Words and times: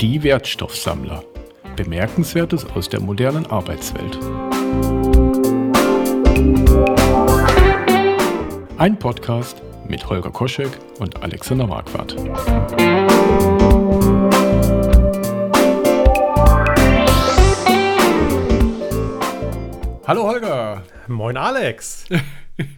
Die 0.00 0.22
Wertstoffsammler. 0.22 1.24
Bemerkenswertes 1.74 2.64
aus 2.66 2.88
der 2.88 3.00
modernen 3.00 3.46
Arbeitswelt. 3.46 4.16
Ein 8.78 8.96
Podcast 8.96 9.60
mit 9.88 10.08
Holger 10.08 10.30
Koschek 10.30 10.70
und 11.00 11.20
Alexander 11.20 11.66
Marquardt. 11.66 12.14
Hallo 20.06 20.28
Holger. 20.28 20.84
Moin 21.08 21.36
Alex. 21.36 22.04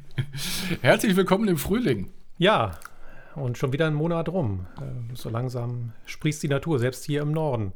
Herzlich 0.80 1.16
willkommen 1.16 1.48
im 1.48 1.58
Frühling. 1.58 2.10
Ja, 2.38 2.78
und 3.34 3.58
schon 3.58 3.72
wieder 3.72 3.86
ein 3.86 3.94
Monat 3.94 4.28
rum. 4.28 4.66
Äh, 4.78 5.14
so 5.14 5.28
langsam 5.28 5.92
sprießt 6.06 6.42
die 6.42 6.48
Natur, 6.48 6.78
selbst 6.78 7.04
hier 7.04 7.22
im 7.22 7.32
Norden. 7.32 7.72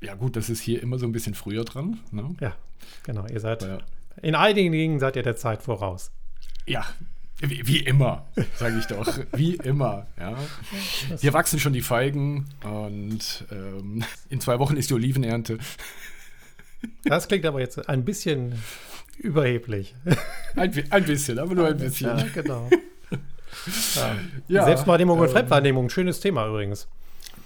Ja, 0.00 0.14
gut, 0.14 0.36
das 0.36 0.50
ist 0.50 0.60
hier 0.60 0.82
immer 0.82 0.98
so 0.98 1.06
ein 1.06 1.12
bisschen 1.12 1.34
früher 1.34 1.64
dran. 1.64 2.00
Ne? 2.10 2.34
Ja, 2.40 2.54
genau. 3.02 3.26
Ihr 3.26 3.40
seid 3.40 3.62
ja. 3.62 3.78
in 4.22 4.34
einigen 4.34 4.72
Dingen 4.72 5.00
seid 5.00 5.16
ihr 5.16 5.22
der 5.22 5.36
Zeit 5.36 5.62
voraus. 5.62 6.10
Ja, 6.66 6.84
wie, 7.40 7.66
wie 7.66 7.80
immer, 7.80 8.26
sage 8.56 8.78
ich 8.78 8.86
doch. 8.86 9.06
wie 9.32 9.54
immer. 9.56 10.06
Ja. 10.18 10.36
Hier 11.18 11.32
wachsen 11.32 11.58
schon 11.58 11.72
die 11.72 11.82
Feigen 11.82 12.48
und 12.64 13.44
ähm, 13.50 14.04
in 14.30 14.40
zwei 14.40 14.58
Wochen 14.58 14.76
ist 14.76 14.90
die 14.90 14.94
Olivenernte. 14.94 15.58
Das 17.04 17.28
klingt 17.28 17.44
aber 17.46 17.60
jetzt 17.60 17.88
ein 17.88 18.04
bisschen 18.04 18.54
überheblich. 19.18 19.94
Ein, 20.56 20.72
ein 20.90 21.04
bisschen, 21.04 21.38
aber 21.38 21.54
nur 21.54 21.66
ein 21.66 21.76
bisschen. 21.76 22.16
Ja, 22.16 22.26
genau. 22.32 22.70
Ja. 24.48 24.64
Selbstwahrnehmung 24.64 25.18
ähm, 25.18 25.24
und 25.24 25.30
Fremdwahrnehmung, 25.30 25.88
schönes 25.90 26.20
Thema 26.20 26.46
übrigens. 26.48 26.88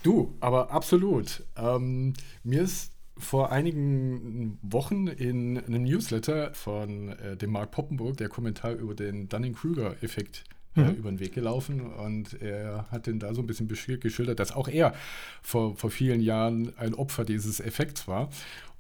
Du, 0.03 0.35
aber 0.41 0.71
absolut. 0.71 1.45
Ähm, 1.57 2.15
mir 2.43 2.63
ist 2.63 2.93
vor 3.19 3.53
einigen 3.53 4.59
Wochen 4.63 5.07
in 5.07 5.59
einem 5.59 5.85
Newsletter 5.85 6.55
von 6.55 7.11
äh, 7.11 7.37
dem 7.37 7.51
Mark 7.51 7.71
Poppenburg 7.71 8.17
der 8.17 8.29
Kommentar 8.29 8.73
über 8.73 8.95
den 8.95 9.29
Dunning-Kruger-Effekt 9.29 10.45
äh, 10.77 10.81
mhm. 10.81 10.95
über 10.95 11.11
den 11.11 11.21
Weg 11.21 11.35
gelaufen 11.35 11.81
und 11.81 12.41
er 12.41 12.87
hat 12.91 13.07
den 13.07 13.19
da 13.19 13.35
so 13.35 13.43
ein 13.43 13.47
bisschen 13.47 13.69
geschildert, 13.69 14.39
dass 14.39 14.53
auch 14.53 14.69
er 14.69 14.95
vor, 15.43 15.77
vor 15.77 15.91
vielen 15.91 16.21
Jahren 16.21 16.73
ein 16.79 16.95
Opfer 16.95 17.25
dieses 17.25 17.61
Effekts 17.61 18.09
war. 18.09 18.31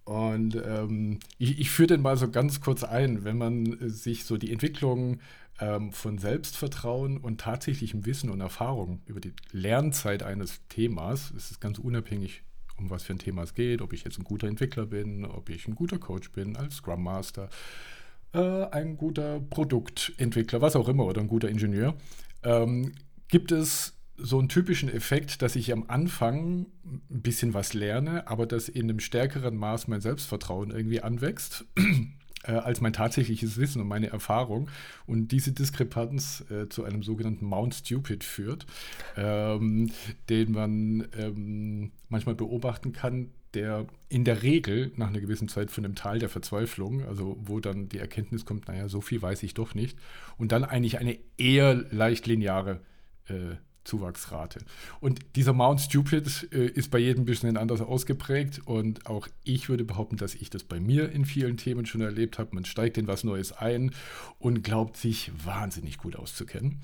Und 0.04 0.56
ähm, 0.56 1.18
ich, 1.38 1.60
ich 1.60 1.70
führe 1.70 1.88
den 1.88 2.02
mal 2.02 2.16
so 2.16 2.30
ganz 2.30 2.60
kurz 2.60 2.84
ein, 2.84 3.24
wenn 3.24 3.36
man 3.36 3.76
sich 3.88 4.24
so 4.24 4.36
die 4.36 4.52
Entwicklung 4.52 5.20
ähm, 5.60 5.92
von 5.92 6.18
Selbstvertrauen 6.18 7.18
und 7.18 7.40
tatsächlichem 7.40 8.06
Wissen 8.06 8.30
und 8.30 8.40
Erfahrung 8.40 9.02
über 9.06 9.20
die 9.20 9.34
Lernzeit 9.52 10.22
eines 10.22 10.60
Themas, 10.68 11.32
es 11.36 11.50
ist 11.50 11.60
ganz 11.60 11.78
unabhängig, 11.78 12.42
um 12.78 12.88
was 12.90 13.02
für 13.02 13.12
ein 13.12 13.18
Thema 13.18 13.42
es 13.42 13.54
geht, 13.54 13.82
ob 13.82 13.92
ich 13.92 14.04
jetzt 14.04 14.18
ein 14.18 14.24
guter 14.24 14.48
Entwickler 14.48 14.86
bin, 14.86 15.24
ob 15.26 15.50
ich 15.50 15.68
ein 15.68 15.74
guter 15.74 15.98
Coach 15.98 16.32
bin, 16.32 16.56
als 16.56 16.76
Scrum 16.76 17.02
Master, 17.02 17.50
äh, 18.32 18.64
ein 18.70 18.96
guter 18.96 19.40
Produktentwickler, 19.40 20.60
was 20.60 20.76
auch 20.76 20.88
immer, 20.88 21.04
oder 21.04 21.20
ein 21.20 21.28
guter 21.28 21.48
Ingenieur, 21.48 21.94
ähm, 22.42 22.92
gibt 23.28 23.52
es 23.52 23.96
so 24.22 24.38
einen 24.38 24.48
typischen 24.48 24.88
Effekt, 24.90 25.42
dass 25.42 25.56
ich 25.56 25.72
am 25.72 25.84
Anfang 25.88 26.66
ein 26.84 27.22
bisschen 27.22 27.54
was 27.54 27.74
lerne, 27.74 28.26
aber 28.28 28.46
dass 28.46 28.68
in 28.68 28.84
einem 28.84 29.00
stärkeren 29.00 29.56
Maß 29.56 29.88
mein 29.88 30.00
Selbstvertrauen 30.00 30.70
irgendwie 30.70 31.00
anwächst 31.00 31.64
äh, 32.44 32.52
als 32.52 32.80
mein 32.80 32.92
tatsächliches 32.92 33.58
Wissen 33.58 33.80
und 33.80 33.88
meine 33.88 34.08
Erfahrung. 34.08 34.68
Und 35.06 35.28
diese 35.28 35.52
Diskrepanz 35.52 36.44
äh, 36.50 36.68
zu 36.68 36.84
einem 36.84 37.02
sogenannten 37.02 37.46
Mount 37.46 37.74
Stupid 37.74 38.24
führt, 38.24 38.66
ähm, 39.16 39.90
den 40.28 40.52
man 40.52 41.08
ähm, 41.16 41.92
manchmal 42.08 42.34
beobachten 42.34 42.92
kann, 42.92 43.30
der 43.54 43.86
in 44.08 44.24
der 44.24 44.42
Regel 44.42 44.92
nach 44.96 45.08
einer 45.08 45.20
gewissen 45.20 45.48
Zeit 45.48 45.70
von 45.70 45.82
dem 45.82 45.94
Tal 45.94 46.18
der 46.18 46.28
Verzweiflung, 46.28 47.04
also 47.04 47.36
wo 47.42 47.58
dann 47.60 47.88
die 47.88 47.98
Erkenntnis 47.98 48.44
kommt, 48.44 48.68
naja, 48.68 48.88
so 48.88 49.00
viel 49.00 49.20
weiß 49.20 49.42
ich 49.42 49.54
doch 49.54 49.74
nicht, 49.74 49.98
und 50.38 50.52
dann 50.52 50.64
eigentlich 50.64 50.98
eine 50.98 51.18
eher 51.36 51.74
leicht 51.74 52.26
lineare 52.26 52.80
äh, 53.26 53.56
Zuwachsrate. 53.84 54.60
Und 55.00 55.20
dieser 55.36 55.52
Mount 55.52 55.80
Stupid 55.80 56.48
äh, 56.52 56.66
ist 56.66 56.90
bei 56.90 56.98
jedem 56.98 57.22
ein 57.22 57.26
bisschen 57.26 57.56
anders 57.56 57.80
ausgeprägt 57.80 58.60
und 58.64 59.06
auch 59.06 59.28
ich 59.44 59.68
würde 59.68 59.84
behaupten, 59.84 60.16
dass 60.16 60.34
ich 60.34 60.50
das 60.50 60.64
bei 60.64 60.80
mir 60.80 61.10
in 61.10 61.24
vielen 61.24 61.56
Themen 61.56 61.86
schon 61.86 62.00
erlebt 62.00 62.38
habe. 62.38 62.54
Man 62.54 62.64
steigt 62.64 62.98
in 62.98 63.06
was 63.06 63.24
Neues 63.24 63.52
ein 63.52 63.92
und 64.38 64.62
glaubt 64.62 64.96
sich 64.96 65.30
wahnsinnig 65.44 65.98
gut 65.98 66.16
auszukennen. 66.16 66.80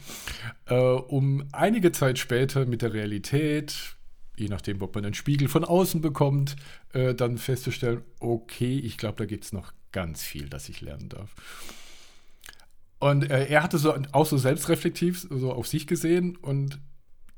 Äh, 0.67 0.75
um 0.75 1.45
einige 1.53 1.93
Zeit 1.93 2.19
später 2.19 2.67
mit 2.67 2.83
der 2.83 2.93
Realität, 2.93 3.97
je 4.37 4.49
nachdem, 4.49 4.81
ob 4.83 4.95
man 4.95 5.05
einen 5.05 5.15
Spiegel 5.15 5.49
von 5.49 5.65
außen 5.65 6.01
bekommt, 6.01 6.57
äh, 6.93 7.15
dann 7.15 7.39
festzustellen, 7.39 8.03
okay, 8.21 8.79
ich 8.79 8.99
glaube, 8.99 9.19
da 9.19 9.27
gibt 9.27 9.45
es 9.45 9.53
noch 9.53 9.73
ganz 9.93 10.23
viel, 10.23 10.49
das 10.49 10.69
ich 10.69 10.81
lernen 10.81 11.09
darf. 11.09 11.35
Und 12.99 13.31
äh, 13.31 13.47
er 13.47 13.63
hatte 13.63 13.79
so 13.79 13.95
auch 14.13 14.27
so 14.27 14.39
selbstreflektiv 14.39 15.27
so 15.31 15.53
auf 15.53 15.67
sich 15.67 15.87
gesehen 15.87 16.37
und 16.37 16.81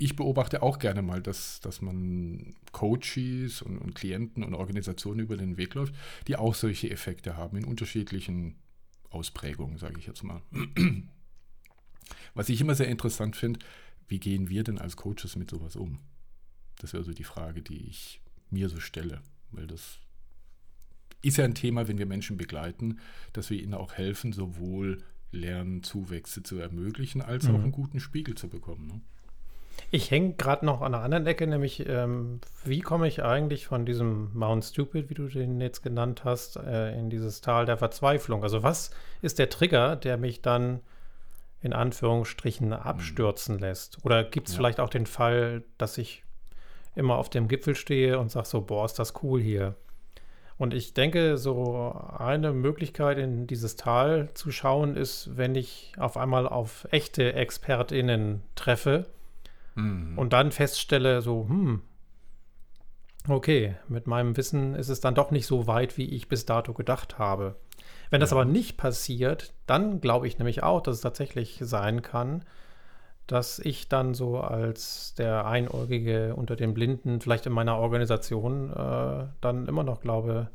ich 0.00 0.14
beobachte 0.14 0.62
auch 0.62 0.78
gerne 0.78 1.02
mal, 1.02 1.20
dass, 1.20 1.60
dass 1.60 1.82
man 1.82 2.54
Coaches 2.70 3.62
und, 3.62 3.78
und 3.78 3.94
Klienten 3.94 4.44
und 4.44 4.54
Organisationen 4.54 5.18
über 5.20 5.36
den 5.36 5.56
Weg 5.56 5.74
läuft, 5.74 5.94
die 6.28 6.36
auch 6.36 6.54
solche 6.54 6.88
Effekte 6.88 7.36
haben 7.36 7.56
in 7.56 7.64
unterschiedlichen 7.64 8.54
Ausprägungen, 9.10 9.78
sage 9.78 9.98
ich 9.98 10.06
jetzt 10.06 10.22
mal. 10.22 10.40
Was 12.34 12.48
ich 12.48 12.60
immer 12.60 12.76
sehr 12.76 12.88
interessant 12.88 13.34
finde, 13.34 13.58
wie 14.06 14.20
gehen 14.20 14.48
wir 14.48 14.62
denn 14.62 14.78
als 14.78 14.96
Coaches 14.96 15.36
mit 15.36 15.50
sowas 15.50 15.74
um? 15.74 15.98
Das 16.76 16.92
wäre 16.92 17.02
so 17.02 17.12
die 17.12 17.24
Frage, 17.24 17.60
die 17.60 17.88
ich 17.88 18.20
mir 18.50 18.68
so 18.68 18.78
stelle, 18.80 19.20
weil 19.50 19.66
das 19.66 19.98
ist 21.20 21.36
ja 21.36 21.44
ein 21.44 21.54
Thema, 21.54 21.88
wenn 21.88 21.98
wir 21.98 22.06
Menschen 22.06 22.36
begleiten, 22.36 23.00
dass 23.32 23.50
wir 23.50 23.60
ihnen 23.60 23.74
auch 23.74 23.94
helfen, 23.94 24.32
sowohl 24.32 25.02
Lernzuwächse 25.30 26.42
zu 26.42 26.58
ermöglichen, 26.58 27.22
als 27.22 27.44
mhm. 27.44 27.54
auch 27.54 27.60
einen 27.60 27.72
guten 27.72 28.00
Spiegel 28.00 28.34
zu 28.34 28.48
bekommen. 28.48 28.86
Ne? 28.86 29.00
Ich 29.90 30.10
hänge 30.10 30.34
gerade 30.34 30.66
noch 30.66 30.82
an 30.82 30.94
einer 30.94 31.02
anderen 31.02 31.26
Ecke, 31.26 31.46
nämlich 31.46 31.86
ähm, 31.88 32.40
wie 32.64 32.80
komme 32.80 33.08
ich 33.08 33.22
eigentlich 33.22 33.66
von 33.66 33.86
diesem 33.86 34.30
Mount 34.34 34.64
Stupid, 34.64 35.08
wie 35.08 35.14
du 35.14 35.28
den 35.28 35.60
jetzt 35.60 35.82
genannt 35.82 36.24
hast, 36.24 36.56
äh, 36.56 36.98
in 36.98 37.10
dieses 37.10 37.40
Tal 37.40 37.64
der 37.64 37.78
Verzweiflung? 37.78 38.42
Also 38.42 38.62
was 38.62 38.90
ist 39.22 39.38
der 39.38 39.48
Trigger, 39.48 39.96
der 39.96 40.16
mich 40.18 40.42
dann 40.42 40.80
in 41.62 41.72
Anführungsstrichen 41.72 42.72
abstürzen 42.72 43.56
mhm. 43.56 43.62
lässt? 43.62 44.04
Oder 44.04 44.24
gibt 44.24 44.48
es 44.48 44.54
ja. 44.54 44.58
vielleicht 44.58 44.80
auch 44.80 44.90
den 44.90 45.06
Fall, 45.06 45.64
dass 45.78 45.98
ich 45.98 46.22
immer 46.94 47.16
auf 47.16 47.30
dem 47.30 47.48
Gipfel 47.48 47.74
stehe 47.74 48.18
und 48.18 48.30
sage 48.30 48.46
so, 48.46 48.60
boah, 48.60 48.84
ist 48.84 48.98
das 48.98 49.14
cool 49.22 49.40
hier? 49.40 49.74
Und 50.58 50.74
ich 50.74 50.92
denke, 50.92 51.38
so 51.38 51.92
eine 52.18 52.52
Möglichkeit 52.52 53.18
in 53.18 53.46
dieses 53.46 53.76
Tal 53.76 54.28
zu 54.34 54.50
schauen 54.50 54.96
ist, 54.96 55.36
wenn 55.36 55.54
ich 55.54 55.92
auf 55.98 56.16
einmal 56.16 56.48
auf 56.48 56.88
echte 56.90 57.32
ExpertInnen 57.32 58.42
treffe 58.56 59.06
mhm. 59.76 60.18
und 60.18 60.32
dann 60.32 60.50
feststelle, 60.50 61.22
so, 61.22 61.46
hm, 61.48 61.82
okay, 63.28 63.76
mit 63.86 64.08
meinem 64.08 64.36
Wissen 64.36 64.74
ist 64.74 64.88
es 64.88 65.00
dann 65.00 65.14
doch 65.14 65.30
nicht 65.30 65.46
so 65.46 65.68
weit, 65.68 65.96
wie 65.96 66.08
ich 66.12 66.28
bis 66.28 66.44
dato 66.44 66.74
gedacht 66.74 67.18
habe. 67.18 67.54
Wenn 68.10 68.20
das 68.20 68.32
aber 68.32 68.44
nicht 68.44 68.76
passiert, 68.76 69.52
dann 69.66 70.00
glaube 70.00 70.26
ich 70.26 70.38
nämlich 70.38 70.64
auch, 70.64 70.82
dass 70.82 70.96
es 70.96 71.02
tatsächlich 71.02 71.58
sein 71.62 72.02
kann, 72.02 72.44
dass 73.28 73.58
ich 73.58 73.88
dann 73.88 74.14
so 74.14 74.40
als 74.40 75.14
der 75.14 75.46
Einäugige 75.46 76.34
unter 76.34 76.56
den 76.56 76.72
Blinden, 76.74 77.20
vielleicht 77.20 77.46
in 77.46 77.52
meiner 77.52 77.76
Organisation, 77.76 78.72
äh, 78.72 79.26
dann 79.40 79.68
immer 79.68 79.84
noch 79.84 80.00
glaube, 80.00 80.48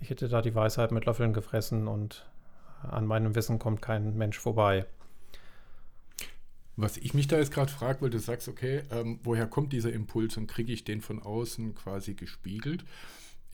ich 0.00 0.08
hätte 0.08 0.28
da 0.28 0.40
die 0.40 0.54
Weisheit 0.54 0.90
mit 0.90 1.04
Löffeln 1.04 1.34
gefressen 1.34 1.86
und 1.86 2.26
an 2.82 3.06
meinem 3.06 3.34
Wissen 3.34 3.58
kommt 3.58 3.82
kein 3.82 4.16
Mensch 4.16 4.38
vorbei. 4.38 4.86
Was 6.76 6.96
ich 6.96 7.12
mich 7.12 7.28
da 7.28 7.36
jetzt 7.36 7.52
gerade 7.52 7.70
frage, 7.70 8.00
weil 8.00 8.10
du 8.10 8.18
sagst, 8.18 8.48
okay, 8.48 8.82
ähm, 8.90 9.20
woher 9.22 9.46
kommt 9.46 9.72
dieser 9.72 9.92
Impuls 9.92 10.36
und 10.38 10.46
kriege 10.46 10.72
ich 10.72 10.82
den 10.82 11.02
von 11.02 11.22
außen 11.22 11.74
quasi 11.74 12.14
gespiegelt? 12.14 12.84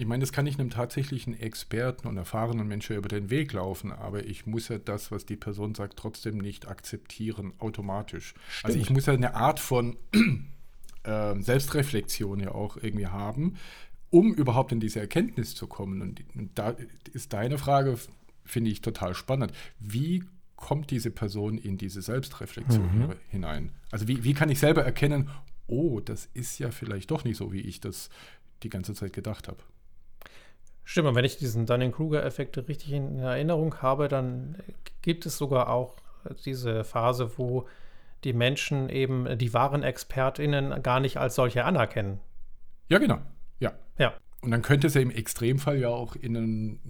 Ich 0.01 0.07
meine, 0.07 0.23
das 0.23 0.33
kann 0.33 0.47
ich 0.47 0.59
einem 0.59 0.71
tatsächlichen 0.71 1.39
Experten 1.39 2.09
und 2.09 2.17
erfahrenen 2.17 2.67
Menschen 2.67 2.97
über 2.97 3.11
den 3.11 3.29
Weg 3.29 3.53
laufen, 3.53 3.93
aber 3.93 4.25
ich 4.25 4.47
muss 4.47 4.69
ja 4.69 4.79
das, 4.79 5.13
was 5.13 5.27
die 5.27 5.37
Person 5.37 5.75
sagt, 5.75 5.99
trotzdem 5.99 6.39
nicht 6.39 6.69
akzeptieren, 6.69 7.53
automatisch. 7.59 8.33
Stimmt. 8.49 8.65
Also 8.65 8.79
ich 8.79 8.89
muss 8.89 9.05
ja 9.05 9.13
eine 9.13 9.35
Art 9.35 9.61
von 9.61 9.99
äh, 11.03 11.39
Selbstreflexion 11.39 12.41
ja 12.41 12.53
auch 12.53 12.79
irgendwie 12.79 13.09
haben, 13.09 13.57
um 14.09 14.33
überhaupt 14.33 14.73
in 14.73 14.81
diese 14.81 15.01
Erkenntnis 15.01 15.55
zu 15.55 15.67
kommen. 15.67 16.01
Und, 16.01 16.25
und 16.35 16.59
da 16.59 16.75
ist 17.13 17.35
deine 17.35 17.59
Frage, 17.59 17.99
finde 18.47 18.71
ich, 18.71 18.81
total 18.81 19.15
spannend. 19.15 19.53
Wie 19.81 20.25
kommt 20.57 20.91
diese 20.91 21.11
Person 21.11 21.59
in 21.59 21.77
diese 21.77 22.01
Selbstreflexion 22.01 23.01
mhm. 23.01 23.15
hinein? 23.29 23.73
Also 23.91 24.09
wie, 24.09 24.25
wie 24.25 24.33
kann 24.33 24.49
ich 24.49 24.61
selber 24.61 24.83
erkennen, 24.83 25.29
oh, 25.67 26.01
das 26.01 26.31
ist 26.33 26.59
ja 26.59 26.71
vielleicht 26.71 27.11
doch 27.11 27.25
nicht 27.25 27.37
so, 27.37 27.53
wie 27.53 27.61
ich 27.61 27.81
das 27.81 28.09
die 28.63 28.71
ganze 28.71 28.95
Zeit 28.95 29.13
gedacht 29.13 29.47
habe? 29.47 29.63
Stimmt, 30.85 31.09
und 31.09 31.15
wenn 31.15 31.25
ich 31.25 31.37
diesen 31.37 31.67
Dunning-Kruger-Effekt 31.67 32.57
richtig 32.69 32.93
in 32.93 33.19
Erinnerung 33.21 33.77
habe, 33.83 34.09
dann 34.09 34.57
gibt 35.03 35.27
es 35.27 35.39
sogar 35.39 35.69
auch 35.69 35.97
diese 36.45 36.85
Phase, 36.85 37.39
wo 37.39 37.69
die 38.25 38.33
Menschen 38.33 38.89
eben 38.89 39.39
die 39.39 39.55
wahren 39.55 39.83
ExpertInnen 39.83 40.83
gar 40.83 41.01
nicht 41.01 41.17
als 41.17 41.35
solche 41.35 41.65
anerkennen. 41.65 42.21
Ja, 42.89 42.99
genau. 42.99 43.19
Ja. 43.61 43.73
Ja. 43.99 44.15
Und 44.43 44.51
dann 44.51 44.63
könnte 44.63 44.87
es 44.87 44.95
ja 44.95 45.01
im 45.01 45.11
Extremfall 45.11 45.79
ja 45.79 45.89
auch 45.89 46.17
in 46.17 46.37
einem 46.37 46.81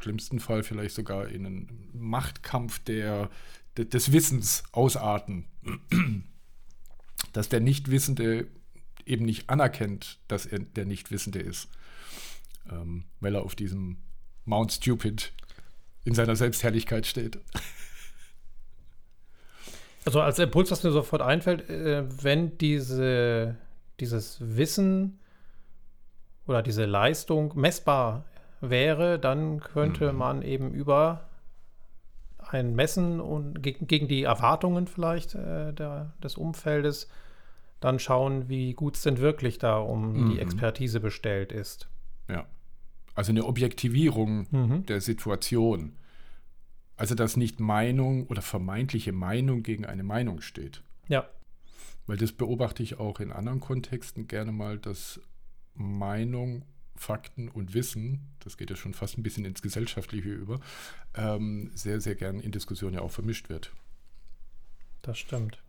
schlimmsten 0.00 0.40
Fall 0.40 0.62
vielleicht 0.62 0.94
sogar 0.94 1.28
in 1.28 1.46
einen 1.46 1.90
Machtkampf 1.92 2.78
der, 2.80 3.28
de, 3.76 3.84
des 3.84 4.12
Wissens 4.12 4.64
ausarten. 4.72 5.46
Dass 7.32 7.48
der 7.48 7.60
Nichtwissende 7.60 8.46
eben 9.04 9.24
nicht 9.24 9.50
anerkennt, 9.50 10.18
dass 10.28 10.46
er 10.46 10.58
der 10.60 10.84
Nichtwissende 10.84 11.38
ist. 11.38 11.68
Ähm, 12.70 13.04
weil 13.20 13.34
er 13.34 13.42
auf 13.42 13.54
diesem 13.54 13.98
Mount 14.44 14.72
Stupid 14.72 15.32
in 16.04 16.14
seiner 16.14 16.36
Selbstherrlichkeit 16.36 17.06
steht. 17.06 17.38
Also 20.04 20.20
als 20.20 20.38
Impuls, 20.38 20.70
was 20.70 20.84
mir 20.84 20.92
sofort 20.92 21.20
einfällt, 21.20 21.68
äh, 21.68 22.04
wenn 22.22 22.56
diese, 22.58 23.56
dieses 23.98 24.38
Wissen 24.40 25.18
oder 26.46 26.62
diese 26.62 26.84
Leistung 26.84 27.52
messbar 27.56 28.24
wäre, 28.60 29.18
dann 29.18 29.58
könnte 29.58 30.12
mhm. 30.12 30.18
man 30.18 30.42
eben 30.42 30.72
über 30.72 31.28
ein 32.38 32.76
Messen 32.76 33.20
und 33.20 33.62
gegen, 33.62 33.88
gegen 33.88 34.06
die 34.06 34.22
Erwartungen 34.22 34.86
vielleicht 34.86 35.34
äh, 35.34 35.72
der, 35.72 36.12
des 36.22 36.36
Umfeldes 36.36 37.08
dann 37.80 37.98
schauen, 37.98 38.48
wie 38.48 38.74
gut 38.74 38.96
es 38.96 39.02
denn 39.02 39.18
wirklich 39.18 39.58
da 39.58 39.78
um 39.78 40.12
mhm. 40.12 40.30
die 40.30 40.38
Expertise 40.38 41.00
bestellt 41.00 41.50
ist. 41.50 41.88
Ja. 42.28 42.46
Also 43.16 43.32
eine 43.32 43.46
Objektivierung 43.46 44.46
mhm. 44.50 44.86
der 44.86 45.00
Situation. 45.00 45.96
Also 46.96 47.14
dass 47.14 47.36
nicht 47.36 47.58
Meinung 47.58 48.26
oder 48.26 48.42
vermeintliche 48.42 49.12
Meinung 49.12 49.62
gegen 49.62 49.84
eine 49.84 50.04
Meinung 50.04 50.40
steht. 50.40 50.82
Ja. 51.08 51.28
Weil 52.06 52.18
das 52.18 52.32
beobachte 52.32 52.82
ich 52.82 52.98
auch 52.98 53.18
in 53.18 53.32
anderen 53.32 53.60
Kontexten 53.60 54.28
gerne 54.28 54.52
mal, 54.52 54.78
dass 54.78 55.20
Meinung 55.74 56.64
Fakten 56.94 57.48
und 57.48 57.74
Wissen, 57.74 58.20
das 58.40 58.56
geht 58.56 58.70
ja 58.70 58.76
schon 58.76 58.94
fast 58.94 59.18
ein 59.18 59.22
bisschen 59.22 59.44
ins 59.44 59.60
Gesellschaftliche 59.60 60.30
über, 60.30 60.60
ähm, 61.14 61.70
sehr, 61.74 62.00
sehr 62.00 62.14
gern 62.14 62.40
in 62.40 62.52
Diskussionen 62.52 62.94
ja 62.94 63.00
auch 63.00 63.10
vermischt 63.10 63.48
wird. 63.48 63.72
Das 65.02 65.18
stimmt. 65.18 65.62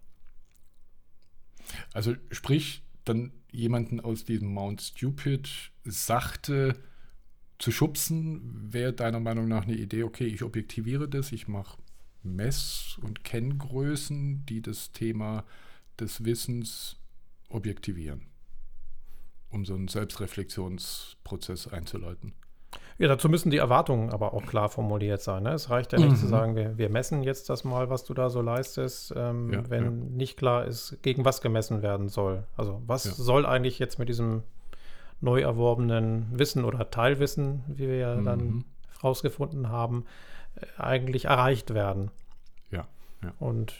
Also 1.93 2.15
sprich, 2.31 2.83
dann 3.03 3.31
jemanden 3.51 3.99
aus 3.99 4.23
diesem 4.23 4.53
Mount 4.53 4.81
Stupid 4.81 5.49
sachte 5.83 6.75
zu 7.59 7.71
schubsen, 7.71 8.71
wäre 8.71 8.93
deiner 8.93 9.19
Meinung 9.19 9.47
nach 9.47 9.63
eine 9.63 9.75
Idee, 9.75 10.03
okay, 10.03 10.25
ich 10.25 10.43
objektiviere 10.43 11.07
das, 11.07 11.31
ich 11.31 11.47
mache 11.47 11.77
Mess- 12.23 12.99
und 13.01 13.23
Kenngrößen, 13.23 14.45
die 14.45 14.61
das 14.61 14.91
Thema 14.91 15.43
des 15.99 16.23
Wissens 16.25 16.97
objektivieren 17.49 18.27
um 19.49 19.65
so 19.65 19.75
einen 19.75 19.87
Selbstreflexionsprozess 19.87 21.67
einzuleiten. 21.67 22.33
Ja, 22.97 23.07
dazu 23.07 23.29
müssen 23.29 23.51
die 23.51 23.57
Erwartungen 23.57 24.09
aber 24.09 24.33
auch 24.33 24.45
klar 24.45 24.69
formuliert 24.69 25.21
sein. 25.21 25.43
Ne? 25.43 25.51
Es 25.51 25.69
reicht 25.69 25.93
ja 25.93 25.99
nicht 25.99 26.11
mhm. 26.11 26.15
zu 26.15 26.27
sagen, 26.27 26.55
wir, 26.55 26.77
wir, 26.77 26.89
messen 26.89 27.21
jetzt 27.23 27.49
das 27.49 27.63
mal, 27.63 27.89
was 27.89 28.03
du 28.03 28.13
da 28.13 28.29
so 28.29 28.41
leistest, 28.41 29.13
ähm, 29.15 29.53
ja, 29.53 29.69
wenn 29.69 29.83
ja. 29.83 29.91
nicht 29.91 30.37
klar 30.37 30.65
ist, 30.65 30.97
gegen 31.03 31.23
was 31.23 31.41
gemessen 31.41 31.83
werden 31.83 32.09
soll. 32.09 32.43
Also 32.55 32.81
was 32.87 33.05
ja. 33.05 33.11
soll 33.11 33.45
eigentlich 33.45 33.77
jetzt 33.77 33.99
mit 33.99 34.09
diesem 34.09 34.43
neu 35.19 35.41
erworbenen 35.41 36.27
Wissen 36.31 36.63
oder 36.63 36.89
Teilwissen, 36.89 37.63
wie 37.67 37.87
wir 37.87 37.97
ja 37.97 38.15
mhm. 38.15 38.25
dann 38.25 38.65
rausgefunden 39.03 39.69
haben, 39.69 40.05
äh, 40.55 40.81
eigentlich 40.81 41.25
erreicht 41.25 41.73
werden. 41.73 42.11
Ja, 42.71 42.87
ja. 43.23 43.33
Und 43.39 43.73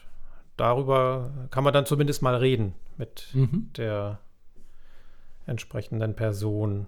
darüber 0.58 1.32
kann 1.52 1.64
man 1.64 1.74
dann 1.74 1.86
zumindest 1.86 2.22
mal 2.22 2.36
reden 2.36 2.74
mit 2.98 3.30
mhm. 3.34 3.70
der 3.78 4.20
entsprechenden 5.46 6.16
Person. 6.16 6.88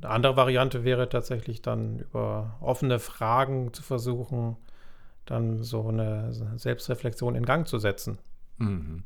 Eine 0.00 0.10
andere 0.10 0.36
Variante 0.36 0.84
wäre 0.84 1.08
tatsächlich 1.08 1.62
dann 1.62 1.98
über 1.98 2.56
offene 2.60 2.98
Fragen 2.98 3.72
zu 3.72 3.82
versuchen, 3.82 4.56
dann 5.26 5.62
so 5.62 5.86
eine 5.88 6.32
Selbstreflexion 6.56 7.34
in 7.34 7.44
Gang 7.44 7.68
zu 7.68 7.78
setzen. 7.78 8.18
Mhm. 8.58 9.04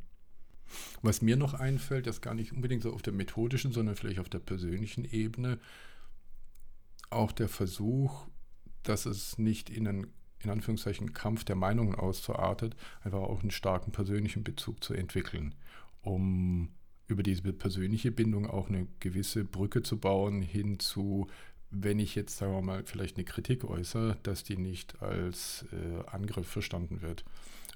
Was 1.01 1.21
mir 1.21 1.37
noch 1.37 1.53
einfällt, 1.53 2.07
das 2.07 2.21
gar 2.21 2.33
nicht 2.33 2.51
unbedingt 2.53 2.83
so 2.83 2.93
auf 2.93 3.01
der 3.01 3.13
methodischen, 3.13 3.71
sondern 3.71 3.95
vielleicht 3.95 4.19
auf 4.19 4.29
der 4.29 4.39
persönlichen 4.39 5.05
Ebene, 5.05 5.59
auch 7.09 7.31
der 7.31 7.49
Versuch, 7.49 8.27
dass 8.83 9.05
es 9.05 9.37
nicht 9.37 9.69
in 9.69 9.87
einen 9.87 10.07
in 10.43 10.51
Anführungszeichen 10.51 11.13
Kampf 11.13 11.43
der 11.43 11.55
Meinungen 11.55 11.95
auszuartet, 11.95 12.75
einfach 13.03 13.19
auch 13.19 13.41
einen 13.41 13.51
starken 13.51 13.91
persönlichen 13.91 14.43
Bezug 14.43 14.83
zu 14.83 14.93
entwickeln, 14.93 15.55
um 16.01 16.69
über 17.07 17.23
diese 17.23 17.53
persönliche 17.53 18.11
Bindung 18.11 18.45
auch 18.45 18.69
eine 18.69 18.87
gewisse 18.99 19.43
Brücke 19.43 19.81
zu 19.81 19.97
bauen 19.97 20.41
hin 20.41 20.79
zu, 20.79 21.27
wenn 21.71 21.99
ich 21.99 22.15
jetzt, 22.15 22.37
sagen 22.37 22.53
wir 22.53 22.61
mal, 22.61 22.83
vielleicht 22.85 23.17
eine 23.17 23.25
Kritik 23.25 23.63
äußere, 23.63 24.17
dass 24.23 24.43
die 24.43 24.57
nicht 24.57 25.01
als 25.01 25.65
äh, 25.71 26.07
Angriff 26.07 26.47
verstanden 26.47 27.01
wird. 27.01 27.23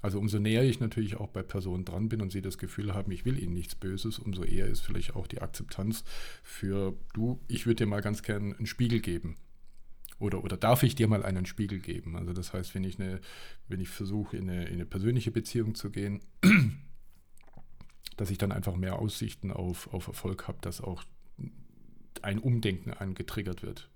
Also 0.02 0.18
umso 0.18 0.40
näher 0.40 0.64
ich 0.64 0.80
natürlich 0.80 1.16
auch 1.16 1.28
bei 1.28 1.42
Personen 1.42 1.84
dran 1.84 2.08
bin 2.08 2.20
und 2.20 2.32
sie 2.32 2.42
das 2.42 2.58
Gefühl 2.58 2.92
haben, 2.92 3.12
ich 3.12 3.24
will 3.24 3.38
ihnen 3.38 3.54
nichts 3.54 3.76
Böses, 3.76 4.18
umso 4.18 4.42
eher 4.42 4.66
ist 4.66 4.80
vielleicht 4.80 5.14
auch 5.14 5.28
die 5.28 5.40
Akzeptanz 5.40 6.02
für 6.42 6.94
du, 7.14 7.40
ich 7.46 7.66
würde 7.66 7.84
dir 7.84 7.86
mal 7.86 8.02
ganz 8.02 8.22
gern 8.22 8.52
einen 8.52 8.66
Spiegel 8.66 9.00
geben. 9.00 9.36
Oder, 10.18 10.44
oder 10.44 10.56
darf 10.56 10.82
ich 10.82 10.94
dir 10.94 11.08
mal 11.08 11.24
einen 11.24 11.46
Spiegel 11.46 11.78
geben? 11.78 12.16
Also 12.16 12.32
das 12.32 12.52
heißt, 12.52 12.74
wenn 12.74 12.84
ich 12.84 13.00
eine, 13.00 13.20
wenn 13.68 13.80
ich 13.80 13.88
versuche, 13.88 14.36
in 14.36 14.50
eine, 14.50 14.66
in 14.66 14.74
eine 14.74 14.86
persönliche 14.86 15.30
Beziehung 15.30 15.74
zu 15.74 15.90
gehen, 15.90 16.20
dass 18.16 18.30
ich 18.30 18.38
dann 18.38 18.52
einfach 18.52 18.76
mehr 18.76 18.98
Aussichten 18.98 19.52
auf, 19.52 19.92
auf 19.92 20.08
Erfolg 20.08 20.48
habe, 20.48 20.58
dass 20.60 20.80
auch 20.80 21.04
ein 22.22 22.38
Umdenken 22.38 22.92
angetriggert 22.92 23.62
wird. 23.62 23.88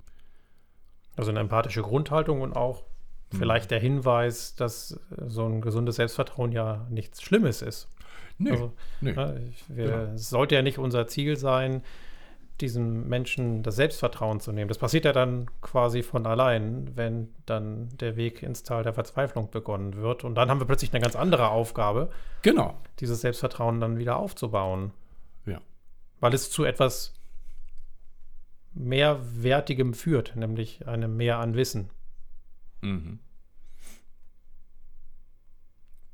Also 1.16 1.30
eine 1.30 1.40
empathische 1.40 1.82
Grundhaltung 1.82 2.42
und 2.42 2.54
auch. 2.54 2.84
Vielleicht 3.32 3.70
der 3.70 3.80
Hinweis, 3.80 4.54
dass 4.54 5.00
so 5.26 5.46
ein 5.46 5.60
gesundes 5.60 5.96
Selbstvertrauen 5.96 6.52
ja 6.52 6.86
nichts 6.90 7.22
Schlimmes 7.22 7.62
ist. 7.62 7.88
Nee, 8.38 8.50
also, 8.50 8.72
nee. 9.00 9.12
Ne, 9.12 9.52
wir, 9.68 9.88
ja. 9.88 10.16
sollte 10.16 10.54
ja 10.54 10.62
nicht 10.62 10.78
unser 10.78 11.06
Ziel 11.06 11.36
sein, 11.36 11.82
diesem 12.60 13.08
Menschen 13.08 13.62
das 13.62 13.76
Selbstvertrauen 13.76 14.40
zu 14.40 14.52
nehmen. 14.52 14.68
Das 14.68 14.78
passiert 14.78 15.04
ja 15.04 15.12
dann 15.12 15.46
quasi 15.60 16.02
von 16.02 16.26
allein, 16.26 16.96
wenn 16.96 17.28
dann 17.44 17.88
der 17.98 18.16
Weg 18.16 18.42
ins 18.42 18.62
Tal 18.62 18.82
der 18.82 18.94
Verzweiflung 18.94 19.50
begonnen 19.50 19.96
wird. 19.96 20.24
Und 20.24 20.36
dann 20.36 20.48
haben 20.48 20.60
wir 20.60 20.66
plötzlich 20.66 20.92
eine 20.92 21.02
ganz 21.02 21.16
andere 21.16 21.50
Aufgabe. 21.50 22.10
Genau. 22.42 22.78
Dieses 23.00 23.20
Selbstvertrauen 23.20 23.80
dann 23.80 23.98
wieder 23.98 24.16
aufzubauen. 24.16 24.92
Ja. 25.44 25.60
Weil 26.20 26.32
es 26.32 26.50
zu 26.50 26.64
etwas 26.64 27.12
Mehrwertigem 28.72 29.92
führt, 29.92 30.34
nämlich 30.36 30.86
einem 30.86 31.16
Mehr 31.16 31.38
an 31.38 31.54
Wissen. 31.54 31.90
Mhm. 32.80 33.18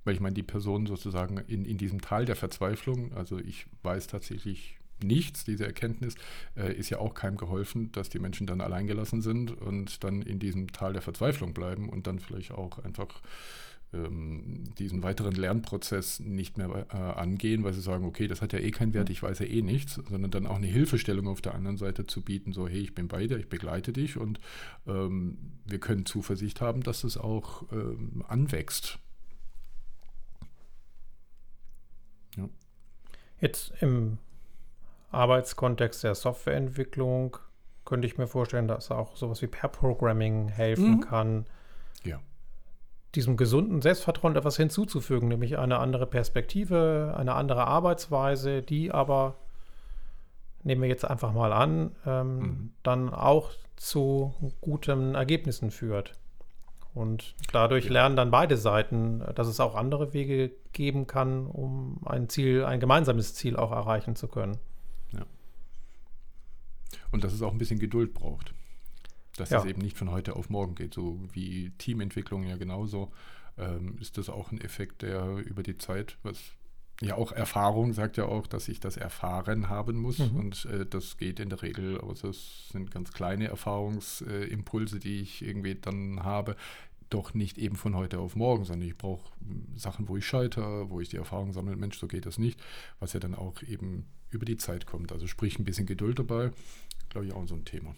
Weil 0.04 0.14
ich 0.14 0.20
meine, 0.20 0.34
die 0.34 0.42
Person 0.42 0.86
sozusagen 0.86 1.38
in, 1.38 1.64
in 1.64 1.78
diesem 1.78 2.00
Tal 2.00 2.24
der 2.24 2.36
Verzweiflung, 2.36 3.12
also 3.12 3.38
ich 3.38 3.66
weiß 3.82 4.08
tatsächlich 4.08 4.78
nichts, 5.02 5.44
diese 5.44 5.66
Erkenntnis, 5.66 6.14
äh, 6.56 6.74
ist 6.74 6.90
ja 6.90 6.98
auch 6.98 7.14
keinem 7.14 7.36
geholfen, 7.36 7.92
dass 7.92 8.08
die 8.08 8.18
Menschen 8.18 8.46
dann 8.46 8.60
alleingelassen 8.60 9.22
sind 9.22 9.50
und 9.50 10.04
dann 10.04 10.22
in 10.22 10.38
diesem 10.38 10.72
Tal 10.72 10.92
der 10.92 11.02
Verzweiflung 11.02 11.54
bleiben 11.54 11.88
und 11.88 12.06
dann 12.06 12.18
vielleicht 12.18 12.52
auch 12.52 12.78
einfach 12.84 13.20
ähm, 13.92 14.64
diesen 14.78 15.02
weiteren 15.02 15.34
Lernprozess 15.34 16.20
nicht 16.20 16.56
mehr 16.56 16.86
äh, 16.90 16.96
angehen, 16.96 17.64
weil 17.64 17.74
sie 17.74 17.80
sagen, 17.80 18.04
okay, 18.04 18.26
das 18.26 18.40
hat 18.40 18.52
ja 18.52 18.58
eh 18.58 18.70
keinen 18.70 18.94
Wert, 18.94 19.10
ich 19.10 19.22
weiß 19.22 19.40
ja 19.40 19.46
eh 19.46 19.62
nichts, 19.62 20.00
sondern 20.08 20.30
dann 20.30 20.46
auch 20.46 20.56
eine 20.56 20.66
Hilfestellung 20.66 21.28
auf 21.28 21.42
der 21.42 21.54
anderen 21.54 21.76
Seite 21.76 22.06
zu 22.06 22.22
bieten, 22.22 22.52
so, 22.52 22.68
hey, 22.68 22.80
ich 22.80 22.94
bin 22.94 23.08
bei 23.08 23.26
dir, 23.26 23.38
ich 23.38 23.48
begleite 23.48 23.92
dich 23.92 24.16
und 24.16 24.40
ähm, 24.86 25.36
wir 25.66 25.78
können 25.78 26.06
Zuversicht 26.06 26.60
haben, 26.60 26.82
dass 26.82 27.04
es 27.04 27.16
auch 27.18 27.64
ähm, 27.72 28.24
anwächst. 28.26 28.98
Ja. 32.36 32.48
Jetzt 33.40 33.72
im 33.80 34.18
Arbeitskontext 35.10 36.04
der 36.04 36.14
Softwareentwicklung 36.14 37.36
könnte 37.84 38.06
ich 38.06 38.16
mir 38.16 38.26
vorstellen, 38.26 38.68
dass 38.68 38.90
auch 38.90 39.16
sowas 39.16 39.42
wie 39.42 39.46
Pair-Programming 39.46 40.48
helfen 40.48 40.96
mhm. 40.96 41.00
kann. 41.00 41.46
Ja. 42.04 42.20
Diesem 43.14 43.36
gesunden 43.36 43.82
Selbstvertrauen 43.82 44.36
etwas 44.36 44.56
hinzuzufügen, 44.56 45.28
nämlich 45.28 45.58
eine 45.58 45.78
andere 45.78 46.06
Perspektive, 46.06 47.14
eine 47.16 47.34
andere 47.34 47.66
Arbeitsweise, 47.66 48.62
die 48.62 48.90
aber, 48.92 49.34
nehmen 50.62 50.82
wir 50.82 50.88
jetzt 50.88 51.04
einfach 51.04 51.32
mal 51.32 51.52
an, 51.52 51.94
ähm, 52.06 52.38
mhm. 52.38 52.72
dann 52.82 53.12
auch 53.12 53.50
zu 53.76 54.32
guten 54.60 55.14
Ergebnissen 55.14 55.70
führt. 55.70 56.14
Und 56.94 57.34
dadurch 57.52 57.86
ja. 57.86 57.92
lernen 57.92 58.16
dann 58.16 58.30
beide 58.30 58.56
Seiten, 58.56 59.22
dass 59.34 59.46
es 59.46 59.60
auch 59.60 59.74
andere 59.74 60.12
Wege 60.12 60.50
geben 60.72 61.06
kann, 61.06 61.46
um 61.46 62.00
ein 62.04 62.28
Ziel, 62.28 62.64
ein 62.64 62.80
gemeinsames 62.80 63.34
Ziel 63.34 63.56
auch 63.56 63.72
erreichen 63.72 64.14
zu 64.14 64.28
können. 64.28 64.58
Und 67.12 67.24
dass 67.24 67.32
es 67.32 67.42
auch 67.42 67.52
ein 67.52 67.58
bisschen 67.58 67.78
Geduld 67.78 68.14
braucht. 68.14 68.54
Dass 69.36 69.50
ja. 69.50 69.60
es 69.60 69.64
eben 69.66 69.80
nicht 69.80 69.96
von 69.96 70.10
heute 70.10 70.34
auf 70.34 70.50
morgen 70.50 70.74
geht. 70.74 70.94
So 70.94 71.20
wie 71.32 71.70
Teamentwicklung 71.78 72.44
ja 72.44 72.56
genauso, 72.56 73.12
ähm, 73.58 73.96
ist 74.00 74.18
das 74.18 74.28
auch 74.28 74.50
ein 74.50 74.60
Effekt, 74.60 75.02
der 75.02 75.36
über 75.36 75.62
die 75.62 75.78
Zeit, 75.78 76.16
was 76.22 76.38
ja 77.04 77.16
auch 77.16 77.32
Erfahrung 77.32 77.92
sagt 77.92 78.16
ja 78.16 78.26
auch, 78.26 78.46
dass 78.46 78.68
ich 78.68 78.80
das 78.80 78.96
erfahren 78.96 79.68
haben 79.68 79.96
muss. 79.96 80.18
Mhm. 80.18 80.36
Und 80.36 80.64
äh, 80.66 80.86
das 80.86 81.16
geht 81.16 81.40
in 81.40 81.48
der 81.48 81.62
Regel, 81.62 82.00
also 82.00 82.28
es 82.28 82.68
sind 82.70 82.90
ganz 82.90 83.12
kleine 83.12 83.48
Erfahrungsimpulse, 83.48 84.98
die 84.98 85.20
ich 85.20 85.42
irgendwie 85.42 85.74
dann 85.74 86.22
habe. 86.22 86.56
Doch 87.10 87.34
nicht 87.34 87.58
eben 87.58 87.76
von 87.76 87.94
heute 87.94 88.18
auf 88.20 88.36
morgen, 88.36 88.64
sondern 88.64 88.88
ich 88.88 88.96
brauche 88.96 89.30
hm, 89.40 89.76
Sachen, 89.76 90.08
wo 90.08 90.16
ich 90.16 90.26
scheitere, 90.26 90.88
wo 90.88 91.00
ich 91.00 91.08
die 91.08 91.18
Erfahrung 91.18 91.52
sammle. 91.52 91.76
Mensch, 91.76 91.98
so 91.98 92.08
geht 92.08 92.26
das 92.26 92.38
nicht. 92.38 92.60
Was 93.00 93.12
ja 93.12 93.20
dann 93.20 93.34
auch 93.34 93.62
eben 93.62 94.06
über 94.30 94.46
die 94.46 94.56
Zeit 94.56 94.86
kommt. 94.86 95.12
Also 95.12 95.26
sprich 95.26 95.58
ein 95.58 95.64
bisschen 95.64 95.86
Geduld 95.86 96.18
dabei, 96.18 96.52
glaube 97.10 97.26
ich 97.26 97.32
auch 97.32 97.46
so 97.46 97.54
ein 97.54 97.64
Thema. 97.64 97.94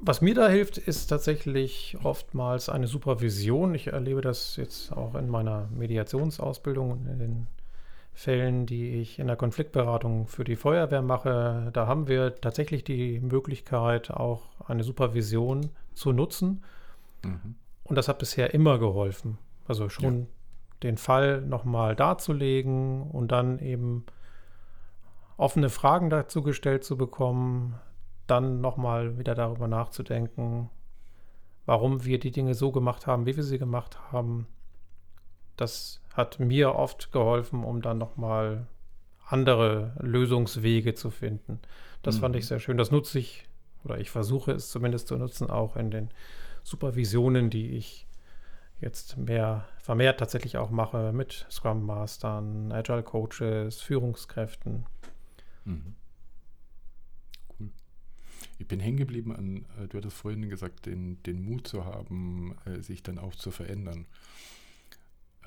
Was 0.00 0.20
mir 0.20 0.34
da 0.34 0.48
hilft, 0.48 0.78
ist 0.78 1.08
tatsächlich 1.08 1.96
oftmals 2.04 2.68
eine 2.68 2.86
Supervision. 2.86 3.74
Ich 3.74 3.88
erlebe 3.88 4.20
das 4.20 4.56
jetzt 4.56 4.92
auch 4.92 5.16
in 5.16 5.28
meiner 5.28 5.68
Mediationsausbildung 5.72 6.92
und 6.92 7.06
in 7.06 7.18
den 7.18 7.46
Fällen, 8.14 8.66
die 8.66 9.00
ich 9.00 9.18
in 9.18 9.26
der 9.26 9.36
Konfliktberatung 9.36 10.28
für 10.28 10.44
die 10.44 10.56
Feuerwehr 10.56 11.02
mache. 11.02 11.70
Da 11.72 11.86
haben 11.86 12.06
wir 12.06 12.34
tatsächlich 12.36 12.84
die 12.84 13.18
Möglichkeit, 13.20 14.10
auch 14.10 14.42
eine 14.66 14.84
Supervision 14.84 15.70
zu 15.94 16.12
nutzen. 16.12 16.62
Mhm. 17.24 17.56
Und 17.84 17.96
das 17.96 18.08
hat 18.08 18.18
bisher 18.18 18.54
immer 18.54 18.78
geholfen. 18.78 19.38
Also 19.66 19.88
schon 19.88 20.20
ja. 20.20 20.26
den 20.84 20.96
Fall 20.96 21.40
nochmal 21.42 21.96
darzulegen 21.96 23.02
und 23.02 23.32
dann 23.32 23.58
eben 23.58 24.04
offene 25.36 25.70
Fragen 25.70 26.10
dazu 26.10 26.42
gestellt 26.42 26.84
zu 26.84 26.96
bekommen, 26.96 27.74
dann 28.28 28.60
nochmal 28.60 29.18
wieder 29.18 29.34
darüber 29.34 29.68
nachzudenken, 29.68 30.70
warum 31.66 32.04
wir 32.04 32.18
die 32.18 32.30
Dinge 32.30 32.54
so 32.54 32.72
gemacht 32.72 33.06
haben, 33.06 33.26
wie 33.26 33.36
wir 33.36 33.42
sie 33.42 33.58
gemacht 33.58 33.98
haben. 34.12 34.46
Das 35.56 36.00
hat 36.14 36.38
mir 36.38 36.74
oft 36.74 37.12
geholfen, 37.12 37.64
um 37.64 37.82
dann 37.82 37.98
nochmal 37.98 38.66
andere 39.26 39.92
Lösungswege 40.00 40.94
zu 40.94 41.10
finden. 41.10 41.60
Das 42.02 42.16
mhm. 42.16 42.20
fand 42.20 42.36
ich 42.36 42.46
sehr 42.46 42.60
schön. 42.60 42.78
Das 42.78 42.90
nutze 42.90 43.18
ich, 43.18 43.46
oder 43.84 43.98
ich 43.98 44.10
versuche 44.10 44.52
es 44.52 44.70
zumindest 44.70 45.08
zu 45.08 45.16
nutzen, 45.16 45.50
auch 45.50 45.76
in 45.76 45.90
den 45.90 46.10
Supervisionen, 46.62 47.50
die 47.50 47.70
ich 47.70 48.06
jetzt 48.80 49.16
mehr 49.16 49.66
vermehrt 49.80 50.20
tatsächlich 50.20 50.56
auch 50.56 50.70
mache 50.70 51.12
mit 51.12 51.46
Scrum 51.50 51.84
Mastern, 51.84 52.72
Agile 52.72 53.02
Coaches, 53.02 53.80
Führungskräften. 53.80 54.86
Mhm. 55.64 55.94
Ich 58.58 58.66
bin 58.66 58.80
hängen 58.80 58.96
geblieben 58.98 59.34
an, 59.34 59.64
äh, 59.82 59.88
du 59.88 59.98
hattest 59.98 60.16
vorhin 60.16 60.48
gesagt, 60.48 60.86
den, 60.86 61.22
den 61.22 61.42
Mut 61.42 61.66
zu 61.66 61.84
haben, 61.84 62.56
äh, 62.64 62.82
sich 62.82 63.02
dann 63.02 63.18
auch 63.18 63.34
zu 63.34 63.50
verändern. 63.50 64.06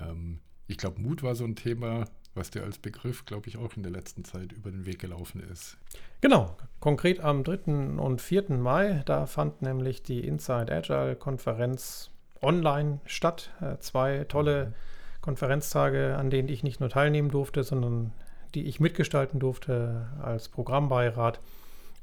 Ähm, 0.00 0.40
ich 0.66 0.78
glaube, 0.78 1.00
Mut 1.00 1.22
war 1.22 1.34
so 1.34 1.44
ein 1.44 1.56
Thema, 1.56 2.06
was 2.34 2.50
dir 2.50 2.64
als 2.64 2.78
Begriff, 2.78 3.26
glaube 3.26 3.48
ich, 3.48 3.58
auch 3.58 3.76
in 3.76 3.82
der 3.82 3.92
letzten 3.92 4.24
Zeit 4.24 4.52
über 4.52 4.70
den 4.70 4.86
Weg 4.86 4.98
gelaufen 4.98 5.42
ist. 5.42 5.76
Genau, 6.22 6.56
konkret 6.80 7.20
am 7.20 7.44
3. 7.44 7.98
und 7.98 8.22
4. 8.22 8.50
Mai, 8.52 9.02
da 9.04 9.26
fand 9.26 9.60
nämlich 9.60 10.02
die 10.02 10.20
Inside 10.20 10.72
Agile 10.74 11.16
Konferenz 11.16 12.10
online 12.40 13.00
statt. 13.04 13.50
Äh, 13.60 13.78
zwei 13.78 14.24
tolle 14.24 14.66
mhm. 14.66 14.74
Konferenztage, 15.20 16.16
an 16.16 16.30
denen 16.30 16.48
ich 16.48 16.62
nicht 16.62 16.80
nur 16.80 16.88
teilnehmen 16.88 17.30
durfte, 17.30 17.62
sondern 17.62 18.12
die 18.54 18.64
ich 18.64 18.80
mitgestalten 18.80 19.40
durfte 19.40 20.08
als 20.20 20.48
Programmbeirat. 20.48 21.40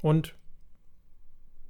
Und 0.02 0.34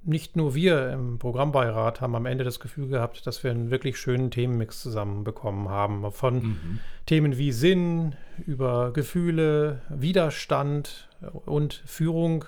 nicht 0.03 0.35
nur 0.35 0.55
wir 0.55 0.91
im 0.91 1.19
Programmbeirat 1.19 2.01
haben 2.01 2.15
am 2.15 2.25
Ende 2.25 2.43
das 2.43 2.59
Gefühl 2.59 2.87
gehabt, 2.87 3.27
dass 3.27 3.43
wir 3.43 3.51
einen 3.51 3.69
wirklich 3.69 3.99
schönen 3.99 4.31
Themenmix 4.31 4.81
zusammenbekommen 4.81 5.69
haben. 5.69 6.11
Von 6.11 6.35
mhm. 6.35 6.79
Themen 7.05 7.37
wie 7.37 7.51
Sinn, 7.51 8.15
über 8.45 8.93
Gefühle, 8.93 9.81
Widerstand 9.89 11.07
und 11.45 11.83
Führung 11.85 12.45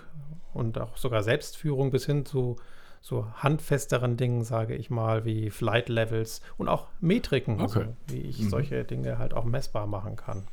und 0.54 0.80
auch 0.80 0.98
sogar 0.98 1.24
Selbstführung 1.24 1.92
bis 1.92 2.06
hin 2.06 2.26
zu 2.26 2.56
so 3.02 3.28
handfesteren 3.36 4.16
Dingen, 4.16 4.44
sage 4.44 4.76
ich 4.76 4.90
mal, 4.90 5.26
wie 5.26 5.50
Flight 5.50 5.90
Levels 5.90 6.42
und 6.58 6.70
auch 6.70 6.88
Metriken, 7.02 7.60
okay. 7.60 7.80
also 7.80 7.94
wie 8.08 8.22
ich 8.22 8.40
mhm. 8.40 8.50
solche 8.50 8.84
Dinge 8.86 9.18
halt 9.18 9.34
auch 9.34 9.44
messbar 9.44 9.88
machen 9.88 10.16
kann. 10.16 10.44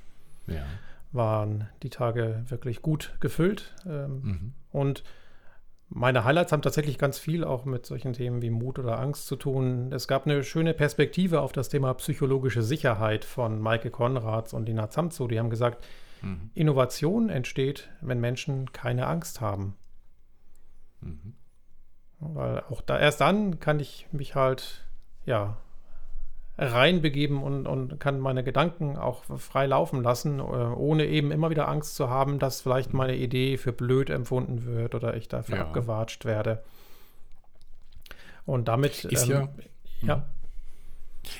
Ja. 0.48 0.62
Waren 1.12 1.68
die 1.82 1.90
Tage 1.90 2.44
wirklich 2.48 2.82
gut 2.82 3.14
gefüllt. 3.20 3.74
Ähm, 3.86 4.20
mhm. 4.22 4.52
Und 4.72 5.04
meine 5.92 6.24
Highlights 6.24 6.52
haben 6.52 6.62
tatsächlich 6.62 6.98
ganz 6.98 7.18
viel 7.18 7.42
auch 7.42 7.64
mit 7.64 7.84
solchen 7.84 8.12
Themen 8.12 8.42
wie 8.42 8.50
Mut 8.50 8.78
oder 8.78 9.00
Angst 9.00 9.26
zu 9.26 9.34
tun. 9.34 9.92
Es 9.92 10.06
gab 10.06 10.24
eine 10.24 10.44
schöne 10.44 10.72
Perspektive 10.72 11.40
auf 11.40 11.52
das 11.52 11.68
Thema 11.68 11.92
psychologische 11.94 12.62
Sicherheit 12.62 13.24
von 13.24 13.60
Maike 13.60 13.90
Konrads 13.90 14.54
und 14.54 14.66
Dina 14.66 14.88
Zamzo. 14.88 15.26
Die 15.26 15.38
haben 15.40 15.50
gesagt, 15.50 15.84
mhm. 16.22 16.50
Innovation 16.54 17.28
entsteht, 17.28 17.90
wenn 18.00 18.20
Menschen 18.20 18.72
keine 18.72 19.08
Angst 19.08 19.40
haben. 19.40 19.76
Mhm. 21.00 21.34
Weil 22.20 22.60
auch 22.70 22.82
da 22.82 22.96
erst 22.96 23.20
dann 23.20 23.58
kann 23.58 23.80
ich 23.80 24.06
mich 24.12 24.36
halt 24.36 24.86
ja 25.24 25.56
reinbegeben 26.58 27.42
und, 27.42 27.66
und 27.66 27.98
kann 28.00 28.20
meine 28.20 28.44
Gedanken 28.44 28.96
auch 28.96 29.24
frei 29.38 29.66
laufen 29.66 30.02
lassen, 30.02 30.40
äh, 30.40 30.42
ohne 30.42 31.06
eben 31.06 31.30
immer 31.30 31.50
wieder 31.50 31.68
Angst 31.68 31.94
zu 31.94 32.10
haben, 32.10 32.38
dass 32.38 32.60
vielleicht 32.60 32.92
meine 32.92 33.16
Idee 33.16 33.56
für 33.56 33.72
blöd 33.72 34.10
empfunden 34.10 34.66
wird 34.66 34.94
oder 34.94 35.16
ich 35.16 35.28
dafür 35.28 35.56
ja. 35.56 35.62
abgewatscht 35.62 36.24
werde. 36.24 36.62
Und 38.44 38.68
damit 38.68 39.04
ist 39.04 39.24
ähm, 39.24 39.30
ja, 39.30 39.48
ja. 40.02 40.16
Mhm. 40.16 40.22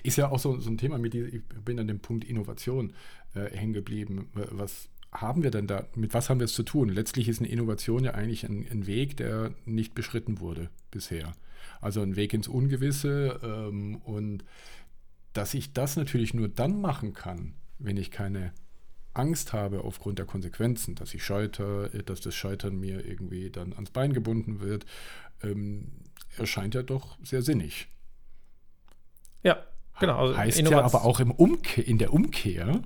Ist 0.03 0.17
ja 0.17 0.31
auch 0.31 0.39
so, 0.39 0.59
so 0.59 0.71
ein 0.71 0.79
Thema, 0.79 0.99
mit 0.99 1.15
die, 1.15 1.23
ich 1.23 1.43
bin 1.65 1.79
an 1.79 1.89
dem 1.89 2.01
Punkt 2.01 2.25
Innovation 2.25 2.93
äh, 3.35 3.51
hängen 3.51 3.73
geblieben. 3.73 4.29
Was 4.35 4.89
haben 5.13 5.43
wir 5.43 5.51
denn 5.51 5.67
da, 5.67 5.87
mit 5.95 6.15
was 6.15 6.31
haben 6.31 6.39
wir 6.39 6.45
es 6.45 6.55
zu 6.55 6.63
tun? 6.63 6.89
Letztlich 6.89 7.29
ist 7.29 7.41
eine 7.41 7.49
Innovation 7.49 8.05
ja 8.05 8.13
eigentlich 8.13 8.45
ein, 8.45 8.67
ein 8.71 8.87
Weg, 8.87 9.17
der 9.17 9.53
nicht 9.65 9.95
beschritten 9.95 10.41
wurde 10.41 10.71
bisher. 10.91 11.33
Also 11.81 12.03
ein 12.03 12.17
Weg 12.17 12.35
ins 12.35 12.49
Ungewisse 12.49 13.41
ähm, 13.43 13.97
und 14.05 14.45
dass 15.33 15.55
ich 15.55 15.73
das 15.73 15.97
natürlich 15.97 16.35
nur 16.35 16.49
dann 16.49 16.81
machen 16.81 17.13
kann, 17.13 17.55
wenn 17.79 17.97
ich 17.97 18.11
keine 18.11 18.53
Angst 19.13 19.53
habe 19.53 19.83
aufgrund 19.83 20.19
der 20.19 20.27
Konsequenzen, 20.27 20.95
dass 20.95 21.15
ich 21.15 21.25
scheitere, 21.25 21.89
dass 22.05 22.21
das 22.21 22.35
Scheitern 22.35 22.79
mir 22.79 23.05
irgendwie 23.05 23.51
dann 23.51 23.73
ans 23.73 23.91
Bein 23.91 24.13
gebunden 24.13 24.61
wird, 24.61 24.87
ähm, 25.43 25.89
erscheint 26.37 26.75
ja 26.75 26.83
doch 26.83 27.19
sehr 27.23 27.43
sinnig. 27.43 27.89
Ja, 29.43 29.65
genau. 29.99 30.19
Also 30.19 30.37
heißt 30.37 30.59
Innovation. 30.59 30.91
ja 30.91 30.99
aber 30.99 31.05
auch 31.05 31.21
im 31.21 31.31
Umke 31.31 31.83
in 31.83 31.99
der 31.99 32.13
Umkehr, 32.13 32.83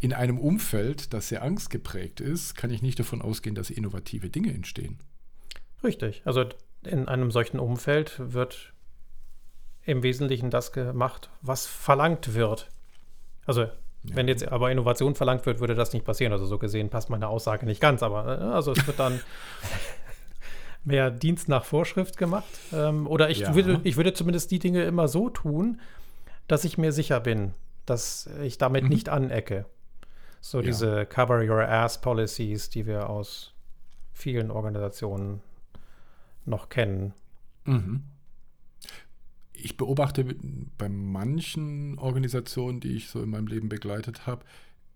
in 0.00 0.14
einem 0.14 0.38
Umfeld, 0.38 1.12
das 1.12 1.28
sehr 1.28 1.42
angstgeprägt 1.42 2.20
ist, 2.20 2.54
kann 2.54 2.70
ich 2.70 2.80
nicht 2.80 2.98
davon 2.98 3.20
ausgehen, 3.20 3.54
dass 3.54 3.68
innovative 3.68 4.30
Dinge 4.30 4.52
entstehen. 4.52 4.98
Richtig. 5.84 6.22
Also 6.24 6.46
in 6.82 7.06
einem 7.06 7.30
solchen 7.30 7.58
Umfeld 7.58 8.14
wird 8.18 8.72
im 9.90 10.02
Wesentlichen 10.02 10.50
das 10.50 10.72
gemacht, 10.72 11.30
was 11.42 11.66
verlangt 11.66 12.34
wird. 12.34 12.68
Also, 13.44 13.66
wenn 14.02 14.28
jetzt 14.28 14.46
aber 14.48 14.70
Innovation 14.70 15.14
verlangt 15.14 15.44
wird, 15.44 15.60
würde 15.60 15.74
das 15.74 15.92
nicht 15.92 16.04
passieren. 16.04 16.32
Also, 16.32 16.46
so 16.46 16.58
gesehen 16.58 16.88
passt 16.88 17.10
meine 17.10 17.28
Aussage 17.28 17.66
nicht 17.66 17.80
ganz, 17.80 18.02
aber 18.02 18.40
äh, 18.40 18.44
also 18.44 18.72
es 18.72 18.86
wird 18.86 18.98
dann 18.98 19.20
mehr 20.84 21.10
Dienst 21.10 21.48
nach 21.48 21.64
Vorschrift 21.64 22.16
gemacht. 22.16 22.48
Ähm, 22.72 23.06
oder 23.06 23.30
ich, 23.30 23.40
ja. 23.40 23.54
würde, 23.54 23.80
ich 23.82 23.96
würde 23.96 24.14
zumindest 24.14 24.50
die 24.52 24.60
Dinge 24.60 24.84
immer 24.84 25.08
so 25.08 25.28
tun, 25.28 25.80
dass 26.46 26.64
ich 26.64 26.78
mir 26.78 26.92
sicher 26.92 27.20
bin, 27.20 27.52
dass 27.84 28.30
ich 28.42 28.58
damit 28.58 28.84
mhm. 28.84 28.90
nicht 28.90 29.08
anecke. 29.08 29.66
So 30.40 30.58
ja. 30.58 30.64
diese 30.64 31.04
Cover 31.04 31.42
Your 31.42 31.68
Ass 31.68 32.00
Policies, 32.00 32.70
die 32.70 32.86
wir 32.86 33.10
aus 33.10 33.52
vielen 34.12 34.50
Organisationen 34.50 35.42
noch 36.46 36.68
kennen. 36.68 37.12
Mhm 37.64 38.04
ich 39.64 39.76
beobachte 39.76 40.26
bei 40.78 40.88
manchen 40.88 41.98
Organisationen, 41.98 42.80
die 42.80 42.96
ich 42.96 43.08
so 43.08 43.22
in 43.22 43.30
meinem 43.30 43.46
Leben 43.46 43.68
begleitet 43.68 44.26
habe, 44.26 44.44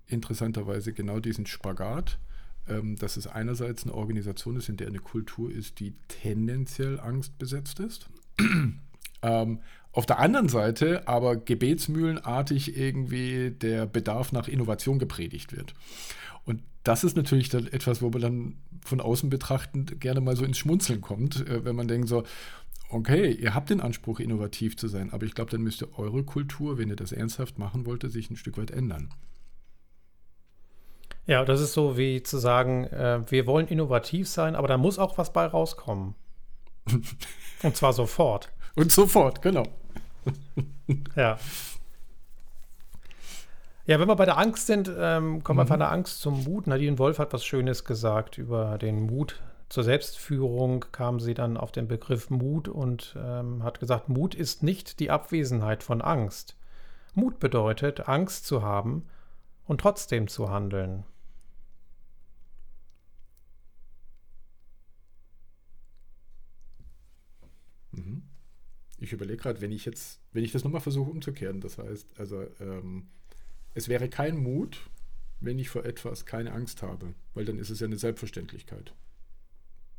interessanterweise 0.06 0.92
genau 0.92 1.20
diesen 1.20 1.46
Spagat, 1.46 2.18
ähm, 2.68 2.96
dass 2.96 3.16
es 3.16 3.26
einerseits 3.26 3.84
eine 3.84 3.94
Organisation 3.94 4.56
ist, 4.56 4.68
in 4.68 4.76
der 4.76 4.88
eine 4.88 4.98
Kultur 4.98 5.50
ist, 5.50 5.80
die 5.80 5.94
tendenziell 6.08 7.00
angstbesetzt 7.00 7.80
ist. 7.80 8.08
auf 9.94 10.06
der 10.06 10.18
anderen 10.18 10.48
Seite 10.48 11.06
aber 11.06 11.36
gebetsmühlenartig 11.36 12.76
irgendwie 12.76 13.52
der 13.52 13.86
Bedarf 13.86 14.32
nach 14.32 14.48
Innovation 14.48 14.98
gepredigt 14.98 15.56
wird. 15.56 15.74
Und 16.44 16.62
das 16.82 17.04
ist 17.04 17.16
natürlich 17.16 17.48
dann 17.48 17.68
etwas, 17.68 18.02
wo 18.02 18.10
man 18.10 18.20
dann 18.20 18.56
von 18.84 19.00
außen 19.00 19.30
betrachtend 19.30 20.00
gerne 20.00 20.20
mal 20.20 20.36
so 20.36 20.44
ins 20.44 20.58
Schmunzeln 20.58 21.00
kommt, 21.00 21.46
äh, 21.48 21.64
wenn 21.64 21.76
man 21.76 21.88
denkt 21.88 22.08
so, 22.08 22.24
okay, 22.90 23.30
ihr 23.32 23.54
habt 23.54 23.70
den 23.70 23.80
Anspruch, 23.80 24.20
innovativ 24.20 24.76
zu 24.76 24.88
sein, 24.88 25.12
aber 25.12 25.24
ich 25.24 25.34
glaube, 25.34 25.50
dann 25.50 25.62
müsste 25.62 25.96
eure 25.96 26.24
Kultur, 26.24 26.76
wenn 26.76 26.90
ihr 26.90 26.96
das 26.96 27.12
ernsthaft 27.12 27.58
machen 27.58 27.86
wollt, 27.86 28.10
sich 28.10 28.30
ein 28.30 28.36
Stück 28.36 28.58
weit 28.58 28.72
ändern. 28.72 29.10
Ja, 31.26 31.44
das 31.44 31.60
ist 31.60 31.72
so 31.72 31.96
wie 31.96 32.22
zu 32.22 32.36
sagen, 32.38 32.84
äh, 32.84 33.22
wir 33.30 33.46
wollen 33.46 33.68
innovativ 33.68 34.28
sein, 34.28 34.56
aber 34.56 34.68
da 34.68 34.76
muss 34.76 34.98
auch 34.98 35.16
was 35.18 35.32
bei 35.32 35.46
rauskommen. 35.46 36.14
Und 37.62 37.76
zwar 37.76 37.92
sofort. 37.92 38.52
Und 38.74 38.92
sofort, 38.92 39.40
genau. 39.40 39.64
ja. 41.16 41.38
Ja, 43.86 44.00
wenn 44.00 44.08
wir 44.08 44.16
bei 44.16 44.24
der 44.24 44.38
Angst 44.38 44.66
sind, 44.66 44.90
ähm, 44.96 45.44
kommen 45.44 45.58
wir 45.58 45.64
mhm. 45.64 45.68
von 45.68 45.78
der 45.78 45.92
Angst 45.92 46.20
zum 46.20 46.42
Mut. 46.44 46.66
Nadine 46.66 46.98
Wolf 46.98 47.18
hat 47.18 47.32
was 47.32 47.44
Schönes 47.44 47.84
gesagt 47.84 48.38
über 48.38 48.78
den 48.78 49.06
Mut 49.06 49.42
zur 49.68 49.82
Selbstführung 49.82 50.84
kam 50.92 51.20
sie 51.20 51.34
dann 51.34 51.56
auf 51.56 51.72
den 51.72 51.88
Begriff 51.88 52.30
Mut 52.30 52.68
und 52.68 53.16
ähm, 53.18 53.64
hat 53.64 53.80
gesagt, 53.80 54.08
Mut 54.08 54.34
ist 54.34 54.62
nicht 54.62 55.00
die 55.00 55.10
Abwesenheit 55.10 55.82
von 55.82 56.00
Angst. 56.00 56.56
Mut 57.14 57.40
bedeutet, 57.40 58.08
Angst 58.08 58.46
zu 58.46 58.62
haben 58.62 59.08
und 59.66 59.80
trotzdem 59.80 60.28
zu 60.28 60.50
handeln. 60.50 61.04
Mhm. 67.92 68.22
Ich 69.04 69.12
überlege 69.12 69.42
gerade, 69.42 69.60
wenn 69.60 69.70
ich 69.70 69.84
jetzt, 69.84 70.20
wenn 70.32 70.44
ich 70.44 70.52
das 70.52 70.64
nochmal 70.64 70.80
versuche 70.80 71.10
umzukehren, 71.10 71.60
das 71.60 71.76
heißt, 71.76 72.18
also 72.18 72.46
ähm, 72.58 73.08
es 73.74 73.88
wäre 73.88 74.08
kein 74.08 74.38
Mut, 74.38 74.80
wenn 75.40 75.58
ich 75.58 75.68
vor 75.68 75.84
etwas 75.84 76.24
keine 76.24 76.52
Angst 76.52 76.82
habe, 76.82 77.14
weil 77.34 77.44
dann 77.44 77.58
ist 77.58 77.68
es 77.68 77.80
ja 77.80 77.86
eine 77.86 77.98
Selbstverständlichkeit. 77.98 78.94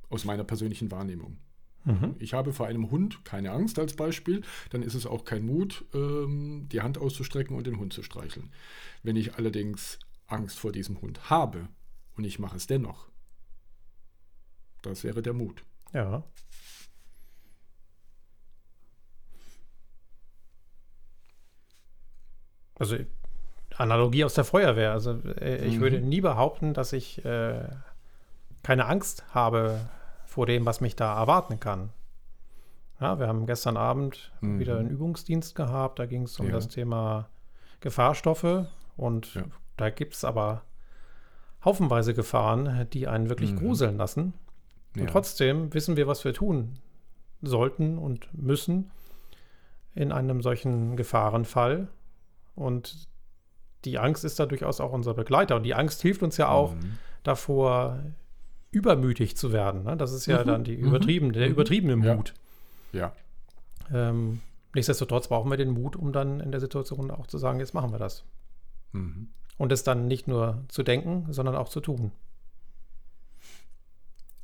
Aus 0.10 0.26
meiner 0.26 0.44
persönlichen 0.44 0.90
Wahrnehmung. 0.90 1.38
Mhm. 1.84 2.16
Ich 2.18 2.34
habe 2.34 2.52
vor 2.52 2.66
einem 2.66 2.90
Hund 2.90 3.24
keine 3.26 3.52
Angst 3.52 3.78
als 3.78 3.96
Beispiel, 3.96 4.42
dann 4.72 4.82
ist 4.82 4.96
es 4.96 5.06
auch 5.06 5.24
kein 5.24 5.46
Mut, 5.46 5.86
ähm, 5.94 6.68
die 6.72 6.82
Hand 6.82 6.98
auszustrecken 6.98 7.56
und 7.56 7.68
den 7.68 7.78
Hund 7.78 7.94
zu 7.94 8.02
streicheln. 8.02 8.52
Wenn 9.04 9.18
ich 9.18 9.36
allerdings 9.36 10.00
Angst 10.26 10.58
vor 10.58 10.72
diesem 10.72 11.00
Hund 11.00 11.30
habe 11.30 11.70
und 12.18 12.24
ich 12.24 12.40
mache 12.40 12.58
es 12.58 12.66
dennoch, 12.66 13.08
das 14.82 15.04
wäre 15.04 15.22
der 15.22 15.34
Mut. 15.34 15.64
Ja. 15.94 16.24
Also 22.78 22.98
Analogie 23.78 24.24
aus 24.24 24.34
der 24.34 24.44
Feuerwehr. 24.44 24.92
Also 24.92 25.20
äh, 25.40 25.66
ich 25.66 25.78
mhm. 25.78 25.82
würde 25.82 26.02
nie 26.02 26.22
behaupten, 26.22 26.74
dass 26.74 26.94
ich 26.94 27.24
äh, 27.26 27.68
keine 28.64 28.86
Angst 28.86 29.24
habe 29.34 29.80
vor 30.26 30.46
dem, 30.46 30.66
was 30.66 30.82
mich 30.82 30.96
da 30.96 31.18
erwarten 31.18 31.60
kann. 31.60 31.90
Ja, 33.00 33.20
wir 33.20 33.28
haben 33.28 33.46
gestern 33.46 33.78
Abend 33.78 34.32
mhm. 34.42 34.60
wieder 34.60 34.78
einen 34.78 34.90
Übungsdienst 34.90 35.56
gehabt. 35.56 36.00
Da 36.00 36.06
ging 36.06 36.24
es 36.24 36.40
um 36.40 36.48
ja. 36.48 36.54
das 36.54 36.68
Thema 36.68 37.30
Gefahrstoffe. 37.82 38.66
Und 38.98 39.36
ja. 39.36 39.44
da 39.78 39.90
gibt 39.90 40.14
es 40.14 40.24
aber 40.24 40.64
haufenweise 41.64 42.14
Gefahren, 42.14 42.88
die 42.94 43.08
einen 43.08 43.30
wirklich 43.30 43.54
mhm. 43.54 43.60
gruseln 43.60 43.98
lassen. 43.98 44.34
Und 44.98 45.10
trotzdem 45.10 45.74
wissen 45.74 45.98
wir, 45.98 46.08
was 46.08 46.24
wir 46.24 46.34
tun 46.34 46.80
sollten 47.42 47.98
und 47.98 48.30
müssen 48.34 48.92
in 49.94 50.12
einem 50.12 50.42
solchen 50.42 50.96
Gefahrenfall. 50.96 51.90
Und 52.56 53.08
die 53.86 54.00
Angst 54.00 54.26
ist 54.26 54.40
da 54.40 54.46
durchaus 54.46 54.82
auch 54.82 54.92
unser 54.92 55.14
Begleiter. 55.14 55.58
Und 55.58 55.64
die 55.64 55.76
Angst 55.76 56.02
hilft 56.02 56.24
uns 56.24 56.38
ja 56.38 56.50
auch 56.50 56.74
mhm. 56.74 56.98
davor, 57.24 58.04
übermütig 58.72 59.38
zu 59.38 59.54
werden. 59.54 59.84
Ne? 59.84 59.96
Das 59.96 60.12
ist 60.12 60.26
ja 60.26 60.42
mhm. 60.42 60.48
dann 60.48 60.64
die 60.64 60.78
mhm. 60.78 60.88
übertriebene, 60.88 61.34
der 61.34 61.48
mhm. 61.48 61.54
übertriebene 61.54 61.96
Mut. 61.96 62.34
Ja. 62.92 63.14
ja. 63.92 64.10
Ähm, 64.10 64.42
nichtsdestotrotz 64.74 65.28
brauchen 65.28 65.50
wir 65.50 65.58
den 65.58 65.72
Mut, 65.72 65.96
um 65.96 66.12
dann 66.12 66.40
in 66.40 66.52
der 66.52 66.60
Situation 66.60 67.12
auch 67.12 67.28
zu 67.28 67.38
sagen, 67.38 67.60
jetzt 67.60 67.74
machen 67.74 67.92
wir 67.92 68.00
das. 68.00 68.26
Mhm. 68.92 69.30
Und 69.58 69.72
es 69.72 69.84
dann 69.84 70.08
nicht 70.08 70.28
nur 70.28 70.64
zu 70.68 70.84
denken, 70.84 71.32
sondern 71.32 71.56
auch 71.56 71.70
zu 71.70 71.80
tun. 71.80 72.12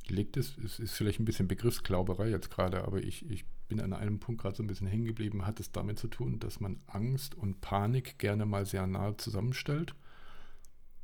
Liegt 0.08 0.36
es, 0.36 0.56
es 0.58 0.78
ist 0.78 0.92
vielleicht 0.92 1.20
ein 1.20 1.24
bisschen 1.24 1.48
Begriffsklauberei 1.48 2.28
jetzt 2.28 2.50
gerade, 2.50 2.84
aber 2.84 2.98
ich, 2.98 3.30
ich 3.30 3.44
bin 3.72 3.80
an 3.80 3.94
einem 3.94 4.18
Punkt 4.18 4.42
gerade 4.42 4.54
so 4.54 4.62
ein 4.62 4.66
bisschen 4.66 4.86
hängen 4.86 5.06
geblieben. 5.06 5.46
Hat 5.46 5.58
es 5.58 5.72
damit 5.72 5.98
zu 5.98 6.08
tun, 6.08 6.38
dass 6.38 6.60
man 6.60 6.78
Angst 6.86 7.34
und 7.34 7.62
Panik 7.62 8.18
gerne 8.18 8.44
mal 8.44 8.66
sehr 8.66 8.86
nahe 8.86 9.16
zusammenstellt? 9.16 9.94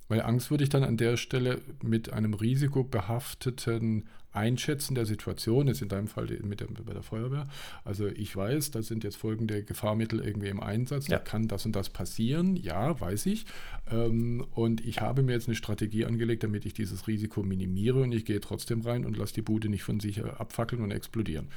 Weil 0.08 0.20
Angst 0.22 0.50
würde 0.50 0.64
ich 0.64 0.70
dann 0.70 0.84
an 0.84 0.98
der 0.98 1.16
Stelle 1.16 1.60
mit 1.82 2.12
einem 2.12 2.34
risikobehafteten 2.34 4.04
Einschätzen 4.32 4.94
der 4.94 5.06
Situation, 5.06 5.68
jetzt 5.68 5.80
in 5.80 5.88
deinem 5.88 6.08
Fall 6.08 6.26
mit 6.42 6.60
der, 6.60 6.66
bei 6.66 6.92
der 6.92 7.02
Feuerwehr, 7.02 7.44
also 7.84 8.06
ich 8.06 8.36
weiß, 8.36 8.70
da 8.70 8.82
sind 8.82 9.02
jetzt 9.02 9.16
folgende 9.16 9.64
Gefahrmittel 9.64 10.20
irgendwie 10.20 10.48
im 10.48 10.60
Einsatz, 10.60 11.08
ja. 11.08 11.16
da 11.16 11.24
kann 11.24 11.48
das 11.48 11.64
und 11.64 11.74
das 11.74 11.88
passieren, 11.88 12.54
ja, 12.54 12.98
weiß 13.00 13.26
ich. 13.26 13.46
Ähm, 13.90 14.46
und 14.52 14.84
ich 14.84 15.00
habe 15.00 15.22
mir 15.22 15.32
jetzt 15.32 15.48
eine 15.48 15.56
Strategie 15.56 16.04
angelegt, 16.04 16.42
damit 16.42 16.66
ich 16.66 16.74
dieses 16.74 17.06
Risiko 17.06 17.42
minimiere 17.42 18.02
und 18.02 18.12
ich 18.12 18.26
gehe 18.26 18.40
trotzdem 18.40 18.82
rein 18.82 19.06
und 19.06 19.16
lasse 19.16 19.34
die 19.34 19.42
Bude 19.42 19.70
nicht 19.70 19.82
von 19.82 20.00
sich 20.00 20.22
abfackeln 20.22 20.82
und 20.82 20.90
explodieren. 20.90 21.48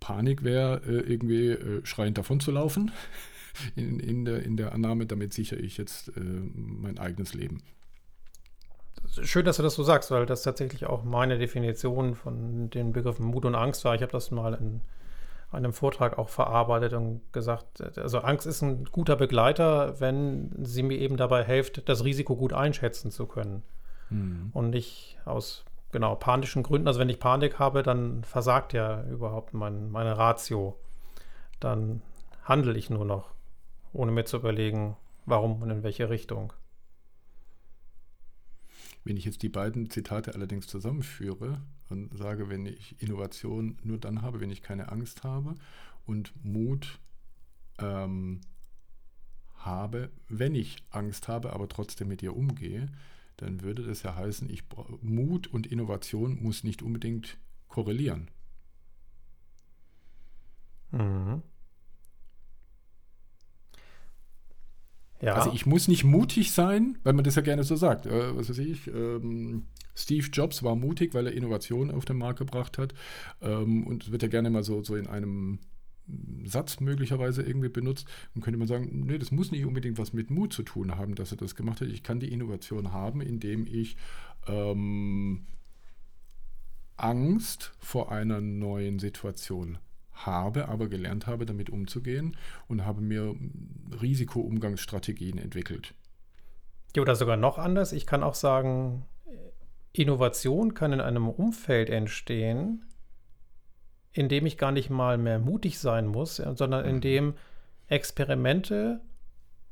Panik 0.00 0.44
wäre 0.44 0.82
äh, 0.86 1.00
irgendwie 1.00 1.50
äh, 1.50 1.84
schreiend 1.84 2.18
davon 2.18 2.40
zu 2.40 2.50
laufen. 2.50 2.90
In, 3.74 4.00
in, 4.00 4.26
der, 4.26 4.42
in 4.42 4.58
der 4.58 4.74
Annahme, 4.74 5.06
damit 5.06 5.32
sichere 5.32 5.60
ich 5.60 5.78
jetzt 5.78 6.08
äh, 6.08 6.20
mein 6.20 6.98
eigenes 6.98 7.32
Leben 7.32 7.62
schön, 9.22 9.44
dass 9.44 9.56
du 9.56 9.62
das 9.62 9.74
so 9.74 9.82
sagst, 9.82 10.10
weil 10.10 10.26
das 10.26 10.42
tatsächlich 10.42 10.86
auch 10.86 11.04
meine 11.04 11.38
Definition 11.38 12.14
von 12.14 12.70
den 12.70 12.92
Begriffen 12.92 13.26
Mut 13.26 13.44
und 13.44 13.54
Angst 13.54 13.84
war. 13.84 13.94
Ich 13.94 14.02
habe 14.02 14.12
das 14.12 14.30
mal 14.30 14.54
in 14.54 14.80
einem 15.50 15.72
Vortrag 15.72 16.18
auch 16.18 16.28
verarbeitet 16.28 16.92
und 16.92 17.20
gesagt, 17.32 17.80
also 17.98 18.18
Angst 18.18 18.46
ist 18.46 18.62
ein 18.62 18.84
guter 18.84 19.16
Begleiter, 19.16 20.00
wenn 20.00 20.52
sie 20.64 20.82
mir 20.82 20.98
eben 20.98 21.16
dabei 21.16 21.44
hilft, 21.44 21.88
das 21.88 22.04
Risiko 22.04 22.36
gut 22.36 22.52
einschätzen 22.52 23.10
zu 23.10 23.26
können. 23.26 23.62
Mhm. 24.10 24.50
Und 24.52 24.70
nicht 24.70 25.18
aus 25.24 25.64
genau 25.96 26.14
panischen 26.14 26.62
Gründen. 26.62 26.88
Also 26.88 27.00
wenn 27.00 27.08
ich 27.08 27.18
Panik 27.18 27.58
habe, 27.58 27.82
dann 27.82 28.22
versagt 28.22 28.74
ja 28.74 29.02
überhaupt 29.04 29.54
mein, 29.54 29.90
meine 29.90 30.18
Ratio. 30.18 30.78
Dann 31.58 32.02
handle 32.44 32.76
ich 32.76 32.90
nur 32.90 33.06
noch, 33.06 33.30
ohne 33.94 34.12
mir 34.12 34.26
zu 34.26 34.36
überlegen, 34.36 34.94
warum 35.24 35.62
und 35.62 35.70
in 35.70 35.82
welche 35.82 36.10
Richtung. 36.10 36.52
Wenn 39.04 39.16
ich 39.16 39.24
jetzt 39.24 39.42
die 39.42 39.48
beiden 39.48 39.88
Zitate 39.88 40.34
allerdings 40.34 40.66
zusammenführe 40.66 41.62
und 41.88 42.14
sage, 42.14 42.50
wenn 42.50 42.66
ich 42.66 43.00
Innovation 43.00 43.78
nur 43.82 43.96
dann 43.96 44.20
habe, 44.20 44.40
wenn 44.40 44.50
ich 44.50 44.62
keine 44.62 44.92
Angst 44.92 45.24
habe 45.24 45.54
und 46.04 46.34
Mut 46.44 46.98
ähm, 47.78 48.42
habe, 49.56 50.10
wenn 50.28 50.54
ich 50.54 50.76
Angst 50.90 51.26
habe, 51.26 51.54
aber 51.54 51.68
trotzdem 51.68 52.08
mit 52.08 52.22
ihr 52.22 52.36
umgehe, 52.36 52.90
dann 53.36 53.62
würde 53.62 53.82
das 53.82 54.02
ja 54.02 54.14
heißen, 54.14 54.48
ich, 54.50 54.64
Mut 55.02 55.46
und 55.46 55.66
Innovation 55.66 56.42
muss 56.42 56.64
nicht 56.64 56.82
unbedingt 56.82 57.38
korrelieren. 57.68 58.30
Mhm. 60.92 61.42
Ja. 65.20 65.34
Also 65.34 65.52
ich 65.52 65.64
muss 65.64 65.88
nicht 65.88 66.04
mutig 66.04 66.52
sein, 66.52 66.98
weil 67.02 67.14
man 67.14 67.24
das 67.24 67.36
ja 67.36 67.42
gerne 67.42 67.64
so 67.64 67.74
sagt. 67.74 68.06
Äh, 68.06 68.36
was 68.36 68.50
weiß 68.50 68.58
ich, 68.58 68.86
ähm, 68.88 69.66
Steve 69.94 70.26
Jobs 70.30 70.62
war 70.62 70.76
mutig, 70.76 71.14
weil 71.14 71.26
er 71.26 71.32
Innovationen 71.32 71.94
auf 71.94 72.04
den 72.04 72.18
Markt 72.18 72.38
gebracht 72.38 72.76
hat. 72.76 72.92
Ähm, 73.40 73.86
und 73.86 74.12
wird 74.12 74.22
ja 74.22 74.28
gerne 74.28 74.50
mal 74.50 74.62
so, 74.62 74.82
so 74.82 74.94
in 74.94 75.06
einem 75.06 75.58
Satz 76.44 76.80
möglicherweise 76.80 77.42
irgendwie 77.42 77.68
benutzt. 77.68 78.06
Dann 78.34 78.42
könnte 78.42 78.58
man 78.58 78.68
sagen, 78.68 79.04
nee, 79.06 79.18
das 79.18 79.32
muss 79.32 79.50
nicht 79.50 79.64
unbedingt 79.64 79.98
was 79.98 80.12
mit 80.12 80.30
Mut 80.30 80.52
zu 80.52 80.62
tun 80.62 80.96
haben, 80.96 81.14
dass 81.14 81.32
er 81.32 81.38
das 81.38 81.54
gemacht 81.54 81.80
hat. 81.80 81.88
Ich 81.88 82.02
kann 82.02 82.20
die 82.20 82.32
Innovation 82.32 82.92
haben, 82.92 83.20
indem 83.20 83.66
ich 83.66 83.96
ähm, 84.46 85.46
Angst 86.96 87.72
vor 87.78 88.12
einer 88.12 88.40
neuen 88.40 88.98
Situation 88.98 89.78
habe, 90.12 90.68
aber 90.68 90.88
gelernt 90.88 91.26
habe, 91.26 91.44
damit 91.44 91.70
umzugehen 91.70 92.36
und 92.68 92.86
habe 92.86 93.02
mir 93.02 93.34
Risikoumgangsstrategien 94.00 95.38
entwickelt. 95.38 95.94
Oder 96.96 97.14
sogar 97.14 97.36
noch 97.36 97.58
anders. 97.58 97.92
Ich 97.92 98.06
kann 98.06 98.22
auch 98.22 98.34
sagen, 98.34 99.04
Innovation 99.92 100.72
kann 100.74 100.92
in 100.92 101.00
einem 101.00 101.28
Umfeld 101.28 101.90
entstehen, 101.90 102.84
in 104.16 104.30
dem 104.30 104.46
ich 104.46 104.56
gar 104.56 104.72
nicht 104.72 104.88
mal 104.88 105.18
mehr 105.18 105.38
mutig 105.38 105.78
sein 105.78 106.06
muss, 106.06 106.36
sondern 106.36 106.86
in 106.86 106.96
mhm. 106.96 107.00
dem 107.02 107.34
Experimente 107.88 109.00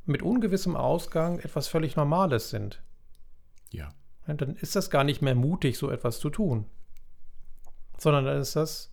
mit 0.04 0.22
ungewissem 0.22 0.76
Ausgang 0.76 1.38
etwas 1.38 1.66
völlig 1.66 1.96
Normales 1.96 2.50
sind. 2.50 2.82
Ja. 3.70 3.94
Und 4.26 4.42
dann 4.42 4.56
ist 4.56 4.76
das 4.76 4.90
gar 4.90 5.02
nicht 5.02 5.22
mehr 5.22 5.34
mutig, 5.34 5.78
so 5.78 5.90
etwas 5.90 6.18
zu 6.18 6.28
tun, 6.28 6.66
sondern 7.98 8.26
dann 8.26 8.38
ist 8.38 8.54
das 8.54 8.90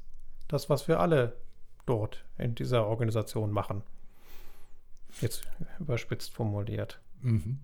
das, 0.48 0.70
was 0.70 0.88
wir 0.88 1.00
alle 1.00 1.36
dort 1.86 2.24
in 2.38 2.56
dieser 2.56 2.88
Organisation 2.88 3.52
machen. 3.52 3.84
Jetzt 5.20 5.44
überspitzt 5.80 6.32
formuliert. 6.34 7.02
Mhm. 7.22 7.60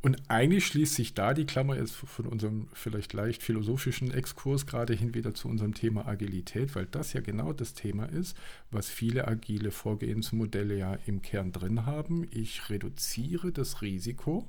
Und 0.00 0.22
eigentlich 0.28 0.66
schließt 0.66 0.94
sich 0.94 1.14
da 1.14 1.34
die 1.34 1.44
Klammer 1.44 1.76
jetzt 1.76 1.94
von 1.94 2.26
unserem 2.26 2.68
vielleicht 2.72 3.12
leicht 3.12 3.42
philosophischen 3.42 4.12
Exkurs 4.12 4.66
gerade 4.66 4.94
hin 4.94 5.14
wieder 5.14 5.34
zu 5.34 5.48
unserem 5.48 5.74
Thema 5.74 6.06
Agilität, 6.06 6.76
weil 6.76 6.86
das 6.86 7.12
ja 7.12 7.20
genau 7.20 7.52
das 7.52 7.74
Thema 7.74 8.04
ist, 8.04 8.36
was 8.70 8.88
viele 8.88 9.26
agile 9.26 9.72
Vorgehensmodelle 9.72 10.76
ja 10.76 10.94
im 11.06 11.20
Kern 11.20 11.52
drin 11.52 11.84
haben. 11.84 12.26
Ich 12.30 12.70
reduziere 12.70 13.50
das 13.50 13.82
Risiko, 13.82 14.48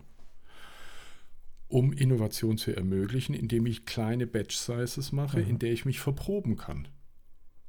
um 1.67 1.93
Innovation 1.93 2.57
zu 2.57 2.75
ermöglichen, 2.75 3.33
indem 3.33 3.65
ich 3.65 3.85
kleine 3.85 4.27
Batch 4.27 4.55
Sizes 4.55 5.11
mache, 5.11 5.39
mhm. 5.39 5.49
in 5.49 5.59
der 5.59 5.71
ich 5.71 5.85
mich 5.85 5.99
verproben 5.99 6.57
kann. 6.57 6.87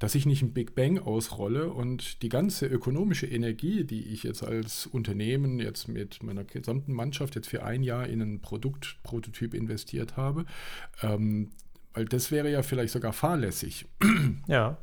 Dass 0.01 0.15
ich 0.15 0.25
nicht 0.25 0.41
ein 0.41 0.51
Big 0.51 0.73
Bang 0.73 0.97
ausrolle 0.97 1.71
und 1.71 2.23
die 2.23 2.29
ganze 2.29 2.65
ökonomische 2.65 3.27
Energie, 3.27 3.83
die 3.83 4.07
ich 4.07 4.23
jetzt 4.23 4.43
als 4.43 4.87
Unternehmen 4.87 5.59
jetzt 5.59 5.87
mit 5.87 6.23
meiner 6.23 6.43
gesamten 6.43 6.91
Mannschaft 6.91 7.35
jetzt 7.35 7.47
für 7.47 7.61
ein 7.61 7.83
Jahr 7.83 8.07
in 8.07 8.19
einen 8.19 8.41
Produktprototyp 8.41 9.53
investiert 9.53 10.17
habe, 10.17 10.45
ähm, 11.03 11.51
weil 11.93 12.05
das 12.05 12.31
wäre 12.31 12.49
ja 12.51 12.63
vielleicht 12.63 12.93
sogar 12.93 13.13
fahrlässig. 13.13 13.85
Ja. 14.47 14.79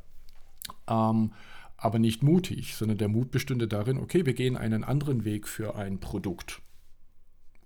ähm, 0.86 1.32
aber 1.76 1.98
nicht 1.98 2.22
mutig, 2.22 2.76
sondern 2.76 2.98
der 2.98 3.08
Mut 3.08 3.32
bestünde 3.32 3.66
darin, 3.66 3.98
okay, 3.98 4.24
wir 4.24 4.34
gehen 4.34 4.56
einen 4.56 4.84
anderen 4.84 5.24
Weg 5.24 5.48
für 5.48 5.74
ein 5.74 5.98
Produkt. 5.98 6.62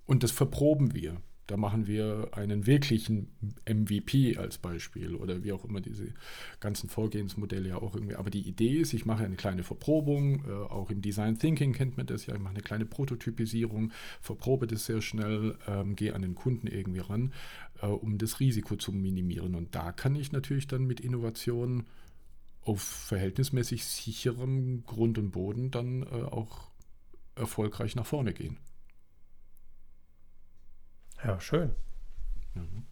Und 0.07 0.23
das 0.23 0.31
verproben 0.31 0.95
wir. 0.95 1.21
Da 1.47 1.57
machen 1.57 1.87
wir 1.87 2.29
einen 2.31 2.65
wirklichen 2.65 3.27
MVP 3.67 4.37
als 4.37 4.57
Beispiel 4.57 5.15
oder 5.15 5.43
wie 5.43 5.51
auch 5.51 5.65
immer 5.65 5.81
diese 5.81 6.13
ganzen 6.61 6.89
Vorgehensmodelle 6.89 7.69
ja 7.69 7.77
auch 7.77 7.95
irgendwie. 7.95 8.15
Aber 8.15 8.29
die 8.29 8.47
Idee 8.47 8.77
ist, 8.79 8.93
ich 8.93 9.05
mache 9.05 9.25
eine 9.25 9.35
kleine 9.35 9.63
Verprobung, 9.63 10.45
äh, 10.45 10.51
auch 10.51 10.89
im 10.89 11.01
Design 11.01 11.37
Thinking 11.37 11.73
kennt 11.73 11.97
man 11.97 12.05
das 12.05 12.27
ja, 12.27 12.35
ich 12.35 12.39
mache 12.39 12.53
eine 12.53 12.63
kleine 12.63 12.85
Prototypisierung, 12.85 13.91
verprobe 14.21 14.67
das 14.67 14.85
sehr 14.85 15.01
schnell, 15.01 15.57
ähm, 15.67 15.95
gehe 15.97 16.15
an 16.15 16.21
den 16.21 16.35
Kunden 16.35 16.67
irgendwie 16.67 16.99
ran, 16.99 17.33
äh, 17.81 17.87
um 17.87 18.17
das 18.17 18.39
Risiko 18.39 18.77
zu 18.77 18.93
minimieren. 18.93 19.55
Und 19.55 19.75
da 19.75 19.91
kann 19.91 20.15
ich 20.15 20.31
natürlich 20.31 20.67
dann 20.67 20.85
mit 20.85 21.01
Innovation 21.01 21.85
auf 22.61 22.81
verhältnismäßig 22.81 23.83
sicherem 23.83 24.85
Grund 24.85 25.17
und 25.17 25.31
Boden 25.31 25.71
dann 25.71 26.03
äh, 26.03 26.23
auch 26.23 26.69
erfolgreich 27.35 27.95
nach 27.95 28.05
vorne 28.05 28.33
gehen. 28.33 28.57
Ja, 31.23 31.39
schön. 31.39 31.71
Mhm. 32.55 32.85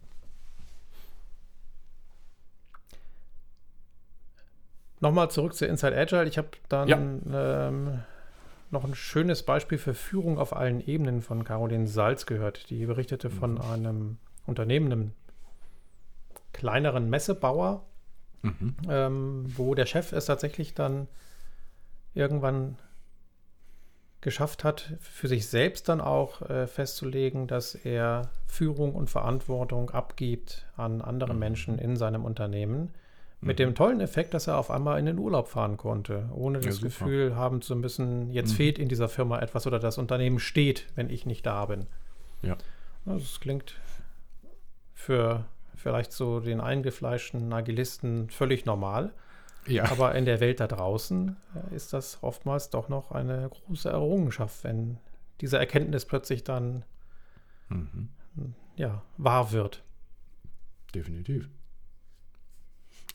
Nochmal 4.99 5.31
zurück 5.31 5.55
zu 5.55 5.65
Inside 5.65 5.97
Agile. 5.97 6.27
Ich 6.27 6.37
habe 6.37 6.49
dann 6.69 6.87
ja. 6.87 6.97
ähm, 7.67 8.03
noch 8.69 8.85
ein 8.85 8.95
schönes 8.95 9.43
Beispiel 9.43 9.77
für 9.77 9.93
Führung 9.93 10.37
auf 10.37 10.55
allen 10.55 10.79
Ebenen 10.79 11.21
von 11.21 11.43
Caroline 11.43 11.87
Salz 11.87 12.25
gehört. 12.25 12.69
Die 12.69 12.85
berichtete 12.85 13.29
mhm. 13.29 13.33
von 13.33 13.61
einem 13.61 14.17
Unternehmen, 14.45 14.91
einem 14.91 15.11
kleineren 16.53 17.09
Messebauer, 17.09 17.83
mhm. 18.43 18.75
ähm, 18.87 19.45
wo 19.57 19.75
der 19.75 19.87
Chef 19.87 20.11
es 20.11 20.25
tatsächlich 20.25 20.73
dann 20.73 21.07
irgendwann 22.13 22.77
geschafft 24.21 24.63
hat, 24.63 24.93
für 24.99 25.27
sich 25.27 25.47
selbst 25.47 25.89
dann 25.89 25.99
auch 25.99 26.41
äh, 26.43 26.67
festzulegen, 26.67 27.47
dass 27.47 27.75
er 27.75 28.29
Führung 28.45 28.93
und 28.93 29.09
Verantwortung 29.09 29.89
abgibt 29.89 30.67
an 30.77 31.01
andere 31.01 31.33
mhm. 31.33 31.39
Menschen 31.39 31.79
in 31.79 31.95
seinem 31.97 32.23
Unternehmen. 32.23 32.93
Mit 33.41 33.57
mhm. 33.57 33.63
dem 33.63 33.75
tollen 33.75 33.99
Effekt, 33.99 34.35
dass 34.35 34.45
er 34.45 34.59
auf 34.59 34.69
einmal 34.69 34.99
in 34.99 35.07
den 35.07 35.17
Urlaub 35.17 35.47
fahren 35.47 35.75
konnte, 35.75 36.29
ohne 36.33 36.59
ja, 36.59 36.65
das 36.65 36.75
super. 36.75 36.87
Gefühl 36.87 37.35
haben 37.35 37.61
zu 37.63 37.75
müssen, 37.75 38.31
jetzt 38.31 38.51
mhm. 38.51 38.57
fehlt 38.57 38.79
in 38.79 38.87
dieser 38.87 39.09
Firma 39.09 39.39
etwas 39.39 39.65
oder 39.65 39.79
das 39.79 39.97
Unternehmen 39.97 40.39
steht, 40.39 40.85
wenn 40.95 41.09
ich 41.09 41.25
nicht 41.25 41.45
da 41.45 41.65
bin. 41.65 41.87
Ja. 42.43 42.55
Das 43.05 43.39
klingt 43.39 43.75
für 44.93 45.45
vielleicht 45.75 46.11
so 46.11 46.39
den 46.39 46.61
eingefleischten 46.61 47.51
Agilisten 47.51 48.29
völlig 48.29 48.65
normal. 48.65 49.11
Ja. 49.67 49.91
Aber 49.91 50.15
in 50.15 50.25
der 50.25 50.39
Welt 50.39 50.59
da 50.59 50.67
draußen 50.67 51.35
äh, 51.55 51.75
ist 51.75 51.93
das 51.93 52.23
oftmals 52.23 52.69
doch 52.69 52.89
noch 52.89 53.11
eine 53.11 53.49
große 53.49 53.89
Errungenschaft, 53.89 54.63
wenn 54.63 54.97
diese 55.39 55.57
Erkenntnis 55.57 56.05
plötzlich 56.05 56.43
dann 56.43 56.83
mhm. 57.69 58.09
ja, 58.75 59.03
wahr 59.17 59.51
wird. 59.51 59.83
Definitiv. 60.93 61.49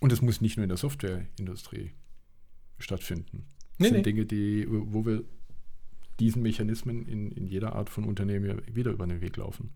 Und 0.01 0.13
es 0.13 0.23
muss 0.23 0.41
nicht 0.41 0.57
nur 0.57 0.65
in 0.65 0.69
der 0.69 0.79
Softwareindustrie 0.79 1.93
stattfinden. 2.79 3.47
Das 3.79 3.79
nee, 3.79 3.87
sind 3.89 3.97
nee. 3.97 4.03
Dinge, 4.03 4.27
die, 4.27 4.67
wo 4.69 5.05
wir 5.05 5.25
diesen 6.21 6.43
Mechanismen 6.43 7.07
in, 7.07 7.31
in 7.31 7.47
jeder 7.47 7.75
Art 7.75 7.91
von 7.91 8.05
Unternehmen 8.05 8.63
wieder 8.73 8.91
über 8.91 9.07
den 9.07 9.21
Weg 9.21 9.37
laufen. 9.37 9.75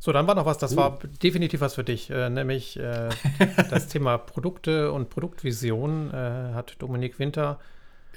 So, 0.00 0.12
dann 0.12 0.26
war 0.26 0.34
noch 0.34 0.46
was, 0.46 0.58
das 0.58 0.74
oh. 0.74 0.76
war 0.76 0.98
definitiv 1.22 1.60
was 1.60 1.74
für 1.74 1.84
dich, 1.84 2.10
äh, 2.10 2.30
nämlich 2.30 2.78
äh, 2.78 3.08
das 3.70 3.88
Thema 3.88 4.16
Produkte 4.18 4.92
und 4.92 5.10
Produktvision 5.10 6.12
äh, 6.12 6.54
hat 6.54 6.76
Dominik 6.78 7.18
Winter 7.18 7.58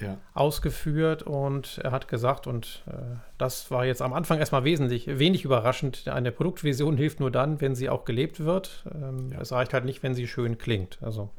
ja. 0.00 0.16
ausgeführt 0.32 1.22
und 1.24 1.78
er 1.82 1.90
hat 1.90 2.06
gesagt, 2.06 2.46
und 2.46 2.84
äh, 2.86 2.92
das 3.36 3.70
war 3.70 3.84
jetzt 3.84 4.00
am 4.00 4.12
Anfang 4.12 4.38
erstmal 4.38 4.62
wesentlich, 4.64 5.06
wenig 5.18 5.44
überraschend, 5.44 6.06
eine 6.06 6.30
Produktvision 6.30 6.96
hilft 6.96 7.18
nur 7.18 7.32
dann, 7.32 7.60
wenn 7.60 7.74
sie 7.74 7.88
auch 7.88 8.04
gelebt 8.04 8.40
wird. 8.40 8.84
Ähm, 8.94 9.32
ja. 9.32 9.40
Es 9.40 9.50
reicht 9.50 9.74
halt 9.74 9.84
nicht, 9.84 10.04
wenn 10.04 10.14
sie 10.14 10.28
schön 10.28 10.58
klingt. 10.58 10.98
Also 11.02 11.30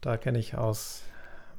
da 0.00 0.16
kenne 0.16 0.38
ich 0.38 0.56
aus 0.56 1.02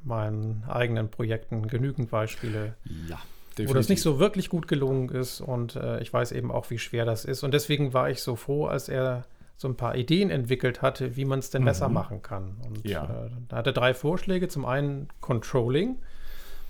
meinen 0.02 0.64
eigenen 0.68 1.08
Projekten 1.08 1.68
genügend 1.68 2.10
Beispiele. 2.10 2.74
Ja 3.08 3.18
Definitiv. 3.58 3.70
wo 3.70 3.78
das 3.78 3.88
nicht 3.88 4.02
so 4.02 4.18
wirklich 4.18 4.48
gut 4.50 4.68
gelungen 4.68 5.08
ist. 5.08 5.40
Und 5.40 5.76
äh, 5.76 6.00
ich 6.00 6.12
weiß 6.12 6.32
eben 6.32 6.50
auch, 6.50 6.70
wie 6.70 6.78
schwer 6.78 7.04
das 7.04 7.24
ist. 7.24 7.42
Und 7.42 7.54
deswegen 7.54 7.94
war 7.94 8.10
ich 8.10 8.22
so 8.22 8.36
froh, 8.36 8.66
als 8.66 8.88
er 8.88 9.24
so 9.56 9.68
ein 9.68 9.76
paar 9.76 9.96
Ideen 9.96 10.28
entwickelt 10.30 10.82
hatte, 10.82 11.16
wie 11.16 11.24
man 11.24 11.38
es 11.38 11.50
denn 11.50 11.62
mhm. 11.62 11.66
besser 11.66 11.88
machen 11.88 12.20
kann. 12.22 12.56
Und 12.66 12.86
ja. 12.86 13.04
äh, 13.04 13.30
da 13.48 13.56
hatte 13.56 13.72
drei 13.72 13.94
Vorschläge. 13.94 14.48
Zum 14.48 14.66
einen 14.66 15.08
Controlling. 15.20 15.96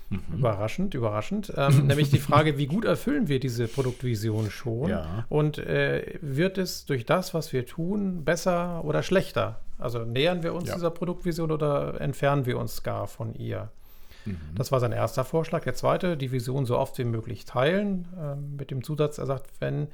Mhm. 0.09 0.37
Überraschend, 0.37 0.93
überraschend. 0.93 1.51
Ähm, 1.57 1.87
nämlich 1.87 2.09
die 2.09 2.19
Frage, 2.19 2.57
wie 2.57 2.67
gut 2.67 2.85
erfüllen 2.85 3.27
wir 3.27 3.41
diese 3.41 3.67
Produktvision 3.67 4.49
schon? 4.49 4.89
Ja. 4.89 5.25
Und 5.27 5.57
äh, 5.57 6.17
wird 6.21 6.57
es 6.57 6.85
durch 6.85 7.05
das, 7.05 7.33
was 7.33 7.51
wir 7.51 7.65
tun, 7.65 8.23
besser 8.23 8.85
oder 8.85 9.03
schlechter? 9.03 9.59
Also 9.77 9.99
nähern 9.99 10.43
wir 10.43 10.53
uns 10.53 10.69
ja. 10.69 10.75
dieser 10.75 10.89
Produktvision 10.89 11.51
oder 11.51 11.99
entfernen 11.99 12.45
wir 12.45 12.57
uns 12.57 12.83
gar 12.83 13.07
von 13.07 13.35
ihr? 13.35 13.69
Mhm. 14.27 14.55
Das 14.55 14.71
war 14.71 14.79
sein 14.79 14.91
erster 14.91 15.23
Vorschlag. 15.23 15.63
Der 15.63 15.73
zweite, 15.73 16.17
die 16.17 16.31
Vision 16.31 16.65
so 16.65 16.77
oft 16.77 16.97
wie 16.97 17.03
möglich 17.03 17.45
teilen, 17.45 18.07
äh, 18.17 18.35
mit 18.35 18.71
dem 18.71 18.83
Zusatz, 18.83 19.17
er 19.17 19.25
sagt, 19.25 19.49
wenn 19.59 19.87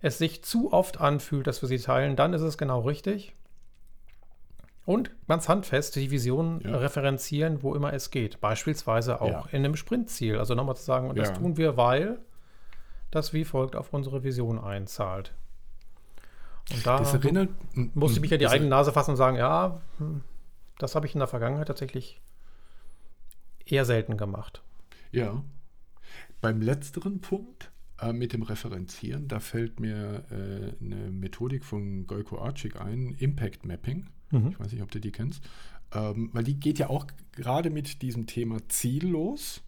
es 0.00 0.18
sich 0.18 0.42
zu 0.42 0.72
oft 0.72 1.00
anfühlt, 1.00 1.46
dass 1.46 1.62
wir 1.62 1.68
sie 1.68 1.78
teilen, 1.78 2.16
dann 2.16 2.32
ist 2.32 2.42
es 2.42 2.58
genau 2.58 2.80
richtig. 2.80 3.34
Und 4.86 5.10
ganz 5.28 5.48
handfest 5.48 5.94
die 5.96 6.10
Vision 6.10 6.60
ja. 6.64 6.76
referenzieren, 6.76 7.62
wo 7.62 7.74
immer 7.74 7.92
es 7.92 8.10
geht. 8.10 8.40
Beispielsweise 8.40 9.20
auch 9.20 9.46
ja. 9.46 9.52
in 9.52 9.64
einem 9.64 9.76
Sprintziel. 9.76 10.38
Also 10.38 10.54
nochmal 10.54 10.76
zu 10.76 10.82
sagen, 10.82 11.10
und 11.10 11.18
das 11.18 11.32
tun 11.32 11.56
wir, 11.56 11.76
weil 11.76 12.18
das 13.10 13.32
wie 13.32 13.44
folgt 13.44 13.76
auf 13.76 13.92
unsere 13.92 14.24
Vision 14.24 14.58
einzahlt. 14.58 15.32
Und 16.72 16.86
da 16.86 16.98
erinnert, 16.98 17.50
musste 17.74 18.18
ich 18.18 18.22
mich 18.22 18.30
ja 18.30 18.36
die 18.36 18.46
eigene 18.46 18.70
Nase 18.70 18.92
fassen 18.92 19.12
und 19.12 19.16
sagen, 19.16 19.36
ja, 19.36 19.80
hm, 19.98 20.22
das 20.78 20.94
habe 20.94 21.06
ich 21.06 21.14
in 21.14 21.18
der 21.18 21.28
Vergangenheit 21.28 21.66
tatsächlich 21.66 22.20
eher 23.70 23.84
selten 23.84 24.16
gemacht. 24.16 24.62
Ja. 25.12 25.44
Beim 26.40 26.60
letzteren 26.60 27.20
Punkt 27.20 27.70
äh, 28.00 28.12
mit 28.12 28.32
dem 28.32 28.42
Referenzieren, 28.42 29.28
da 29.28 29.40
fällt 29.40 29.80
mir 29.80 30.24
äh, 30.30 30.84
eine 30.84 31.10
Methodik 31.10 31.64
von 31.64 32.06
Goiko 32.06 32.38
Archik 32.38 32.80
ein, 32.80 33.14
Impact 33.18 33.64
Mapping. 33.64 34.06
Mhm. 34.30 34.48
Ich 34.48 34.60
weiß 34.60 34.72
nicht, 34.72 34.82
ob 34.82 34.90
du 34.90 35.00
die 35.00 35.12
kennst. 35.12 35.42
Ähm, 35.92 36.30
weil 36.32 36.44
die 36.44 36.58
geht 36.58 36.78
ja 36.78 36.88
auch 36.88 37.06
gerade 37.32 37.70
mit 37.70 38.02
diesem 38.02 38.26
Thema 38.26 38.58
Ziel 38.68 39.08
los 39.08 39.62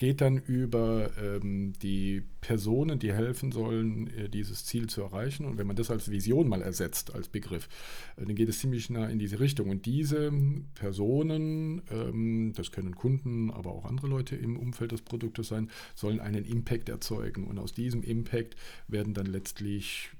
geht 0.00 0.22
dann 0.22 0.38
über 0.38 1.10
ähm, 1.18 1.74
die 1.82 2.22
Personen, 2.40 2.98
die 2.98 3.12
helfen 3.12 3.52
sollen, 3.52 4.06
äh, 4.16 4.30
dieses 4.30 4.64
Ziel 4.64 4.88
zu 4.88 5.02
erreichen. 5.02 5.44
Und 5.44 5.58
wenn 5.58 5.66
man 5.66 5.76
das 5.76 5.90
als 5.90 6.10
Vision 6.10 6.48
mal 6.48 6.62
ersetzt, 6.62 7.14
als 7.14 7.28
Begriff, 7.28 7.68
äh, 8.16 8.24
dann 8.24 8.34
geht 8.34 8.48
es 8.48 8.60
ziemlich 8.60 8.88
nah 8.88 9.06
in 9.10 9.18
diese 9.18 9.40
Richtung. 9.40 9.68
Und 9.68 9.84
diese 9.84 10.32
Personen, 10.74 11.82
ähm, 11.90 12.54
das 12.56 12.72
können 12.72 12.94
Kunden, 12.94 13.50
aber 13.50 13.72
auch 13.72 13.84
andere 13.84 14.06
Leute 14.06 14.36
im 14.36 14.56
Umfeld 14.56 14.92
des 14.92 15.02
Produktes 15.02 15.48
sein, 15.48 15.68
sollen 15.94 16.18
einen 16.18 16.46
Impact 16.46 16.88
erzeugen. 16.88 17.46
Und 17.46 17.58
aus 17.58 17.74
diesem 17.74 18.02
Impact 18.02 18.56
werden 18.88 19.12
dann 19.12 19.26
letztlich 19.26 20.12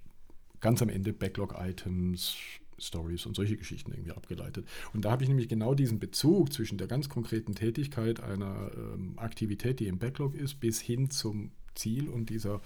ganz 0.61 0.83
am 0.83 0.91
Ende 0.91 1.15
Backlog-Items, 1.15 2.37
Stories 2.83 3.27
und 3.27 3.37
solche 3.37 3.57
Geschichten 3.57 3.93
irgendwie 3.93 4.13
abgeleitet. 4.13 4.67
Und 4.93 5.05
da 5.05 5.11
habe 5.11 5.23
ich 5.23 5.29
nämlich 5.29 5.49
genau 5.49 5.75
diesen 5.75 5.99
Bezug 5.99 6.53
zwischen 6.53 6.79
der 6.79 6.87
ganz 6.87 7.09
konkreten 7.09 7.55
Tätigkeit 7.55 8.21
einer 8.21 8.71
ähm, 8.77 9.15
Aktivität, 9.17 9.81
die 9.81 9.87
im 9.87 9.99
Backlog 9.99 10.35
ist, 10.35 10.61
bis 10.61 10.81
hin 10.81 11.11
zum 11.11 11.53
Ziel 11.75 12.09
und 12.09 12.31
dieser, 12.31 12.61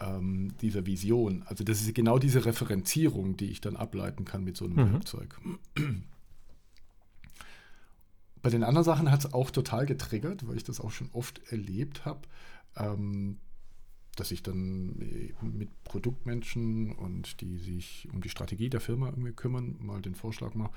ähm, 0.00 0.52
dieser 0.60 0.86
Vision. 0.86 1.42
Also 1.46 1.64
das 1.64 1.80
ist 1.80 1.94
genau 1.94 2.18
diese 2.18 2.44
Referenzierung, 2.44 3.36
die 3.36 3.46
ich 3.46 3.60
dann 3.60 3.76
ableiten 3.76 4.24
kann 4.24 4.44
mit 4.44 4.56
so 4.56 4.64
einem 4.64 4.76
mhm. 4.76 4.92
Werkzeug. 4.92 5.40
Bei 8.42 8.50
den 8.50 8.62
anderen 8.62 8.84
Sachen 8.84 9.10
hat 9.10 9.20
es 9.20 9.32
auch 9.32 9.50
total 9.50 9.86
getriggert, 9.86 10.46
weil 10.46 10.56
ich 10.56 10.64
das 10.64 10.80
auch 10.80 10.90
schon 10.90 11.08
oft 11.12 11.40
erlebt 11.50 12.04
habe. 12.04 12.20
Ähm, 12.76 13.38
dass 14.16 14.30
ich 14.30 14.42
dann 14.42 15.00
äh, 15.00 15.32
mit 15.44 15.68
Produktmenschen 15.84 16.92
und 16.92 17.40
die 17.40 17.58
sich 17.58 18.08
um 18.12 18.20
die 18.20 18.28
Strategie 18.28 18.70
der 18.70 18.80
Firma 18.80 19.08
irgendwie 19.08 19.32
kümmern, 19.32 19.76
mal 19.80 20.00
den 20.00 20.14
Vorschlag 20.14 20.54
mache, 20.54 20.72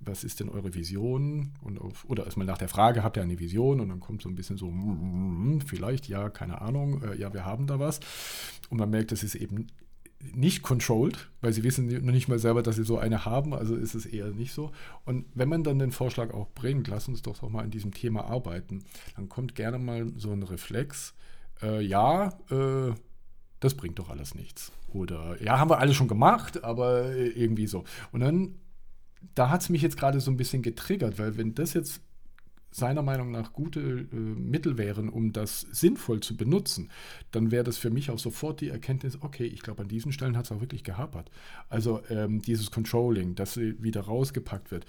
was 0.00 0.24
ist 0.24 0.40
denn 0.40 0.48
eure 0.48 0.74
Vision? 0.74 1.52
Und 1.62 1.80
auf, 1.80 2.04
oder 2.08 2.24
erstmal 2.24 2.46
nach 2.46 2.58
der 2.58 2.68
Frage, 2.68 3.02
habt 3.02 3.16
ihr 3.16 3.22
eine 3.22 3.38
Vision? 3.38 3.80
Und 3.80 3.88
dann 3.88 4.00
kommt 4.00 4.22
so 4.22 4.28
ein 4.28 4.34
bisschen 4.34 4.56
so, 4.56 4.70
mm, 4.70 5.60
vielleicht, 5.66 6.08
ja, 6.08 6.28
keine 6.28 6.60
Ahnung, 6.60 7.02
äh, 7.02 7.16
ja, 7.16 7.32
wir 7.32 7.44
haben 7.44 7.66
da 7.66 7.78
was. 7.78 8.00
Und 8.68 8.78
man 8.78 8.90
merkt, 8.90 9.12
das 9.12 9.22
ist 9.22 9.34
eben 9.34 9.66
nicht 10.34 10.62
controlled, 10.62 11.30
weil 11.40 11.52
sie 11.52 11.64
wissen 11.64 11.88
noch 11.88 12.12
nicht 12.12 12.28
mal 12.28 12.38
selber, 12.38 12.62
dass 12.62 12.76
sie 12.76 12.84
so 12.84 12.98
eine 12.98 13.24
haben, 13.24 13.54
also 13.54 13.74
ist 13.74 13.94
es 13.94 14.06
eher 14.06 14.30
nicht 14.30 14.52
so. 14.52 14.70
Und 15.04 15.26
wenn 15.34 15.48
man 15.48 15.64
dann 15.64 15.78
den 15.78 15.90
Vorschlag 15.90 16.32
auch 16.32 16.48
bringt, 16.54 16.88
lass 16.88 17.08
uns 17.08 17.22
doch, 17.22 17.38
doch 17.38 17.50
mal 17.50 17.64
an 17.64 17.70
diesem 17.70 17.92
Thema 17.92 18.24
arbeiten, 18.24 18.84
dann 19.16 19.28
kommt 19.28 19.54
gerne 19.54 19.78
mal 19.78 20.12
so 20.16 20.30
ein 20.30 20.42
Reflex, 20.44 21.14
äh, 21.62 21.80
ja, 21.80 22.28
äh, 22.50 22.92
das 23.60 23.74
bringt 23.74 23.98
doch 23.98 24.10
alles 24.10 24.34
nichts. 24.34 24.72
Oder 24.88 25.40
ja, 25.42 25.58
haben 25.58 25.70
wir 25.70 25.78
alles 25.78 25.96
schon 25.96 26.08
gemacht, 26.08 26.64
aber 26.64 27.14
äh, 27.14 27.28
irgendwie 27.28 27.66
so. 27.66 27.84
Und 28.10 28.20
dann, 28.20 28.56
da 29.34 29.50
hat 29.50 29.62
es 29.62 29.68
mich 29.68 29.82
jetzt 29.82 29.96
gerade 29.96 30.20
so 30.20 30.30
ein 30.30 30.36
bisschen 30.36 30.62
getriggert, 30.62 31.18
weil 31.18 31.36
wenn 31.36 31.54
das 31.54 31.74
jetzt 31.74 32.02
seiner 32.72 33.02
Meinung 33.02 33.30
nach 33.30 33.52
gute 33.52 33.80
äh, 33.80 34.16
Mittel 34.16 34.78
wären, 34.78 35.08
um 35.08 35.32
das 35.32 35.60
sinnvoll 35.70 36.20
zu 36.20 36.36
benutzen, 36.36 36.90
dann 37.30 37.50
wäre 37.50 37.64
das 37.64 37.78
für 37.78 37.90
mich 37.90 38.10
auch 38.10 38.18
sofort 38.18 38.60
die 38.60 38.70
Erkenntnis, 38.70 39.18
okay, 39.20 39.44
ich 39.44 39.62
glaube, 39.62 39.82
an 39.82 39.88
diesen 39.88 40.12
Stellen 40.12 40.36
hat 40.36 40.46
es 40.46 40.52
auch 40.52 40.60
wirklich 40.60 40.82
gehapert. 40.82 41.30
Also 41.68 42.02
ähm, 42.08 42.40
dieses 42.40 42.70
Controlling, 42.70 43.34
dass 43.34 43.58
wieder 43.58 44.00
rausgepackt 44.02 44.70
wird. 44.70 44.86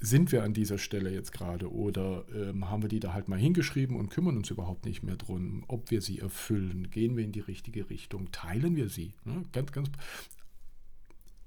Sind 0.00 0.30
wir 0.30 0.44
an 0.44 0.54
dieser 0.54 0.78
Stelle 0.78 1.10
jetzt 1.10 1.32
gerade 1.32 1.72
oder 1.72 2.24
ähm, 2.34 2.70
haben 2.70 2.82
wir 2.82 2.88
die 2.88 3.00
da 3.00 3.12
halt 3.12 3.28
mal 3.28 3.38
hingeschrieben 3.38 3.96
und 3.96 4.10
kümmern 4.10 4.36
uns 4.36 4.50
überhaupt 4.50 4.84
nicht 4.84 5.02
mehr 5.02 5.16
drum, 5.16 5.64
ob 5.68 5.90
wir 5.90 6.00
sie 6.00 6.20
erfüllen? 6.20 6.90
Gehen 6.90 7.16
wir 7.16 7.24
in 7.24 7.32
die 7.32 7.40
richtige 7.40 7.90
Richtung? 7.90 8.30
Teilen 8.30 8.76
wir 8.76 8.88
sie? 8.88 9.14
Ne? 9.24 9.42
Ganz, 9.52 9.72
ganz. 9.72 9.88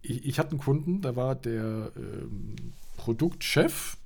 Ich, 0.02 0.26
ich, 0.26 0.40
hatte 0.40 0.52
einen 0.52 0.60
Kunden, 0.60 1.02
da 1.02 1.16
war 1.16 1.36
der 1.36 1.92
ähm, 1.96 2.56
Produktchef 2.98 3.98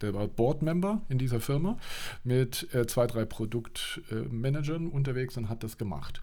der 0.00 0.14
war 0.14 0.28
Boardmember 0.28 1.02
in 1.08 1.18
dieser 1.18 1.40
Firma 1.40 1.76
mit 2.24 2.72
äh, 2.74 2.86
zwei, 2.86 3.06
drei 3.06 3.24
Produktmanagern 3.24 4.86
äh, 4.86 4.90
unterwegs 4.90 5.36
und 5.36 5.48
hat 5.48 5.64
das 5.64 5.78
gemacht. 5.78 6.22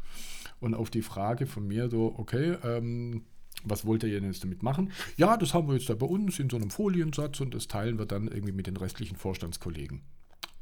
Und 0.59 0.73
auf 0.73 0.89
die 0.89 1.01
Frage 1.01 1.45
von 1.45 1.67
mir 1.67 1.89
so, 1.89 2.15
okay, 2.17 2.57
ähm, 2.63 3.23
was 3.65 3.85
wollt 3.85 4.03
ihr 4.03 4.19
denn 4.19 4.31
jetzt 4.31 4.43
damit 4.43 4.63
machen? 4.63 4.91
Ja, 5.17 5.37
das 5.37 5.53
haben 5.53 5.67
wir 5.67 5.75
jetzt 5.75 5.89
da 5.89 5.95
bei 5.95 6.05
uns 6.05 6.39
in 6.39 6.49
so 6.49 6.57
einem 6.57 6.69
Foliensatz 6.69 7.39
und 7.41 7.53
das 7.53 7.67
teilen 7.67 7.99
wir 7.99 8.05
dann 8.05 8.27
irgendwie 8.27 8.53
mit 8.53 8.67
den 8.67 8.77
restlichen 8.77 9.15
Vorstandskollegen. 9.15 10.01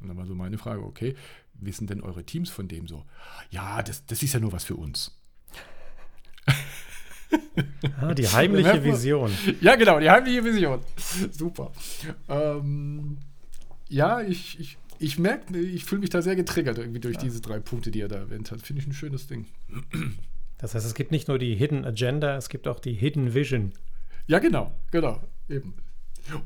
Und 0.00 0.08
dann 0.08 0.16
war 0.16 0.26
so 0.26 0.34
meine 0.34 0.58
Frage, 0.58 0.82
okay, 0.82 1.14
wissen 1.54 1.86
denn 1.86 2.00
eure 2.00 2.24
Teams 2.24 2.50
von 2.50 2.68
dem 2.68 2.86
so? 2.86 3.04
Ja, 3.50 3.82
das, 3.82 4.04
das 4.06 4.22
ist 4.22 4.34
ja 4.34 4.40
nur 4.40 4.52
was 4.52 4.64
für 4.64 4.76
uns. 4.76 5.18
Ah, 8.00 8.14
die 8.14 8.26
heimliche 8.26 8.82
Vision. 8.82 9.30
Ja, 9.60 9.76
genau, 9.76 10.00
die 10.00 10.10
heimliche 10.10 10.44
Vision. 10.44 10.80
Super. 11.30 11.72
Ähm, 12.28 13.18
ja, 13.88 14.20
ich, 14.20 14.58
ich, 14.58 14.78
ich 14.98 15.18
merke, 15.18 15.58
ich 15.58 15.84
fühle 15.84 16.00
mich 16.00 16.10
da 16.10 16.22
sehr 16.22 16.36
getriggert 16.36 16.78
irgendwie 16.78 17.00
durch 17.00 17.16
ja. 17.16 17.22
diese 17.22 17.40
drei 17.40 17.60
Punkte, 17.60 17.90
die 17.90 18.00
er 18.00 18.08
da 18.08 18.16
erwähnt 18.16 18.50
hat. 18.50 18.62
Finde 18.62 18.82
ich 18.82 18.88
ein 18.88 18.92
schönes 18.92 19.26
Ding. 19.26 19.46
Das 20.64 20.74
heißt, 20.74 20.86
es 20.86 20.94
gibt 20.94 21.10
nicht 21.10 21.28
nur 21.28 21.38
die 21.38 21.54
Hidden 21.54 21.84
Agenda, 21.84 22.38
es 22.38 22.48
gibt 22.48 22.66
auch 22.68 22.80
die 22.80 22.94
Hidden 22.94 23.34
Vision. 23.34 23.74
Ja, 24.26 24.38
genau, 24.38 24.72
genau, 24.90 25.20
eben. 25.46 25.74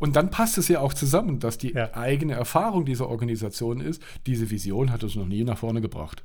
Und 0.01 0.17
dann 0.17 0.31
passt 0.31 0.59
es 0.59 0.67
ja 0.67 0.81
auch 0.81 0.93
zusammen, 0.93 1.39
dass 1.39 1.57
die 1.57 1.73
ja. 1.73 1.95
eigene 1.95 2.33
Erfahrung 2.33 2.85
dieser 2.85 3.09
Organisation 3.09 3.81
ist, 3.81 4.03
diese 4.27 4.51
Vision 4.51 4.91
hat 4.91 5.05
uns 5.05 5.15
noch 5.15 5.27
nie 5.29 5.45
nach 5.45 5.57
vorne 5.57 5.81
gebracht. 5.81 6.25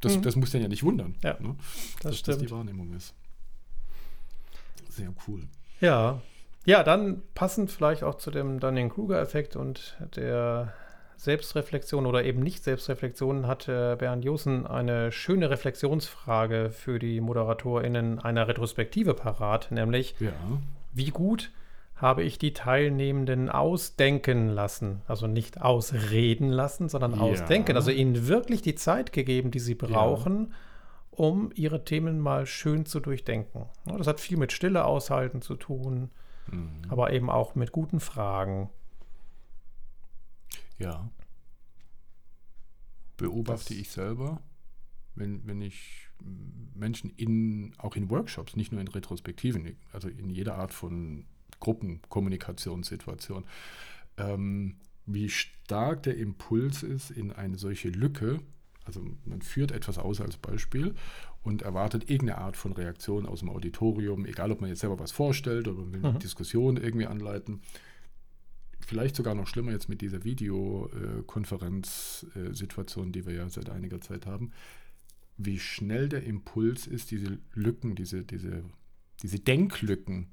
Das, 0.00 0.16
mhm. 0.16 0.22
das 0.22 0.36
muss 0.36 0.52
dann 0.52 0.62
ja 0.62 0.68
nicht 0.68 0.84
wundern, 0.84 1.16
ja, 1.24 1.36
ne? 1.40 1.56
das 1.94 2.02
dass 2.02 2.18
stimmt. 2.20 2.36
das 2.36 2.46
die 2.46 2.50
Wahrnehmung 2.52 2.92
ist. 2.92 3.14
Sehr 4.90 5.12
cool. 5.26 5.48
Ja. 5.80 6.22
Ja, 6.66 6.84
dann 6.84 7.20
passend 7.34 7.72
vielleicht 7.72 8.04
auch 8.04 8.14
zu 8.14 8.30
dem 8.30 8.60
Dunning-Kruger-Effekt 8.60 9.56
und 9.56 9.96
der 10.14 10.72
Selbstreflexion 11.16 12.06
oder 12.06 12.24
eben 12.24 12.40
nicht 12.40 12.64
Selbstreflexion 12.64 13.46
hat 13.46 13.68
äh, 13.68 13.96
Bernd 13.96 14.24
Josen 14.24 14.66
eine 14.66 15.12
schöne 15.12 15.50
Reflexionsfrage 15.50 16.70
für 16.70 16.98
die 16.98 17.20
ModeratorInnen 17.20 18.18
einer 18.18 18.48
Retrospektive 18.48 19.14
parat, 19.14 19.70
nämlich 19.70 20.14
ja. 20.20 20.32
wie 20.92 21.10
gut 21.10 21.50
habe 21.96 22.22
ich 22.22 22.38
die 22.38 22.52
Teilnehmenden 22.52 23.48
ausdenken 23.48 24.48
lassen. 24.48 25.02
Also 25.06 25.26
nicht 25.26 25.62
ausreden 25.62 26.50
lassen, 26.50 26.88
sondern 26.88 27.14
ja. 27.14 27.20
ausdenken. 27.20 27.76
Also 27.76 27.90
ihnen 27.90 28.26
wirklich 28.26 28.62
die 28.62 28.74
Zeit 28.74 29.12
gegeben, 29.12 29.50
die 29.50 29.60
sie 29.60 29.74
brauchen, 29.74 30.48
ja. 30.50 30.56
um 31.12 31.50
ihre 31.54 31.84
Themen 31.84 32.18
mal 32.18 32.46
schön 32.46 32.84
zu 32.84 33.00
durchdenken. 33.00 33.66
Das 33.86 34.06
hat 34.06 34.20
viel 34.20 34.36
mit 34.36 34.52
Stille 34.52 34.84
aushalten 34.84 35.40
zu 35.40 35.54
tun, 35.54 36.10
mhm. 36.50 36.82
aber 36.88 37.12
eben 37.12 37.30
auch 37.30 37.54
mit 37.54 37.70
guten 37.70 38.00
Fragen. 38.00 38.70
Ja. 40.78 41.10
Beobachte 43.16 43.74
das, 43.74 43.78
ich 43.78 43.90
selber, 43.90 44.42
wenn, 45.14 45.46
wenn 45.46 45.60
ich 45.60 46.08
Menschen 46.74 47.10
in, 47.10 47.74
auch 47.78 47.96
in 47.96 48.10
Workshops, 48.10 48.56
nicht 48.56 48.72
nur 48.72 48.80
in 48.80 48.88
Retrospektiven, 48.88 49.76
also 49.92 50.08
in 50.08 50.30
jeder 50.30 50.56
Art 50.56 50.72
von 50.72 51.26
Gruppenkommunikationssituation. 51.60 53.44
Ähm, 54.16 54.76
wie 55.06 55.28
stark 55.28 56.02
der 56.04 56.16
Impuls 56.16 56.82
ist 56.82 57.10
in 57.10 57.32
eine 57.32 57.58
solche 57.58 57.88
Lücke, 57.88 58.40
also 58.84 59.04
man 59.24 59.42
führt 59.42 59.72
etwas 59.72 59.98
aus 59.98 60.20
als 60.20 60.36
Beispiel 60.36 60.94
und 61.42 61.62
erwartet 61.62 62.10
irgendeine 62.10 62.38
Art 62.40 62.56
von 62.56 62.72
Reaktion 62.72 63.26
aus 63.26 63.40
dem 63.40 63.50
Auditorium, 63.50 64.24
egal 64.26 64.50
ob 64.50 64.60
man 64.60 64.70
jetzt 64.70 64.80
selber 64.80 64.98
was 64.98 65.12
vorstellt 65.12 65.68
oder 65.68 65.78
man 65.78 65.92
will 65.92 66.04
eine 66.04 66.14
mhm. 66.14 66.20
Diskussion 66.20 66.76
irgendwie 66.76 67.06
anleiten. 67.06 67.60
Vielleicht 68.86 69.16
sogar 69.16 69.34
noch 69.34 69.46
schlimmer 69.46 69.72
jetzt 69.72 69.88
mit 69.88 70.02
dieser 70.02 70.24
Videokonferenzsituation, 70.24 73.12
die 73.12 73.26
wir 73.26 73.34
ja 73.34 73.48
seit 73.48 73.70
einiger 73.70 74.00
Zeit 74.00 74.26
haben, 74.26 74.52
wie 75.36 75.58
schnell 75.58 76.08
der 76.08 76.22
Impuls 76.24 76.86
ist, 76.86 77.10
diese 77.10 77.38
Lücken, 77.54 77.96
diese, 77.96 78.22
diese, 78.24 78.62
diese 79.22 79.40
Denklücken 79.40 80.28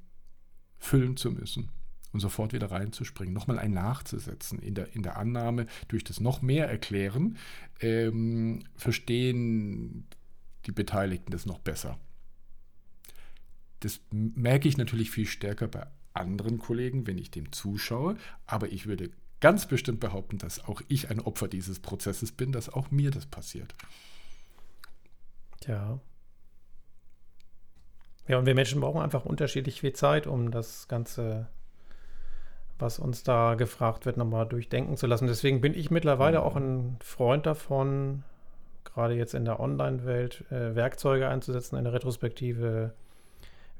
füllen 0.77 1.17
zu 1.17 1.31
müssen 1.31 1.69
und 2.11 2.19
sofort 2.19 2.53
wieder 2.53 2.69
reinzuspringen, 2.69 3.33
nochmal 3.33 3.57
ein 3.57 3.71
nachzusetzen 3.71 4.59
in 4.59 4.75
der, 4.75 4.95
in 4.95 5.01
der 5.03 5.17
Annahme, 5.17 5.65
durch 5.87 6.03
das 6.03 6.19
noch 6.19 6.41
mehr 6.41 6.67
erklären, 6.67 7.37
ähm, 7.79 8.65
verstehen 8.75 10.05
die 10.65 10.73
Beteiligten 10.73 11.31
das 11.31 11.45
noch 11.45 11.59
besser. 11.59 11.97
Das 13.79 14.01
merke 14.11 14.67
ich 14.67 14.77
natürlich 14.77 15.09
viel 15.09 15.25
stärker 15.25 15.67
bei 15.67 15.87
anderen 16.13 16.59
Kollegen, 16.59 17.07
wenn 17.07 17.17
ich 17.17 17.31
dem 17.31 17.51
zuschaue, 17.51 18.17
aber 18.45 18.71
ich 18.71 18.87
würde 18.87 19.09
ganz 19.39 19.65
bestimmt 19.65 19.99
behaupten, 19.99 20.37
dass 20.37 20.63
auch 20.65 20.81
ich 20.87 21.09
ein 21.09 21.19
Opfer 21.19 21.47
dieses 21.47 21.79
Prozesses 21.79 22.31
bin, 22.31 22.51
dass 22.51 22.69
auch 22.69 22.91
mir 22.91 23.11
das 23.11 23.25
passiert. 23.25 23.73
Ja, 25.65 25.99
ja, 28.27 28.37
und 28.37 28.45
wir 28.45 28.55
Menschen 28.55 28.79
brauchen 28.81 29.01
einfach 29.01 29.25
unterschiedlich 29.25 29.81
viel 29.81 29.93
Zeit, 29.93 30.27
um 30.27 30.51
das 30.51 30.87
Ganze, 30.87 31.47
was 32.79 32.99
uns 32.99 33.23
da 33.23 33.55
gefragt 33.55 34.05
wird, 34.05 34.17
nochmal 34.17 34.45
durchdenken 34.45 34.95
zu 34.95 35.07
lassen. 35.07 35.27
Deswegen 35.27 35.59
bin 35.59 35.73
ich 35.73 35.91
mittlerweile 35.91 36.39
mhm. 36.39 36.43
auch 36.45 36.55
ein 36.55 36.97
Freund 37.03 37.45
davon, 37.45 38.23
gerade 38.85 39.15
jetzt 39.15 39.33
in 39.33 39.43
der 39.45 39.59
Online-Welt, 39.59 40.45
äh, 40.49 40.75
Werkzeuge 40.75 41.27
einzusetzen, 41.27 41.75
eine 41.75 41.93
Retrospektive 41.93 42.93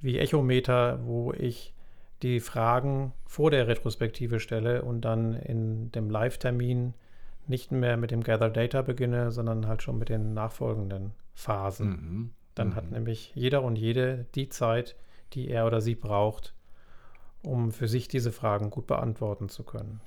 wie 0.02 0.18
Echometer, 0.18 1.00
wo 1.06 1.32
ich 1.32 1.74
die 2.22 2.40
Fragen 2.40 3.14
vor 3.26 3.52
der 3.52 3.68
Retrospektive 3.68 4.40
stelle 4.40 4.84
und 4.84 5.02
dann 5.02 5.34
in 5.34 5.92
dem 5.92 6.10
Live-Termin 6.10 6.94
nicht 7.48 7.72
mehr 7.72 7.98
mit 7.98 8.12
dem 8.12 8.24
Gather 8.24 8.50
Data 8.50 8.82
beginne, 8.82 9.32
sondern 9.32 9.68
halt 9.68 9.82
schon 9.82 9.98
mit 9.98 10.10
den 10.10 10.34
nachfolgenden 10.34 11.14
Phasen. 11.34 11.90
Mhm. 11.90 12.32
Dann 12.56 12.70
mhm. 12.70 12.76
hat 12.76 12.92
nämlich 12.92 13.32
jeder 13.36 13.64
und 13.64 13.76
jede 13.76 14.26
die 14.36 14.50
Zeit, 14.50 14.96
die 15.34 15.50
er 15.50 15.66
oder 15.66 15.82
sie 15.82 15.96
braucht, 15.96 16.54
um 17.42 17.72
für 17.72 17.88
sich 17.88 18.08
diese 18.08 18.32
Fragen 18.32 18.70
gut 18.70 18.88
beantworten 18.88 19.50
zu 19.50 19.64
können. 19.64 20.02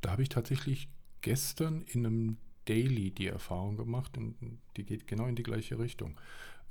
Da 0.00 0.12
habe 0.12 0.22
ich 0.22 0.28
tatsächlich 0.28 0.88
gestern 1.20 1.82
in 1.82 2.06
einem 2.06 2.36
Daily 2.66 3.10
die 3.10 3.28
Erfahrung 3.28 3.76
gemacht 3.76 4.16
und 4.16 4.36
die 4.76 4.84
geht 4.84 5.06
genau 5.06 5.26
in 5.26 5.36
die 5.36 5.42
gleiche 5.42 5.78
Richtung. 5.78 6.18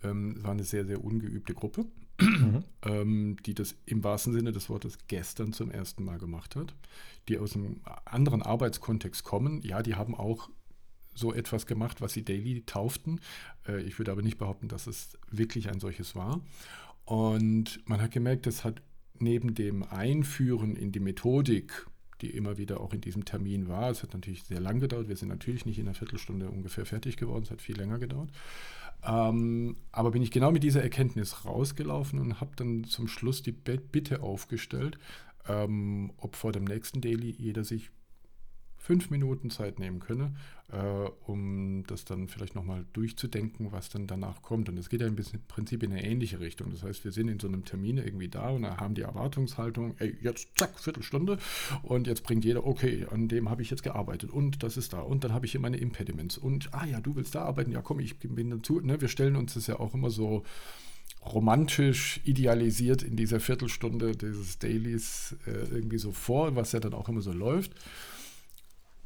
Ähm, 0.04 0.36
es 0.38 0.44
war 0.44 0.52
eine 0.52 0.64
sehr, 0.64 0.86
sehr 0.86 1.04
ungeübte 1.04 1.54
Gruppe, 1.54 1.86
mhm. 2.20 2.64
ähm, 2.84 3.38
die 3.46 3.54
das 3.54 3.76
im 3.86 4.04
wahrsten 4.04 4.34
Sinne 4.34 4.52
des 4.52 4.70
Wortes 4.70 4.98
gestern 5.08 5.54
zum 5.54 5.72
ersten 5.72 6.04
Mal 6.04 6.18
gemacht 6.18 6.56
hat, 6.56 6.76
die 7.28 7.38
aus 7.38 7.56
einem 7.56 7.82
anderen 8.06 8.42
Arbeitskontext 8.42 9.24
kommen. 9.24 9.62
Ja, 9.62 9.82
die 9.82 9.96
haben 9.96 10.16
auch 10.16 10.50
so 11.14 11.34
etwas 11.34 11.66
gemacht, 11.66 12.02
was 12.02 12.14
sie 12.14 12.24
Daily 12.24 12.64
tauften. 12.66 13.22
Äh, 13.68 13.82
ich 13.82 13.98
würde 13.98 14.12
aber 14.12 14.22
nicht 14.22 14.38
behaupten, 14.38 14.68
dass 14.68 14.88
es 14.88 15.18
wirklich 15.32 15.70
ein 15.70 15.80
solches 15.80 16.16
war. 16.16 16.42
Und 17.06 17.88
man 17.88 18.02
hat 18.02 18.12
gemerkt, 18.12 18.46
das 18.46 18.64
hat 18.64 18.82
neben 19.20 19.56
dem 19.56 19.84
Einführen 19.84 20.76
in 20.76 20.92
die 20.92 21.00
Methodik, 21.00 21.88
die 22.22 22.30
immer 22.30 22.58
wieder 22.58 22.80
auch 22.80 22.94
in 22.94 23.02
diesem 23.02 23.26
Termin 23.26 23.68
war, 23.68 23.90
es 23.90 24.02
hat 24.02 24.14
natürlich 24.14 24.44
sehr 24.44 24.60
lang 24.60 24.80
gedauert. 24.80 25.08
Wir 25.08 25.18
sind 25.18 25.30
natürlich 25.30 25.66
nicht 25.66 25.80
in 25.80 25.88
einer 25.88 25.96
Viertelstunde 25.96 26.50
ungefähr 26.50 26.86
fertig 26.86 27.18
geworden, 27.18 27.44
es 27.44 27.52
hat 27.52 27.62
viel 27.62 27.78
länger 27.78 28.00
gedauert. 28.00 28.30
Ähm, 29.06 29.78
aber 29.92 30.12
bin 30.12 30.22
ich 30.22 30.32
genau 30.32 30.52
mit 30.52 30.64
dieser 30.64 30.82
Erkenntnis 30.82 31.46
rausgelaufen 31.46 32.20
und 32.20 32.42
habe 32.42 32.56
dann 32.56 32.86
zum 32.86 33.08
Schluss 33.08 33.44
die 33.44 33.52
Bitte 33.52 34.22
aufgestellt, 34.22 34.98
ähm, 35.48 36.12
ob 36.18 36.36
vor 36.36 36.52
dem 36.52 36.64
nächsten 36.64 37.02
Daily 37.02 37.30
jeder 37.30 37.64
sich 37.64 37.92
fünf 38.86 39.10
Minuten 39.10 39.50
Zeit 39.50 39.80
nehmen 39.80 40.00
könne, 40.00 40.36
äh, 40.72 41.10
um 41.26 41.84
das 41.88 42.06
dann 42.06 42.28
vielleicht 42.28 42.54
nochmal 42.54 42.86
durchzudenken, 42.94 43.72
was 43.72 43.90
dann 43.90 44.06
danach 44.06 44.44
kommt. 44.44 44.70
Und 44.70 44.78
es 44.78 44.90
geht 44.90 45.02
ja 45.02 45.08
im 45.08 45.16
Prinzip 45.48 45.82
in 45.82 45.92
eine 45.92 46.06
ähnliche 46.06 46.40
Richtung. 46.40 46.70
Das 46.70 46.84
heißt, 46.84 47.04
wir 47.04 47.12
sind 47.12 47.28
in 47.28 47.40
so 47.40 47.48
einem 47.48 47.66
Termin 47.66 47.98
irgendwie 47.98 48.28
da 48.28 48.50
und 48.50 48.66
haben 48.66 48.94
die 48.94 49.02
Erwartungshaltung, 49.02 49.96
ey, 49.98 50.16
jetzt 50.22 50.50
zack, 50.56 50.80
Viertelstunde 50.80 51.40
und 51.82 52.06
jetzt 52.06 52.22
bringt 52.24 52.46
jeder, 52.46 52.68
okay, 52.68 53.08
an 53.10 53.28
dem 53.28 53.50
habe 53.50 53.64
ich 53.64 53.72
jetzt 53.72 53.82
gearbeitet 53.82 54.30
und 54.30 54.62
das 54.62 54.78
ist 54.78 54.94
da 54.94 55.00
und 55.00 55.24
dann 55.24 55.34
habe 55.34 55.48
ich 55.48 55.54
hier 55.54 55.62
meine 55.62 55.78
Impediments 55.78 56.38
und, 56.38 56.72
ah 56.72 56.86
ja, 56.86 57.02
du 57.02 57.16
willst 57.16 57.34
da 57.34 57.42
arbeiten, 57.42 57.72
ja 57.72 57.82
komm, 57.82 58.00
ich 58.00 58.20
bin 58.20 58.52
dazu. 58.52 58.80
Ne? 58.82 59.02
Wir 59.02 59.08
stellen 59.08 59.36
uns 59.36 59.56
das 59.56 59.66
ja 59.66 59.80
auch 59.80 59.96
immer 59.96 60.12
so 60.12 60.44
romantisch 61.26 62.20
idealisiert 62.24 63.02
in 63.02 63.16
dieser 63.16 63.40
Viertelstunde 63.40 64.16
dieses 64.16 64.60
Dailies 64.60 65.36
äh, 65.48 65.74
irgendwie 65.74 65.98
so 65.98 66.12
vor, 66.12 66.56
was 66.56 66.72
ja 66.72 66.80
dann 66.80 66.94
auch 66.94 67.10
immer 67.10 67.22
so 67.22 67.32
läuft. 67.32 67.72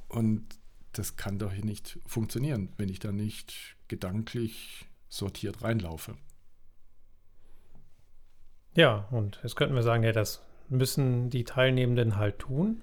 Und 0.09 0.43
das 0.93 1.15
kann 1.15 1.39
doch 1.39 1.53
hier 1.53 1.65
nicht 1.65 1.99
funktionieren, 2.05 2.73
wenn 2.77 2.89
ich 2.89 2.99
da 2.99 3.11
nicht 3.11 3.77
gedanklich 3.87 4.87
sortiert 5.07 5.61
reinlaufe. 5.61 6.15
Ja, 8.75 9.07
und 9.11 9.39
jetzt 9.43 9.55
könnten 9.55 9.75
wir 9.75 9.83
sagen, 9.83 10.03
ja, 10.03 10.11
das 10.11 10.41
müssen 10.69 11.29
die 11.29 11.43
Teilnehmenden 11.43 12.17
halt 12.17 12.39
tun. 12.39 12.81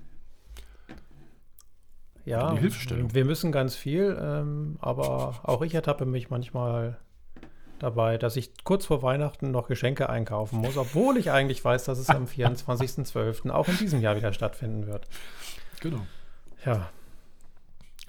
Ja, 2.25 2.53
die 2.53 2.59
Hilfestellung. 2.59 3.15
wir 3.15 3.25
müssen 3.25 3.53
ganz 3.53 3.77
viel, 3.77 4.19
ähm, 4.21 4.79
aber 4.81 5.41
auch 5.45 5.63
ich 5.63 5.75
ertappe 5.75 6.07
mich 6.07 6.29
manchmal 6.29 6.99
dabei, 7.79 8.19
dass 8.19 8.37
ich 8.37 8.65
kurz 8.65 8.87
vor 8.87 9.03
Weihnachten 9.03 9.53
noch 9.53 9.69
Geschenke 9.69 10.09
einkaufen 10.09 10.59
muss, 10.59 10.77
obwohl 10.77 11.19
ich 11.19 11.31
eigentlich 11.31 11.65
weiß, 11.65 11.85
dass 11.85 11.99
es 11.99 12.11
am 12.11 12.25
24.12. 12.27 13.51
auch 13.51 13.69
in 13.69 13.77
diesem 13.79 14.01
Jahr 14.01 14.17
wieder 14.17 14.33
stattfinden 14.33 14.87
wird. 14.89 15.07
Genau. 15.81 16.05
Ja. 16.65 16.91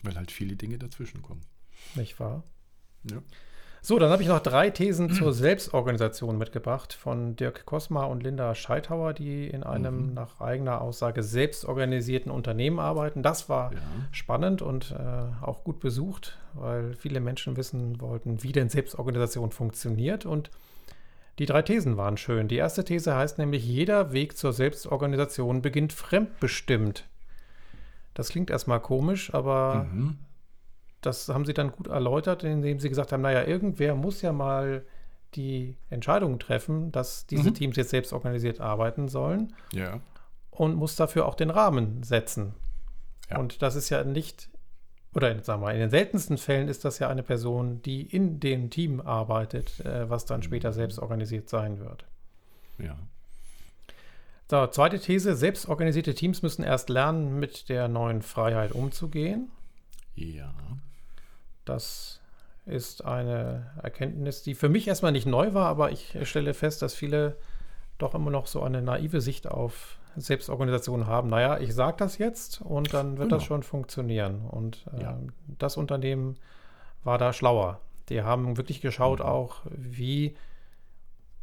Weil 0.04 0.16
halt 0.16 0.32
viele 0.32 0.56
Dinge 0.56 0.78
dazwischen 0.78 1.22
kommen. 1.22 1.42
Nicht 1.96 2.20
wahr? 2.20 2.44
Ja. 3.04 3.22
So, 3.82 4.00
dann 4.00 4.10
habe 4.10 4.22
ich 4.22 4.28
noch 4.28 4.42
drei 4.42 4.70
Thesen 4.70 5.12
zur 5.12 5.32
Selbstorganisation 5.34 6.38
mitgebracht 6.38 6.94
von 6.94 7.36
Dirk 7.36 7.66
Kosma 7.66 8.04
und 8.04 8.22
Linda 8.22 8.54
Scheithauer, 8.54 9.14
die 9.14 9.48
in 9.48 9.64
einem 9.64 10.08
mhm. 10.08 10.14
nach 10.14 10.42
eigener 10.42 10.82
Aussage 10.82 11.24
selbstorganisierten 11.24 12.32
Unternehmen 12.32 12.80
arbeiten. 12.80 13.24
Das 13.24 13.48
war 13.48 13.72
ja. 13.72 13.80
spannend 14.12 14.62
und 14.62 14.92
äh, 14.92 15.44
auch 15.46 15.64
gut 15.64 15.80
besucht, 15.80 16.38
weil 16.54 16.96
viele 16.96 17.20
Menschen 17.20 17.56
wissen 17.56 18.02
wollten, 18.02 18.44
wie 18.44 18.52
denn 18.52 18.68
Selbstorganisation 18.68 19.52
funktioniert. 19.52 20.26
Und 20.26 20.50
die 21.40 21.46
drei 21.46 21.62
Thesen 21.62 21.98
waren 21.98 22.18
schön. 22.18 22.48
Die 22.48 22.58
erste 22.58 22.84
These 22.84 23.16
heißt 23.16 23.38
nämlich, 23.38 23.64
jeder 23.64 24.12
Weg 24.12 24.38
zur 24.38 24.54
Selbstorganisation 24.54 25.62
beginnt 25.62 25.94
fremdbestimmt. 25.94 27.08
Das 28.18 28.30
klingt 28.30 28.50
erstmal 28.50 28.80
komisch, 28.80 29.34
aber 29.34 29.86
mhm 29.92 30.18
das 31.02 31.30
haben 31.30 31.46
sie 31.46 31.54
dann 31.54 31.72
gut 31.72 31.88
erläutert, 31.88 32.44
indem 32.44 32.80
sie 32.80 32.90
gesagt 32.90 33.12
haben, 33.12 33.22
naja, 33.22 33.44
irgendwer 33.44 33.96
muss 33.96 34.22
ja 34.22 34.34
mal 34.34 34.86
die 35.36 35.78
Entscheidung 35.90 36.40
treffen, 36.40 36.92
dass 36.92 37.28
diese 37.28 37.50
mhm. 37.50 37.54
Teams 37.54 37.76
jetzt 37.76 37.90
selbst 37.90 38.14
organisiert 38.14 38.60
arbeiten 38.62 39.08
sollen. 39.08 39.54
Ja. 39.74 40.00
Und 40.50 40.76
muss 40.76 40.96
dafür 40.96 41.28
auch 41.28 41.36
den 41.36 41.50
Rahmen 41.50 42.02
setzen. 42.02 42.56
Ja. 43.30 43.38
Und 43.38 43.62
das 43.62 43.76
ist 43.76 43.90
ja 43.90 44.04
nicht, 44.04 44.50
oder 45.14 45.44
sagen 45.44 45.62
wir 45.62 45.68
mal, 45.68 45.74
in 45.74 45.82
den 45.82 45.90
seltensten 45.90 46.38
Fällen 46.38 46.68
ist 46.68 46.84
das 46.84 46.98
ja 47.00 47.10
eine 47.10 47.24
Person, 47.24 47.82
die 47.84 48.02
in 48.02 48.40
dem 48.40 48.70
Team 48.70 49.00
arbeitet, 49.00 49.80
äh, 49.82 50.10
was 50.10 50.26
dann 50.26 50.42
später 50.42 50.70
mhm. 50.70 50.76
selbst 50.76 51.00
organisiert 51.00 51.50
sein 51.50 51.80
wird. 51.80 52.06
Ja. 52.80 52.98
So, 54.50 54.66
zweite 54.68 55.00
These: 55.00 55.36
Selbstorganisierte 55.36 56.14
Teams 56.14 56.42
müssen 56.42 56.64
erst 56.64 56.90
lernen, 56.90 57.40
mit 57.40 57.70
der 57.70 57.88
neuen 57.88 58.22
Freiheit 58.22 58.72
umzugehen. 58.72 59.50
Ja. 60.16 60.54
Das 61.66 62.22
ist 62.66 63.04
eine 63.04 63.72
Erkenntnis, 63.82 64.44
die 64.44 64.56
für 64.56 64.70
mich 64.70 64.88
erstmal 64.88 65.12
nicht 65.12 65.26
neu 65.26 65.54
war, 65.54 65.68
aber 65.68 65.92
ich 65.92 66.18
stelle 66.24 66.54
fest, 66.54 66.82
dass 66.82 66.94
viele 66.96 67.38
doch 67.98 68.14
immer 68.14 68.32
noch 68.32 68.48
so 68.48 68.62
eine 68.62 68.82
naive 68.82 69.22
Sicht 69.22 69.48
auf 69.48 69.98
Selbstorganisation 70.16 71.08
haben. 71.08 71.30
Naja, 71.30 71.60
ich 71.60 71.74
sage 71.74 71.98
das 71.98 72.18
jetzt 72.18 72.62
und 72.62 72.94
dann 72.94 73.18
wird 73.18 73.30
genau. 73.30 73.38
das 73.38 73.44
schon 73.44 73.64
funktionieren. 73.64 74.46
Und 74.46 74.86
äh, 74.98 75.04
ja. 75.04 75.20
das 75.58 75.78
Unternehmen 75.78 76.38
war 77.04 77.18
da 77.18 77.34
schlauer. 77.34 77.80
Die 78.10 78.22
haben 78.22 78.58
wirklich 78.58 78.82
geschaut 78.82 79.20
mhm. 79.20 79.26
auch, 79.26 79.62
wie 79.66 80.36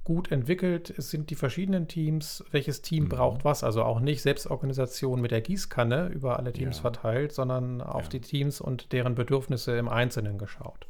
gut 0.04 0.30
entwickelt 0.30 0.92
sind 0.98 1.30
die 1.30 1.34
verschiedenen 1.34 1.88
Teams, 1.88 2.44
welches 2.50 2.82
Team 2.82 3.04
mhm. 3.04 3.08
braucht 3.08 3.44
was. 3.44 3.64
Also 3.64 3.82
auch 3.82 4.00
nicht 4.00 4.22
Selbstorganisation 4.22 5.20
mit 5.20 5.30
der 5.30 5.40
Gießkanne 5.40 6.08
über 6.08 6.38
alle 6.38 6.52
Teams 6.52 6.76
ja. 6.76 6.82
verteilt, 6.82 7.32
sondern 7.32 7.80
auf 7.80 8.04
ja. 8.04 8.08
die 8.10 8.20
Teams 8.20 8.60
und 8.60 8.92
deren 8.92 9.14
Bedürfnisse 9.14 9.76
im 9.76 9.88
Einzelnen 9.88 10.38
geschaut. 10.38 10.86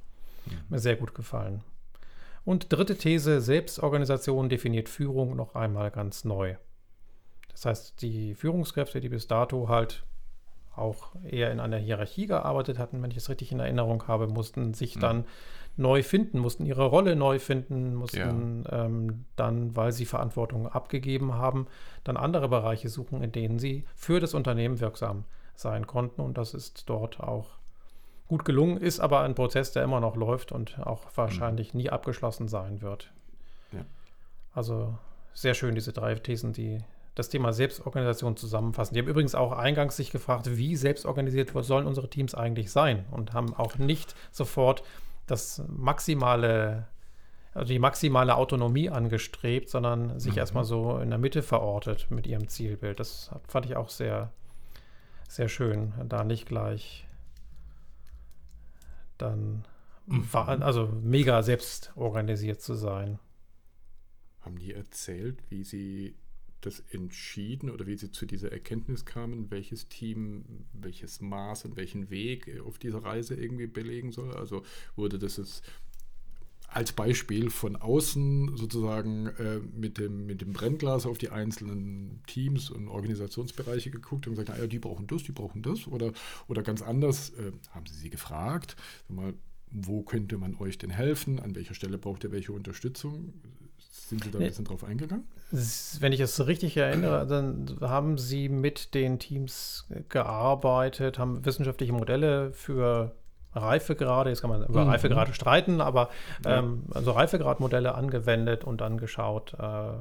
Mhm. 0.47 0.53
Mir 0.69 0.79
sehr 0.81 0.97
gut 0.97 1.15
gefallen. 1.15 1.63
Und 2.45 2.73
dritte 2.73 2.97
These, 2.97 3.41
Selbstorganisation 3.41 4.49
definiert 4.49 4.89
Führung 4.89 5.37
noch 5.37 5.55
einmal 5.55 5.91
ganz 5.91 6.25
neu. 6.25 6.57
Das 7.53 7.65
heißt, 7.65 8.03
die 8.03 8.35
Führungskräfte, 8.35 9.01
die 9.01 9.09
bis 9.09 9.29
dato 9.29 9.69
halt 9.69 10.05
auch 10.77 11.15
eher 11.23 11.53
in 11.53 11.61
einer 11.61 11.79
Hierarchie 11.79 12.27
gearbeitet 12.27 12.79
hatten, 12.79 13.01
wenn 13.01 13.13
ich 13.13 13.17
es 13.17 13.29
richtig 13.29 13.53
in 13.53 13.61
Erinnerung 13.61 14.09
habe, 14.09 14.27
mussten 14.27 14.75
sich 14.75 14.97
mhm. 14.97 15.01
dann 15.01 15.25
neu 15.77 16.03
finden, 16.03 16.39
mussten 16.39 16.67
ihre 16.67 16.87
Rolle 16.87 17.17
neu 17.17 17.39
finden, 17.39 17.95
mussten 17.95 18.65
ja. 18.65 18.85
ähm, 18.85 19.25
dann, 19.37 19.75
weil 19.75 19.93
sie 19.93 20.05
Verantwortung 20.05 20.69
abgegeben 20.69 21.35
haben, 21.35 21.67
dann 22.05 22.17
andere 22.17 22.49
Bereiche 22.49 22.89
suchen, 22.89 23.23
in 23.23 23.33
denen 23.33 23.59
sie 23.59 23.85
für 23.95 24.21
das 24.21 24.35
Unternehmen 24.35 24.81
wirksam 24.81 25.25
sein 25.57 25.87
konnten. 25.87 26.21
Und 26.21 26.39
das 26.39 26.55
ist 26.55 26.89
dort 26.89 27.21
auch 27.21 27.59
gut 28.29 28.45
gelungen, 28.45 28.77
ist 28.77 29.01
aber 29.01 29.21
ein 29.21 29.35
Prozess, 29.35 29.73
der 29.73 29.83
immer 29.83 30.01
noch 30.01 30.17
läuft 30.17 30.53
und 30.53 30.79
auch 30.81 31.05
wahrscheinlich 31.15 31.75
mhm. 31.75 31.81
nie 31.81 31.91
abgeschlossen 31.91 32.49
sein 32.49 32.81
wird. 32.81 33.13
Ja. 33.73 33.85
Also 34.53 34.97
sehr 35.33 35.55
schön, 35.55 35.75
diese 35.75 35.93
drei 35.93 36.15
Thesen, 36.15 36.53
die 36.53 36.79
das 37.15 37.29
Thema 37.29 37.53
Selbstorganisation 37.53 38.37
zusammenfassen. 38.37 38.95
Die 38.95 39.01
haben 39.01 39.09
übrigens 39.09 39.35
auch 39.35 39.53
eingangs 39.53 39.97
sich 39.97 40.11
gefragt, 40.11 40.57
wie 40.57 40.75
selbstorganisiert 40.75 41.53
sollen 41.65 41.87
unsere 41.87 42.11
Teams 42.11 42.35
eigentlich 42.35 42.73
sein 42.73 43.05
und 43.11 43.33
haben 43.33 43.55
auch 43.55 43.77
nicht 43.77 44.17
sofort 44.33 44.83
das 45.27 45.63
maximale, 45.69 46.87
also 47.53 47.73
die 47.73 47.79
maximale 47.79 48.37
Autonomie 48.37 48.91
angestrebt, 48.91 49.69
sondern 49.69 50.19
sich 50.19 50.33
mhm. 50.33 50.39
erstmal 50.39 50.65
so 50.65 50.99
in 50.99 51.11
der 51.11 51.19
Mitte 51.19 51.43
verortet 51.43 52.11
mit 52.11 52.27
ihrem 52.27 52.49
Zielbild. 52.49 53.01
Das 53.01 53.31
fand 53.47 53.67
ich 53.67 53.77
auch 53.77 53.89
sehr, 53.89 54.33
sehr 55.29 55.49
schön, 55.49 55.95
da 56.09 56.25
nicht 56.25 56.47
gleich 56.47 57.07
dann 59.19 59.65
mhm. 60.07 60.29
also 60.35 60.87
mega 60.87 61.43
selbst 61.43 61.93
organisiert 61.97 62.61
zu 62.61 62.75
sein. 62.75 63.19
Haben 64.41 64.59
die 64.59 64.75
erzählt, 64.75 65.39
wie 65.49 65.65
sie 65.65 66.17
das 66.67 66.81
entschieden 66.91 67.71
oder 67.71 67.87
wie 67.87 67.97
Sie 67.97 68.11
zu 68.11 68.27
dieser 68.27 68.53
Erkenntnis 68.53 69.05
kamen, 69.05 69.51
welches 69.51 69.89
Team 69.89 70.45
welches 70.73 71.21
Maß 71.21 71.67
und 71.67 71.77
welchen 71.77 72.11
Weg 72.11 72.61
auf 72.65 72.79
dieser 72.79 73.03
Reise 73.03 73.35
irgendwie 73.35 73.67
belegen 73.67 74.13
soll? 74.13 74.33
Also 74.33 74.63
wurde 74.97 75.19
das 75.19 75.37
jetzt 75.37 75.63
als 76.75 76.93
Beispiel 76.93 77.51
von 77.51 77.77
außen 77.77 78.57
sozusagen 78.57 79.29
äh, 79.39 79.61
mit, 79.61 79.99
dem, 79.99 80.27
mit 80.27 80.41
dem 80.41 80.53
Brennglas 80.53 81.07
auf 81.07 81.19
die 81.19 81.31
einzelnen 81.31 82.21
Teams 82.27 82.69
und 82.69 82.89
Organisationsbereiche 82.89 83.91
geguckt 83.91 84.27
und 84.27 84.33
gesagt, 84.33 84.49
naja, 84.49 84.67
die 84.67 84.81
brauchen 84.81 85.07
das, 85.07 85.23
die 85.23 85.33
brauchen 85.33 85.63
das 85.63 85.87
oder, 85.87 86.13
oder 86.49 86.63
ganz 86.63 86.83
anders, 86.83 87.31
äh, 87.31 87.53
haben 87.71 87.87
Sie 87.87 87.95
sie 87.95 88.11
gefragt, 88.11 88.75
mal, 89.09 89.35
wo 89.71 90.03
könnte 90.03 90.37
man 90.37 90.57
euch 90.57 90.77
denn 90.79 90.91
helfen, 90.91 91.39
an 91.39 91.55
welcher 91.55 91.75
Stelle 91.75 91.97
braucht 91.97 92.25
ihr 92.25 92.33
welche 92.33 92.53
Unterstützung? 92.53 93.35
Sind 93.95 94.25
Sie 94.25 94.31
da 94.31 94.39
ein 94.39 94.45
bisschen 94.45 94.65
drauf 94.65 94.85
eingegangen? 94.85 95.25
Wenn 96.01 96.13
ich 96.13 96.21
es 96.21 96.47
richtig 96.47 96.77
erinnere, 96.77 97.27
dann 97.27 97.79
haben 97.81 98.19
Sie 98.19 98.49
mit 98.49 98.93
den 98.95 99.19
Teams 99.19 99.87
gearbeitet, 100.09 101.19
haben 101.19 101.45
wissenschaftliche 101.45 101.93
Modelle 101.93 102.53
für 102.53 103.15
Reifegrade, 103.55 104.31
jetzt 104.31 104.41
kann 104.41 104.51
man 104.51 104.65
über 104.65 104.85
mhm. 104.85 104.91
Reifegrade 104.91 105.33
streiten, 105.33 105.81
aber 105.81 106.11
ja. 106.45 106.59
ähm, 106.59 106.85
also 106.93 107.13
Reifegradmodelle 107.13 107.95
angewendet 107.95 108.65
und 108.65 108.81
dann 108.81 108.99
geschaut, 108.99 109.55
äh, 109.55 109.93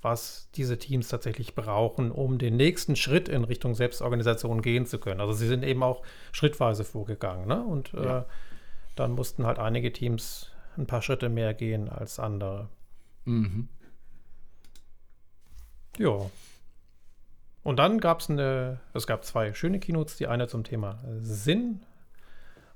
was 0.00 0.48
diese 0.54 0.78
Teams 0.78 1.08
tatsächlich 1.08 1.54
brauchen, 1.54 2.10
um 2.10 2.38
den 2.38 2.56
nächsten 2.56 2.96
Schritt 2.96 3.28
in 3.28 3.44
Richtung 3.44 3.74
Selbstorganisation 3.74 4.62
gehen 4.62 4.86
zu 4.86 4.98
können. 4.98 5.20
Also 5.20 5.34
sie 5.34 5.46
sind 5.46 5.64
eben 5.64 5.82
auch 5.82 6.02
schrittweise 6.32 6.84
vorgegangen. 6.84 7.46
Ne? 7.46 7.62
Und 7.62 7.92
ja. 7.92 8.20
äh, 8.20 8.22
dann 8.96 9.12
mussten 9.12 9.46
halt 9.46 9.58
einige 9.58 9.92
Teams 9.92 10.50
ein 10.76 10.86
paar 10.86 11.02
Schritte 11.02 11.28
mehr 11.28 11.54
gehen 11.54 11.88
als 11.88 12.18
andere. 12.18 12.68
Mhm. 13.24 13.68
Ja. 15.98 16.30
Und 17.62 17.78
dann 17.78 17.98
gab 17.98 18.20
es 18.20 18.28
eine, 18.28 18.80
es 18.92 19.06
gab 19.06 19.24
zwei 19.24 19.54
schöne 19.54 19.78
Keynotes, 19.80 20.16
die 20.16 20.26
eine 20.26 20.48
zum 20.48 20.64
Thema 20.64 20.98
Sinn 21.22 21.80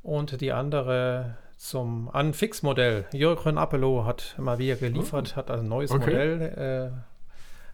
und 0.02 0.40
die 0.40 0.52
andere 0.52 1.36
zum 1.58 2.08
Unfix-Modell. 2.08 3.04
Jürgen 3.12 3.58
Appelo 3.58 4.04
hat 4.04 4.34
mal 4.38 4.58
wieder 4.58 4.76
geliefert, 4.76 5.32
oh. 5.34 5.36
hat 5.36 5.50
ein 5.50 5.68
neues 5.68 5.90
okay. 5.90 6.00
Modell 6.00 6.92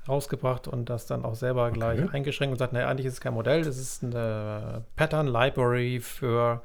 rausgebracht 0.09 0.69
und 0.69 0.91
das 0.91 1.07
dann 1.07 1.25
auch 1.25 1.35
selber 1.35 1.71
gleich 1.71 2.01
Okay. 2.01 2.17
eingeschränkt 2.17 2.53
und 2.53 2.59
sagt, 2.59 2.73
naja, 2.73 2.89
eigentlich 2.89 3.07
ist 3.07 3.15
es 3.15 3.21
kein 3.21 3.35
Modell, 3.35 3.63
das 3.63 3.79
ist 3.79 4.03
eine 4.03 4.85
Pattern 4.97 5.27
Library 5.27 6.01
für, 6.01 6.63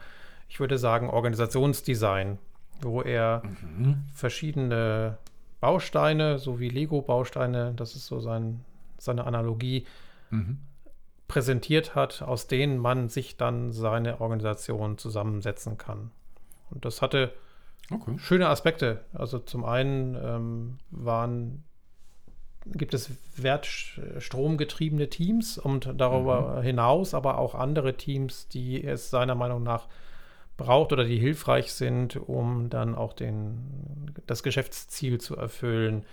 ich 0.49 0.59
würde 0.59 0.77
sagen, 0.77 1.09
Organisationsdesign, 1.09 2.37
wo 2.81 3.01
er 3.01 3.43
Mhm. 3.43 4.03
verschiedene 4.13 5.17
Bausteine, 5.61 6.39
so 6.39 6.59
wie 6.59 6.69
Lego-Bausteine, 6.69 7.73
das 7.75 7.95
ist 7.95 8.05
so 8.07 8.19
sein, 8.19 8.63
seine 8.97 9.25
Analogie, 9.25 9.85
Mhm. 10.31 10.59
präsentiert 11.27 11.95
hat, 11.95 12.21
aus 12.21 12.47
denen 12.47 12.77
man 12.77 13.09
sich 13.09 13.37
dann 13.37 13.71
seine 13.71 14.21
Organisation 14.21 14.97
zusammensetzen 14.97 15.77
kann. 15.77 16.11
Und 16.69 16.85
das 16.85 17.01
hatte 17.01 17.33
Okay. 17.91 18.17
schöne 18.19 18.47
Aspekte. 18.47 19.03
Also 19.13 19.39
zum 19.39 19.65
einen 19.65 20.15
ähm, 20.15 20.77
waren, 20.91 21.63
gibt 22.67 22.93
es 22.93 23.09
wertstromgetriebene 23.35 25.09
Teams 25.09 25.57
und 25.57 25.91
darüber 25.97 26.61
hinaus 26.61 27.13
aber 27.15 27.39
auch 27.39 27.55
andere 27.55 27.95
Teams, 27.97 28.47
die 28.47 28.83
es 28.83 29.09
seiner 29.09 29.33
Meinung 29.35 29.63
nach 29.63 29.87
braucht 30.59 30.93
oder 30.93 31.05
die 31.05 31.17
hilfreich 31.19 31.73
sind, 31.73 32.15
um 32.15 32.69
dann 32.69 32.93
auch 32.95 33.13
den, 33.13 34.11
das 34.27 34.43
Geschäftsziel 34.43 35.19
zu 35.19 35.35
erfüllen. 35.35 36.05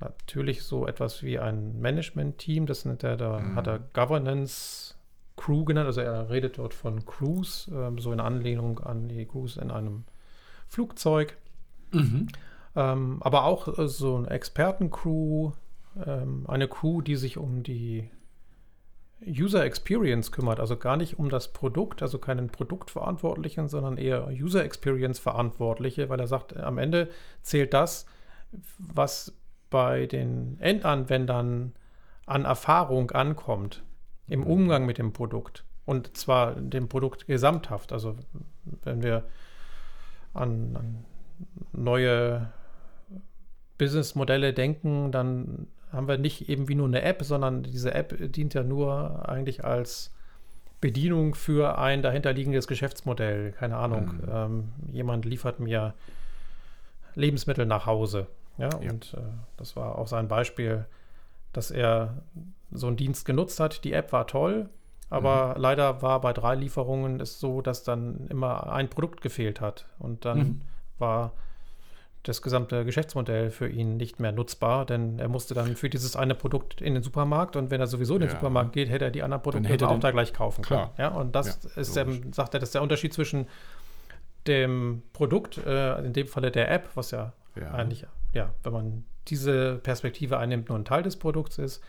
Natürlich 0.00 0.62
so 0.62 0.86
etwas 0.86 1.22
wie 1.22 1.38
ein 1.38 1.80
Management-Team, 1.80 2.66
das 2.66 2.84
nennt 2.84 3.02
er, 3.02 3.16
da 3.16 3.40
Mhm. 3.40 3.56
hat 3.56 3.66
er 3.66 3.78
Governance 3.94 4.94
Crew 5.36 5.64
genannt, 5.64 5.86
also 5.86 6.00
er 6.00 6.30
redet 6.30 6.58
dort 6.58 6.74
von 6.74 7.04
Crews, 7.04 7.70
ähm, 7.72 7.98
so 7.98 8.12
in 8.12 8.20
Anlehnung 8.20 8.78
an 8.80 9.08
die 9.08 9.26
Crews 9.26 9.56
in 9.56 9.70
einem 9.70 10.04
Flugzeug. 10.68 11.36
Mhm. 11.92 12.28
Ähm, 12.74 13.18
aber 13.20 13.44
auch 13.44 13.78
äh, 13.78 13.88
so 13.88 14.16
eine 14.16 14.30
Expertencrew, 14.30 15.52
ähm, 16.04 16.44
eine 16.48 16.68
Crew, 16.68 17.00
die 17.00 17.16
sich 17.16 17.38
um 17.38 17.62
die 17.62 18.10
User 19.24 19.64
Experience 19.64 20.30
kümmert, 20.30 20.60
also 20.60 20.76
gar 20.76 20.96
nicht 20.96 21.18
um 21.18 21.30
das 21.30 21.52
Produkt, 21.52 22.02
also 22.02 22.18
keinen 22.18 22.48
Produktverantwortlichen, 22.48 23.68
sondern 23.68 23.96
eher 23.96 24.28
User 24.28 24.64
Experience 24.64 25.18
Verantwortliche, 25.18 26.08
weil 26.08 26.20
er 26.20 26.26
sagt, 26.26 26.56
am 26.56 26.78
Ende 26.78 27.08
zählt 27.42 27.72
das, 27.72 28.06
was 28.78 29.32
bei 29.70 30.06
den 30.06 30.58
Endanwendern 30.60 31.72
an 32.26 32.44
Erfahrung 32.44 33.10
ankommt 33.12 33.82
im 34.28 34.44
Umgang 34.44 34.84
mit 34.86 34.98
dem 34.98 35.12
Produkt. 35.12 35.64
Und 35.84 36.16
zwar 36.16 36.54
dem 36.54 36.88
Produkt 36.88 37.26
gesamthaft. 37.26 37.92
Also 37.92 38.16
wenn 38.82 39.02
wir 39.02 39.24
an, 40.34 40.76
an 40.76 41.04
neue 41.72 42.52
Businessmodelle 43.78 44.52
denken, 44.52 45.12
dann 45.12 45.68
haben 45.96 46.06
wir 46.08 46.18
nicht 46.18 46.48
eben 46.48 46.68
wie 46.68 46.74
nur 46.74 46.86
eine 46.86 47.02
App, 47.02 47.22
sondern 47.24 47.62
diese 47.62 47.92
App 47.94 48.14
dient 48.32 48.54
ja 48.54 48.62
nur 48.62 49.28
eigentlich 49.28 49.64
als 49.64 50.12
Bedienung 50.80 51.34
für 51.34 51.78
ein 51.78 52.02
dahinterliegendes 52.02 52.66
Geschäftsmodell. 52.68 53.52
Keine 53.52 53.76
Ahnung. 53.78 54.12
Mhm. 54.22 54.28
Ähm, 54.30 54.68
jemand 54.92 55.24
liefert 55.24 55.58
mir 55.58 55.94
Lebensmittel 57.14 57.66
nach 57.66 57.86
Hause. 57.86 58.26
Ja, 58.58 58.70
Ja. 58.80 58.90
und 58.90 59.14
äh, 59.14 59.20
das 59.56 59.76
war 59.76 59.98
auch 59.98 60.06
sein 60.06 60.28
Beispiel, 60.28 60.84
dass 61.52 61.70
er 61.70 62.22
so 62.70 62.86
einen 62.86 62.96
Dienst 62.96 63.24
genutzt 63.24 63.60
hat. 63.60 63.84
Die 63.84 63.92
App 63.92 64.12
war 64.12 64.26
toll, 64.26 64.68
aber 65.08 65.54
leider 65.58 66.02
war 66.02 66.20
bei 66.20 66.32
drei 66.32 66.54
Lieferungen 66.54 67.20
es 67.20 67.38
so, 67.40 67.62
dass 67.62 67.84
dann 67.84 68.26
immer 68.28 68.70
ein 68.72 68.88
Produkt 68.90 69.20
gefehlt 69.20 69.60
hat. 69.60 69.86
Und 69.98 70.24
dann 70.24 70.38
Mhm. 70.38 70.60
war 70.98 71.32
das 72.28 72.42
gesamte 72.42 72.84
Geschäftsmodell 72.84 73.50
für 73.50 73.68
ihn 73.68 73.96
nicht 73.96 74.18
mehr 74.20 74.32
nutzbar, 74.32 74.84
denn 74.86 75.18
er 75.18 75.28
musste 75.28 75.54
dann 75.54 75.76
für 75.76 75.88
dieses 75.88 76.16
eine 76.16 76.34
Produkt 76.34 76.80
in 76.80 76.94
den 76.94 77.02
Supermarkt 77.02 77.56
und 77.56 77.70
wenn 77.70 77.80
er 77.80 77.86
sowieso 77.86 78.14
in 78.14 78.20
den 78.20 78.28
Ja. 78.30 78.34
Supermarkt 78.34 78.72
geht, 78.72 78.88
hätte 78.90 79.04
er 79.06 79.10
die 79.10 79.22
anderen 79.22 79.42
Produkte 79.42 79.68
hätte 79.68 79.88
auch 79.88 80.00
da 80.00 80.10
gleich 80.10 80.32
kaufen 80.32 80.62
Klar. 80.62 80.92
können. 80.96 80.98
Ja, 80.98 81.08
und 81.16 81.34
das 81.34 81.60
Ja, 81.62 81.80
ist, 81.80 81.96
logisch. 81.96 82.20
sagt 82.32 82.54
er, 82.54 82.60
das 82.60 82.68
ist 82.70 82.74
der 82.74 82.82
Unterschied 82.82 83.12
zwischen 83.14 83.46
dem 84.46 85.02
Produkt, 85.12 85.58
äh, 85.58 85.98
in 86.04 86.12
dem 86.12 86.26
Falle 86.26 86.50
der 86.50 86.70
App, 86.70 86.88
was 86.94 87.10
ja, 87.10 87.32
Ja. 87.60 87.70
eigentlich, 87.72 88.06
ja, 88.32 88.50
wenn 88.62 88.72
man 88.72 89.04
diese 89.28 89.76
Perspektive 89.82 90.38
einnimmt, 90.38 90.68
nur 90.68 90.78
ein 90.78 90.84
Teil 90.84 91.02
des 91.02 91.16
Produkts 91.16 91.58
ist 91.58 91.82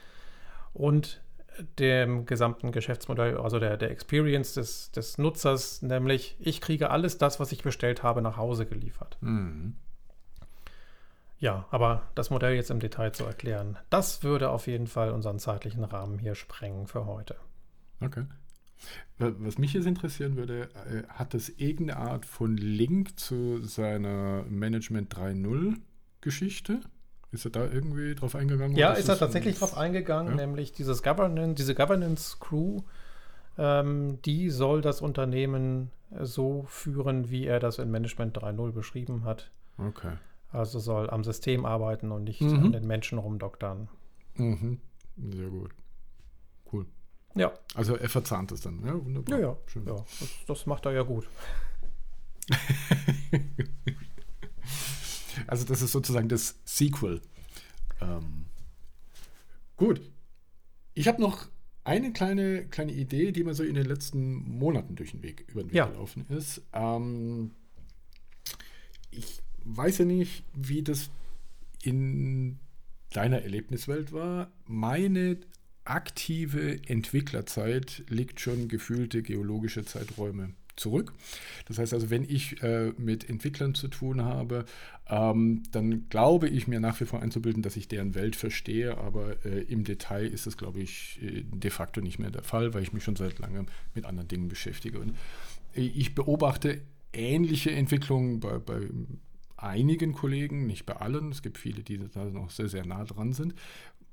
und 0.73 1.21
dem 1.79 2.25
gesamten 2.25 2.71
Geschäftsmodell, 2.71 3.37
also 3.37 3.59
der, 3.59 3.77
der 3.77 3.89
Experience 3.91 4.53
des, 4.53 4.91
des 4.91 5.17
Nutzers, 5.17 5.81
nämlich 5.81 6.35
ich 6.39 6.61
kriege 6.61 6.89
alles 6.91 7.17
das, 7.17 7.39
was 7.39 7.51
ich 7.51 7.63
bestellt 7.63 8.03
habe, 8.03 8.21
nach 8.21 8.37
Hause 8.37 8.65
geliefert. 8.65 9.17
Mhm. 9.21 9.75
Ja, 11.39 11.65
aber 11.71 12.03
das 12.15 12.29
Modell 12.29 12.55
jetzt 12.55 12.71
im 12.71 12.79
Detail 12.79 13.11
zu 13.11 13.23
erklären, 13.23 13.77
das 13.89 14.23
würde 14.23 14.49
auf 14.49 14.65
jeden 14.67 14.87
Fall 14.87 15.11
unseren 15.11 15.37
zeitlichen 15.39 15.83
Rahmen 15.83 16.17
hier 16.17 16.33
sprengen 16.35 16.87
für 16.87 17.05
heute. 17.05 17.35
Okay. 18.01 18.25
Wa- 19.19 19.33
Was 19.39 19.57
mich 19.57 19.73
jetzt 19.73 19.85
interessieren 19.87 20.35
würde, 20.35 20.69
äh, 20.89 21.03
hat 21.09 21.33
das 21.33 21.49
irgendeine 21.49 21.99
Art 21.99 22.25
von 22.25 22.57
Link 22.57 23.19
zu 23.19 23.61
seiner 23.63 24.43
Management 24.49 25.15
3.0 25.15 25.75
Geschichte? 26.21 26.79
Ist 27.31 27.45
er 27.45 27.51
da 27.51 27.65
irgendwie 27.65 28.15
drauf 28.15 28.35
eingegangen? 28.35 28.75
Ja, 28.77 28.93
ist 28.93 29.09
er 29.09 29.17
tatsächlich 29.17 29.55
ein- 29.55 29.59
drauf 29.59 29.77
eingegangen, 29.77 30.31
Ja. 30.37 30.45
nämlich 30.45 30.71
dieses 30.71 31.03
Governance, 31.03 31.55
diese 31.55 31.75
Governance 31.75 32.37
Crew, 32.39 32.81
ähm, 33.57 34.19
die 34.23 34.49
soll 34.49 34.81
das 34.81 35.01
Unternehmen 35.01 35.91
äh, 36.11 36.23
so 36.25 36.63
führen, 36.69 37.29
wie 37.29 37.45
er 37.45 37.59
das 37.59 37.79
in 37.79 37.91
Management 37.91 38.37
3.0 38.37 38.71
beschrieben 38.71 39.23
hat. 39.25 39.51
Okay. 39.77 40.13
Also 40.49 40.79
soll 40.79 41.09
am 41.09 41.23
System 41.23 41.65
arbeiten 41.65 42.11
und 42.11 42.23
nicht 42.23 42.41
Mhm. 42.41 42.65
an 42.65 42.71
den 42.71 42.87
Menschen 42.87 43.17
rumdoktern. 43.17 43.89
Mhm. 44.35 44.79
Sehr 45.17 45.49
gut. 45.49 45.71
Cool. 46.71 46.85
Ja, 47.35 47.51
Also 47.75 47.95
er 47.95 48.09
verzahnt 48.09 48.51
es 48.51 48.61
dann. 48.61 48.83
Ja, 48.85 48.93
wunderbar. 49.03 49.39
ja, 49.39 49.47
ja. 49.49 49.57
Schön. 49.67 49.85
ja 49.85 49.93
das, 49.95 50.29
das 50.47 50.65
macht 50.65 50.85
er 50.85 50.93
ja 50.93 51.03
gut. 51.03 51.27
Also 55.45 55.65
das 55.65 55.81
ist 55.83 55.91
sozusagen 55.91 56.29
das 56.29 56.55
Sequel. 56.65 57.21
Ähm, 58.01 58.45
gut. 59.75 60.01
Ich 60.95 61.07
habe 61.07 61.21
noch 61.21 61.47
eine 61.83 62.11
kleine, 62.11 62.65
kleine 62.67 62.91
Idee, 62.91 63.31
die 63.31 63.43
mir 63.43 63.53
so 63.53 63.63
in 63.63 63.75
den 63.75 63.85
letzten 63.85 64.33
Monaten 64.57 64.95
durch 64.95 65.11
den 65.11 65.21
Weg, 65.21 65.45
über 65.49 65.61
den 65.61 65.69
Weg 65.69 65.75
Ja. 65.75 65.85
gelaufen 65.85 66.25
ist. 66.29 66.63
Ähm, 66.73 67.51
ich 69.11 69.41
weiß 69.75 69.99
ja 69.99 70.05
nicht, 70.05 70.43
wie 70.53 70.83
das 70.83 71.09
in 71.83 72.59
deiner 73.11 73.41
Erlebniswelt 73.41 74.11
war. 74.11 74.51
Meine 74.65 75.37
aktive 75.83 76.81
Entwicklerzeit 76.87 78.03
liegt 78.09 78.39
schon 78.39 78.67
gefühlte 78.67 79.21
geologische 79.21 79.85
Zeiträume 79.85 80.53
zurück. 80.75 81.13
Das 81.65 81.79
heißt 81.79 81.93
also, 81.93 82.09
wenn 82.09 82.23
ich 82.23 82.61
äh, 82.61 82.93
mit 82.97 83.27
Entwicklern 83.27 83.73
zu 83.73 83.87
tun 83.87 84.23
habe, 84.23 84.65
ähm, 85.09 85.63
dann 85.71 86.07
glaube 86.09 86.47
ich 86.49 86.67
mir 86.67 86.79
nach 86.79 86.99
wie 87.01 87.05
vor 87.05 87.21
einzubilden, 87.21 87.63
dass 87.63 87.77
ich 87.77 87.87
deren 87.87 88.13
Welt 88.15 88.35
verstehe, 88.35 88.97
aber 88.97 89.43
äh, 89.45 89.61
im 89.63 89.83
Detail 89.83 90.27
ist 90.27 90.45
das, 90.45 90.57
glaube 90.57 90.79
ich, 90.79 91.19
äh, 91.21 91.43
de 91.43 91.71
facto 91.71 92.01
nicht 92.01 92.19
mehr 92.19 92.29
der 92.29 92.43
Fall, 92.43 92.73
weil 92.73 92.83
ich 92.83 92.93
mich 92.93 93.03
schon 93.03 93.15
seit 93.15 93.39
langem 93.39 93.65
mit 93.95 94.05
anderen 94.05 94.27
Dingen 94.27 94.49
beschäftige. 94.49 94.99
Und 94.99 95.15
äh, 95.75 95.81
ich 95.81 96.13
beobachte 96.13 96.81
ähnliche 97.13 97.71
Entwicklungen 97.71 98.39
bei, 98.39 98.59
bei 98.59 98.81
einigen 99.57 100.13
Kollegen, 100.13 100.67
nicht 100.67 100.85
bei 100.85 100.95
allen. 100.95 101.31
Es 101.31 101.41
gibt 101.41 101.57
viele, 101.57 101.83
die 101.83 101.99
da 102.13 102.25
noch 102.25 102.49
sehr, 102.49 102.69
sehr 102.69 102.85
nah 102.85 103.03
dran 103.03 103.33
sind. 103.33 103.55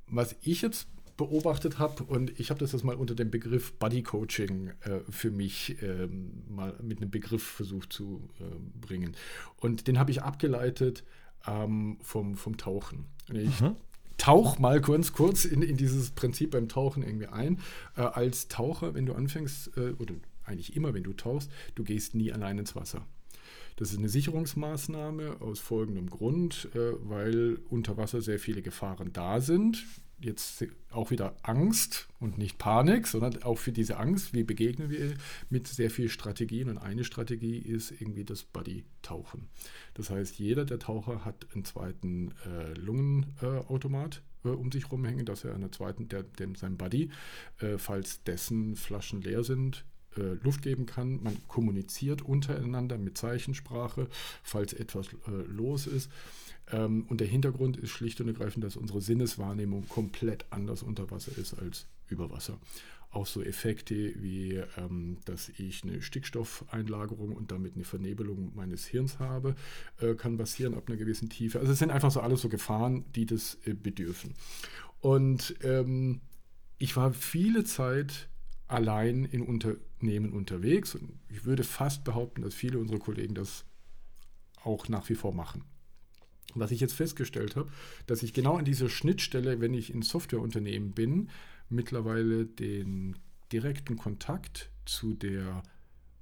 Was 0.09 0.37
ich 0.43 0.63
jetzt 0.63 0.89
beobachtet 1.17 1.79
habe 1.79 2.03
und 2.05 2.39
ich 2.41 2.51
habe 2.51 2.59
das 2.59 2.73
jetzt 2.73 2.85
mal 2.85 2.97
unter 2.97 3.15
dem 3.15 3.31
Begriff 3.31 3.75
Body 3.75 4.03
Coaching 4.03 4.71
äh, 4.81 5.01
für 5.09 5.31
mich 5.31 5.81
ähm, 5.83 6.43
mal 6.49 6.75
mit 6.83 7.01
einem 7.01 7.11
Begriff 7.11 7.43
versucht 7.43 7.93
zu 7.93 8.29
äh, 8.41 8.45
bringen. 8.81 9.15
Und 9.57 9.87
den 9.87 9.99
habe 9.99 10.11
ich 10.11 10.23
abgeleitet 10.23 11.05
ähm, 11.47 11.99
vom, 12.01 12.37
vom 12.37 12.57
Tauchen. 12.57 13.07
Und 13.29 13.37
ich 13.37 13.63
tauch 14.17 14.59
mal 14.59 14.81
kurz, 14.81 15.13
kurz 15.13 15.45
in, 15.45 15.63
in 15.63 15.77
dieses 15.77 16.11
Prinzip 16.11 16.51
beim 16.51 16.69
Tauchen 16.69 17.03
irgendwie 17.03 17.29
ein. 17.29 17.61
Äh, 17.97 18.03
als 18.03 18.49
Taucher, 18.49 18.95
wenn 18.95 19.07
du 19.07 19.15
anfängst, 19.15 19.77
äh, 19.77 19.93
oder 19.99 20.15
eigentlich 20.45 20.75
immer, 20.77 20.95
wenn 20.95 21.05
du 21.05 21.13
tauchst, 21.13 21.51
du 21.75 21.85
gehst 21.85 22.15
nie 22.15 22.33
allein 22.33 22.59
ins 22.59 22.75
Wasser. 22.75 23.07
Das 23.77 23.91
ist 23.91 23.99
eine 23.99 24.09
Sicherungsmaßnahme 24.09 25.41
aus 25.41 25.59
folgendem 25.59 26.09
Grund, 26.09 26.69
äh, 26.75 26.93
weil 27.01 27.59
unter 27.69 27.97
Wasser 27.97 28.21
sehr 28.23 28.39
viele 28.39 28.63
Gefahren 28.63 29.13
da 29.13 29.41
sind. 29.41 29.85
Jetzt 30.21 30.65
auch 30.91 31.11
wieder 31.11 31.37
Angst 31.43 32.09
und 32.21 32.39
nicht 32.39 32.57
Panik, 32.57 33.09
sondern 33.09 33.43
auch 33.43 33.59
für 33.59 33.73
diese 33.73 33.99
Angst, 33.99 34.33
wie 34.33 34.45
begegnen 34.45 34.89
wir 34.89 35.15
mit 35.51 35.67
sehr 35.67 35.91
viel 35.91 36.09
Strategien. 36.09 36.69
Und 36.69 36.79
eine 36.79 37.05
Strategie 37.05 37.59
ist 37.59 37.91
irgendwie 37.91 38.25
das 38.25 38.45
Buddy-Tauchen. 38.45 39.49
Das 39.95 40.11
heißt, 40.11 40.39
jeder 40.39 40.65
der 40.65 40.79
Taucher 40.79 41.25
hat 41.25 41.47
einen 41.53 41.65
zweiten 41.65 42.33
äh, 42.47 42.73
Lungenautomat 42.75 44.23
äh, 44.45 44.49
um 44.49 44.71
sich 44.71 44.91
rumhängen, 44.91 45.27
dass 45.27 45.45
er 45.45 45.55
einen 45.55 45.73
zweiten, 45.73 46.09
der, 46.09 46.23
dem 46.23 46.55
sein 46.55 46.77
Buddy, 46.77 47.11
äh, 47.59 47.77
falls 47.79 48.23
dessen 48.23 48.77
Flaschen 48.77 49.21
leer 49.21 49.43
sind, 49.43 49.85
äh, 50.17 50.35
Luft 50.43 50.63
geben 50.63 50.87
kann. 50.87 51.23
Man 51.23 51.37
kommuniziert 51.49 52.23
untereinander 52.23 52.99
mit 52.99 53.19
Zeichensprache, 53.19 54.09
falls 54.43 54.73
etwas 54.73 55.09
äh, 55.27 55.31
los 55.47 55.87
ist. 55.87 56.11
Ähm, 56.73 57.07
und 57.09 57.21
der 57.21 57.29
Hintergrund 57.29 57.77
ist 57.77 57.91
schlicht 57.91 58.21
und 58.21 58.29
ergreifend, 58.29 58.65
dass 58.65 58.77
unsere 58.77 59.01
Sinneswahrnehmung 59.01 59.89
komplett 59.89 60.47
anders 60.51 60.83
unter 60.83 61.11
Wasser 61.11 61.37
ist 61.37 61.55
als 61.55 61.87
über 62.09 62.31
Wasser. 62.31 62.59
Auch 63.11 63.27
so 63.27 63.43
Effekte 63.43 64.15
wie, 64.23 64.61
ähm, 64.77 65.19
dass 65.25 65.49
ich 65.51 65.85
eine 65.85 66.03
Stickstoffeinlagerung 66.03 67.33
und 67.33 67.53
damit 67.53 67.75
eine 67.77 67.85
Vernebelung 67.85 68.53
meines 68.57 68.87
Hirns 68.87 69.21
habe, 69.21 69.55
äh, 70.01 70.15
kann 70.15 70.37
passieren 70.37 70.75
ab 70.75 70.85
einer 70.89 70.97
gewissen 70.97 71.29
Tiefe. 71.29 71.61
Also 71.61 71.73
es 71.73 71.79
sind 71.79 71.91
einfach 71.91 72.11
so 72.11 72.21
alles 72.21 72.41
so 72.41 72.49
Gefahren, 72.49 73.05
die 73.15 73.27
das 73.27 73.59
äh, 73.67 73.75
bedürfen. 73.75 74.35
Und 75.01 75.55
ähm, 75.63 76.23
ich 76.79 76.97
war 76.97 77.13
viele 77.13 77.65
Zeit 77.65 78.29
allein 78.67 79.25
in 79.25 79.43
Unternehmen 79.43 80.33
unterwegs 80.33 80.95
und 80.95 81.19
ich 81.29 81.45
würde 81.45 81.65
fast 81.65 82.05
behaupten, 82.05 82.43
dass 82.43 82.55
viele 82.55 82.79
unserer 82.79 82.99
Kollegen 82.99 83.35
das 83.35 83.65
auch 84.63 84.89
nach 84.89 85.09
wie 85.09 85.15
vor 85.15 85.35
machen. 85.35 85.65
Was 86.55 86.71
ich 86.71 86.81
jetzt 86.81 86.95
festgestellt 86.95 87.57
habe, 87.57 87.71
dass 88.07 88.23
ich 88.23 88.33
genau 88.33 88.57
an 88.57 88.65
dieser 88.65 88.89
Schnittstelle, 88.89 89.61
wenn 89.61 89.75
ich 89.75 89.93
in 89.93 90.03
Softwareunternehmen 90.03 90.93
bin, 90.93 91.31
mittlerweile 91.69 92.47
den 92.47 93.17
direkten 93.53 93.97
Kontakt 93.97 94.71
zu 94.85 95.15
der 95.15 95.63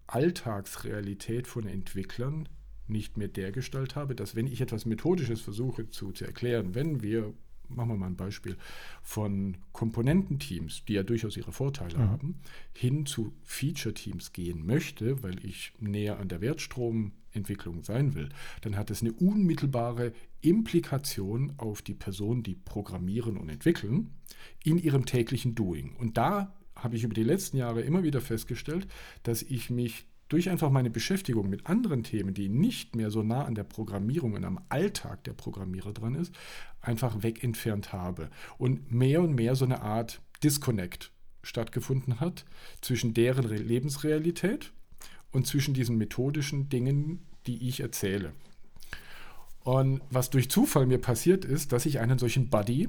Alltagsrealität 0.06 1.46
von 1.46 1.66
Entwicklern 1.66 2.48
nicht 2.88 3.16
mehr 3.16 3.28
dergestalt 3.28 3.94
habe, 3.94 4.14
dass 4.14 4.34
wenn 4.34 4.46
ich 4.46 4.60
etwas 4.60 4.84
Methodisches 4.84 5.40
versuche 5.40 5.88
zu, 5.90 6.12
zu 6.12 6.24
erklären, 6.24 6.74
wenn 6.74 7.02
wir 7.02 7.34
machen 7.68 7.88
wir 7.90 7.96
mal 7.96 8.06
ein 8.06 8.16
Beispiel, 8.16 8.56
von 9.02 9.56
Komponententeams, 9.72 10.84
die 10.86 10.94
ja 10.94 11.02
durchaus 11.02 11.36
ihre 11.36 11.52
Vorteile 11.52 11.98
mhm. 11.98 12.10
haben, 12.10 12.40
hin 12.74 13.06
zu 13.06 13.32
Feature-Teams 13.44 14.32
gehen 14.32 14.66
möchte, 14.66 15.22
weil 15.22 15.44
ich 15.44 15.72
näher 15.78 16.18
an 16.18 16.28
der 16.28 16.40
Wertstromentwicklung 16.40 17.82
sein 17.82 18.14
will, 18.14 18.28
dann 18.62 18.76
hat 18.76 18.90
es 18.90 19.02
eine 19.02 19.12
unmittelbare 19.12 20.12
Implikation 20.40 21.52
auf 21.56 21.82
die 21.82 21.94
Personen, 21.94 22.42
die 22.42 22.54
programmieren 22.54 23.36
und 23.36 23.48
entwickeln, 23.48 24.10
in 24.64 24.78
ihrem 24.78 25.06
täglichen 25.06 25.54
Doing. 25.54 25.94
Und 25.96 26.16
da 26.16 26.54
habe 26.74 26.96
ich 26.96 27.04
über 27.04 27.14
die 27.14 27.22
letzten 27.22 27.56
Jahre 27.56 27.82
immer 27.82 28.02
wieder 28.02 28.20
festgestellt, 28.20 28.88
dass 29.22 29.42
ich 29.42 29.70
mich 29.70 30.06
durch 30.32 30.48
einfach 30.48 30.70
meine 30.70 30.88
Beschäftigung 30.88 31.50
mit 31.50 31.66
anderen 31.66 32.04
Themen, 32.04 32.32
die 32.32 32.48
nicht 32.48 32.96
mehr 32.96 33.10
so 33.10 33.22
nah 33.22 33.44
an 33.44 33.54
der 33.54 33.64
Programmierung 33.64 34.32
und 34.32 34.44
am 34.44 34.60
Alltag 34.70 35.24
der 35.24 35.34
Programmierer 35.34 35.92
dran 35.92 36.14
ist, 36.14 36.34
einfach 36.80 37.22
wegentfernt 37.22 37.92
habe 37.92 38.30
und 38.56 38.90
mehr 38.90 39.20
und 39.20 39.34
mehr 39.34 39.54
so 39.56 39.66
eine 39.66 39.82
Art 39.82 40.22
Disconnect 40.42 41.12
stattgefunden 41.42 42.20
hat 42.20 42.46
zwischen 42.80 43.12
deren 43.12 43.44
Lebensrealität 43.44 44.72
und 45.32 45.46
zwischen 45.46 45.74
diesen 45.74 45.98
methodischen 45.98 46.70
Dingen, 46.70 47.20
die 47.46 47.68
ich 47.68 47.80
erzähle. 47.80 48.32
Und 49.64 50.00
was 50.10 50.30
durch 50.30 50.50
Zufall 50.50 50.86
mir 50.86 50.98
passiert 50.98 51.44
ist, 51.44 51.72
dass 51.72 51.84
ich 51.84 52.00
einen 52.00 52.18
solchen 52.18 52.48
Buddy 52.48 52.88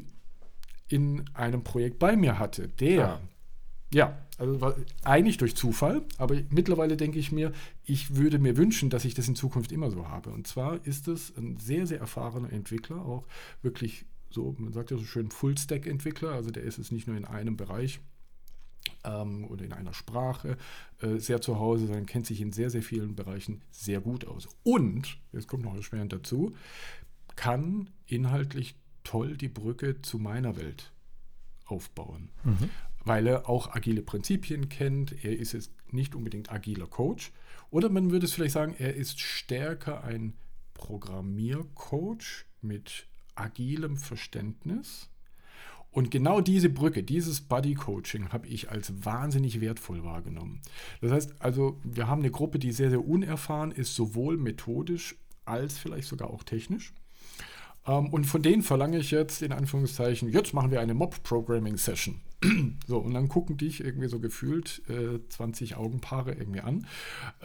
in 0.88 1.26
einem 1.34 1.64
Projekt 1.64 2.00
bei 2.00 2.16
mir 2.16 2.40
hatte, 2.40 2.70
der 2.70 3.08
ah. 3.08 3.22
Ja, 3.94 4.18
also 4.38 4.62
war 4.62 4.76
eigentlich 5.04 5.38
durch 5.38 5.56
Zufall, 5.56 6.04
aber 6.18 6.36
mittlerweile 6.50 6.98
denke 6.98 7.20
ich 7.20 7.32
mir, 7.32 7.52
ich 7.86 8.16
würde 8.16 8.40
mir 8.40 8.58
wünschen, 8.58 8.90
dass 8.90 9.06
ich 9.06 9.14
das 9.14 9.28
in 9.28 9.36
Zukunft 9.36 9.72
immer 9.72 9.92
so 9.92 10.08
habe. 10.08 10.32
Und 10.32 10.48
zwar 10.48 10.86
ist 10.86 11.08
es 11.08 11.36
ein 11.38 11.58
sehr, 11.58 11.86
sehr 11.86 12.00
erfahrener 12.00 12.52
Entwickler, 12.52 13.06
auch 13.06 13.26
wirklich 13.62 14.06
so, 14.30 14.56
man 14.58 14.74
sagt 14.74 14.90
ja 14.90 14.98
so 14.98 15.04
schön 15.04 15.30
Full-Stack-Entwickler, 15.30 16.32
also 16.32 16.50
der 16.50 16.64
ist 16.64 16.80
es 16.80 16.92
nicht 16.92 17.08
nur 17.08 17.16
in 17.16 17.26
einem 17.26 17.56
Bereich 17.56 18.00
ähm, 19.04 19.46
oder 19.46 19.64
in 19.64 19.74
einer 19.74 19.94
Sprache 19.94 20.58
äh, 21.02 21.18
sehr 21.18 21.40
zu 21.40 21.60
Hause, 21.60 21.86
sondern 21.86 22.08
kennt 22.08 22.26
sich 22.26 22.42
in 22.42 22.52
sehr, 22.52 22.72
sehr 22.72 22.82
vielen 22.82 23.16
Bereichen 23.16 23.62
sehr 23.72 24.02
gut 24.02 24.26
aus. 24.26 24.48
Und, 24.64 25.18
jetzt 25.32 25.48
kommt 25.48 25.64
noch 25.64 25.76
erschwerend 25.76 26.12
dazu, 26.12 26.56
kann 27.36 27.92
inhaltlich 28.08 28.76
toll 29.04 29.38
die 29.38 29.50
Brücke 29.50 30.02
zu 30.02 30.18
meiner 30.18 30.56
Welt 30.56 30.92
aufbauen. 31.66 32.30
Mhm 32.44 32.70
weil 33.06 33.28
er 33.28 33.50
auch 33.50 33.74
agile 33.76 34.02
Prinzipien 34.02 34.70
kennt. 34.70 35.24
Er 35.24 35.38
ist 35.38 35.54
jetzt 35.54 35.72
nicht 35.92 36.16
unbedingt 36.16 36.52
agiler 36.52 36.88
Coach. 36.88 37.32
Oder 37.70 37.90
man 37.90 38.12
würde 38.12 38.26
es 38.26 38.34
vielleicht 38.34 38.54
sagen, 38.54 38.76
er 38.78 38.96
ist 38.96 39.20
stärker 39.20 40.04
ein 40.04 40.34
Programmiercoach 40.74 42.46
mit 42.62 43.08
agilem 43.36 43.98
Verständnis. 43.98 45.10
Und 45.94 46.10
genau 46.10 46.42
diese 46.42 46.70
Brücke, 46.70 47.04
dieses 47.04 47.42
Buddy 47.42 47.76
Coaching 47.76 48.30
habe 48.30 48.48
ich 48.48 48.72
als 48.72 49.06
wahnsinnig 49.06 49.62
wertvoll 49.62 50.04
wahrgenommen. 50.04 50.62
Das 51.02 51.12
heißt 51.12 51.36
also, 51.40 51.80
wir 51.84 52.08
haben 52.08 52.22
eine 52.22 52.32
Gruppe, 52.32 52.58
die 52.58 52.72
sehr, 52.72 52.90
sehr 52.90 53.06
unerfahren 53.06 53.72
ist, 53.72 53.94
sowohl 53.94 54.38
methodisch 54.38 55.16
als 55.46 55.78
vielleicht 55.78 56.08
sogar 56.08 56.32
auch 56.32 56.44
technisch. 56.44 56.94
Ähm, 57.86 58.10
und 58.10 58.26
von 58.26 58.42
denen 58.42 58.64
verlange 58.64 58.98
ich 58.98 59.12
jetzt 59.12 59.44
in 59.44 59.52
Anführungszeichen, 59.52 60.32
jetzt 60.32 60.54
machen 60.54 60.72
wir 60.72 60.82
eine 60.82 60.96
Mob-Programming-Session. 60.96 62.22
so, 62.88 62.98
und 62.98 63.14
dann 63.14 63.28
gucken 63.28 63.58
dich 63.58 63.84
irgendwie 63.84 64.08
so 64.08 64.20
gefühlt 64.20 64.82
äh, 64.90 65.20
20 65.30 65.76
Augenpaare 65.76 66.34
irgendwie 66.34 66.62
an 66.62 66.88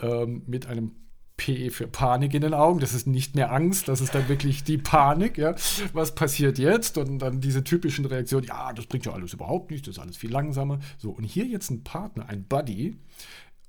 ähm, 0.01 0.43
mit 0.47 0.67
einem 0.67 0.93
P 1.39 1.71
für 1.71 1.87
Panik 1.87 2.35
in 2.35 2.43
den 2.43 2.53
Augen. 2.53 2.81
Das 2.81 2.93
ist 2.93 3.07
nicht 3.07 3.35
mehr 3.35 3.53
Angst, 3.53 3.89
das 3.89 4.01
ist 4.01 4.15
dann 4.15 4.29
wirklich 4.29 4.65
die 4.65 4.77
Panik. 4.77 5.39
Ja. 5.39 5.55
Was 5.93 6.15
passiert 6.15 6.59
jetzt? 6.59 6.99
Und 6.99 7.21
dann 7.21 7.41
diese 7.41 7.65
typischen 7.65 8.05
Reaktionen, 8.05 8.47
ja, 8.47 8.73
das 8.75 8.87
bringt 8.87 9.07
ja 9.07 9.13
alles 9.13 9.33
überhaupt 9.33 9.71
nicht, 9.71 9.87
das 9.87 9.97
ist 9.97 10.03
alles 10.03 10.17
viel 10.17 10.31
langsamer. 10.31 10.81
So, 10.99 11.11
und 11.11 11.25
hier 11.25 11.47
jetzt 11.47 11.71
ein 11.71 11.85
Partner, 11.85 12.29
ein 12.29 12.45
Buddy, 12.45 12.97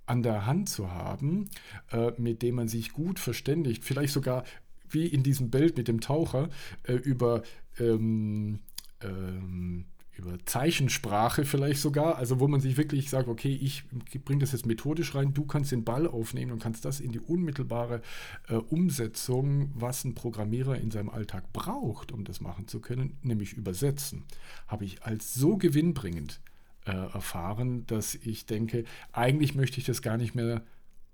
an 0.07 0.23
der 0.23 0.47
Hand 0.47 0.69
zu 0.69 0.91
haben, 0.91 1.49
äh, 1.91 2.11
mit 2.17 2.41
dem 2.41 2.55
man 2.55 2.67
sich 2.67 2.91
gut 2.91 3.19
verständigt, 3.19 3.85
vielleicht 3.85 4.11
sogar 4.13 4.43
wie 4.89 5.05
in 5.05 5.21
diesem 5.21 5.51
Bild 5.51 5.77
mit 5.77 5.87
dem 5.87 6.01
Taucher, 6.01 6.49
äh, 6.83 6.93
über, 6.93 7.43
ähm, 7.79 8.59
ähm, 9.01 9.85
über 10.19 10.37
Zeichensprache 10.45 11.45
vielleicht 11.45 11.81
sogar, 11.81 12.17
also 12.17 12.39
wo 12.39 12.47
man 12.47 12.59
sich 12.59 12.77
wirklich 12.77 13.09
sagt, 13.09 13.27
okay, 13.27 13.53
ich 13.53 13.85
bringe 14.25 14.41
das 14.41 14.51
jetzt 14.51 14.65
methodisch 14.65 15.15
rein, 15.15 15.33
du 15.33 15.45
kannst 15.45 15.71
den 15.71 15.83
Ball 15.83 16.07
aufnehmen 16.07 16.51
und 16.51 16.61
kannst 16.61 16.85
das 16.85 16.99
in 16.99 17.11
die 17.11 17.19
unmittelbare 17.19 18.01
äh, 18.49 18.55
Umsetzung, 18.55 19.71
was 19.73 20.03
ein 20.03 20.15
Programmierer 20.15 20.77
in 20.77 20.91
seinem 20.91 21.09
Alltag 21.09 21.51
braucht, 21.53 22.11
um 22.11 22.25
das 22.25 22.41
machen 22.41 22.67
zu 22.67 22.81
können, 22.81 23.17
nämlich 23.23 23.53
übersetzen, 23.53 24.25
habe 24.67 24.85
ich 24.85 25.03
als 25.03 25.33
so 25.33 25.57
gewinnbringend 25.57 26.41
äh, 26.85 26.91
erfahren, 26.91 27.85
dass 27.87 28.15
ich 28.15 28.45
denke, 28.45 28.83
eigentlich 29.13 29.55
möchte 29.55 29.79
ich 29.79 29.85
das 29.85 30.01
gar 30.01 30.17
nicht 30.17 30.35
mehr 30.35 30.61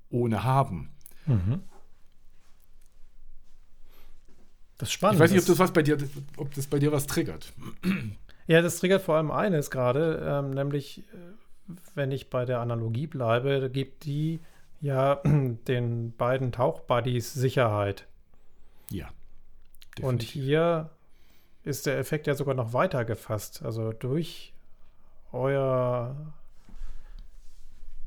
ohne 0.09 0.43
haben. 0.43 0.89
Mhm. 1.27 1.61
Das 4.77 4.89
ist 4.89 4.93
spannend. 4.93 5.15
Ich 5.15 5.19
weiß 5.21 5.31
nicht, 5.31 5.41
ob 5.41 5.47
das 5.47 5.59
was 5.59 5.71
bei 5.71 5.83
dir, 5.83 5.97
ob 6.37 6.53
das 6.53 6.67
bei 6.67 6.79
dir 6.79 6.91
was 6.91 7.07
triggert. 7.07 7.53
Ja, 8.47 8.61
das 8.61 8.79
triggert 8.79 9.01
vor 9.01 9.15
allem 9.15 9.31
eines 9.31 9.71
gerade, 9.71 10.23
ähm, 10.25 10.51
nämlich 10.51 10.99
äh, 10.99 11.73
wenn 11.95 12.11
ich 12.11 12.29
bei 12.29 12.45
der 12.45 12.59
Analogie 12.59 13.07
bleibe, 13.07 13.69
gibt 13.71 14.05
die 14.05 14.39
ja 14.81 15.15
den 15.25 16.13
beiden 16.15 16.51
Tauchbuddies 16.51 17.33
Sicherheit. 17.33 18.07
Ja. 18.89 19.09
Definitiv. 19.97 20.05
Und 20.05 20.21
hier 20.21 20.89
ist 21.63 21.85
der 21.85 21.97
Effekt 21.97 22.27
ja 22.27 22.35
sogar 22.35 22.53
noch 22.53 22.73
weiter 22.73 23.05
gefasst. 23.05 23.63
Also 23.63 23.91
durch 23.91 24.53
euer 25.31 26.15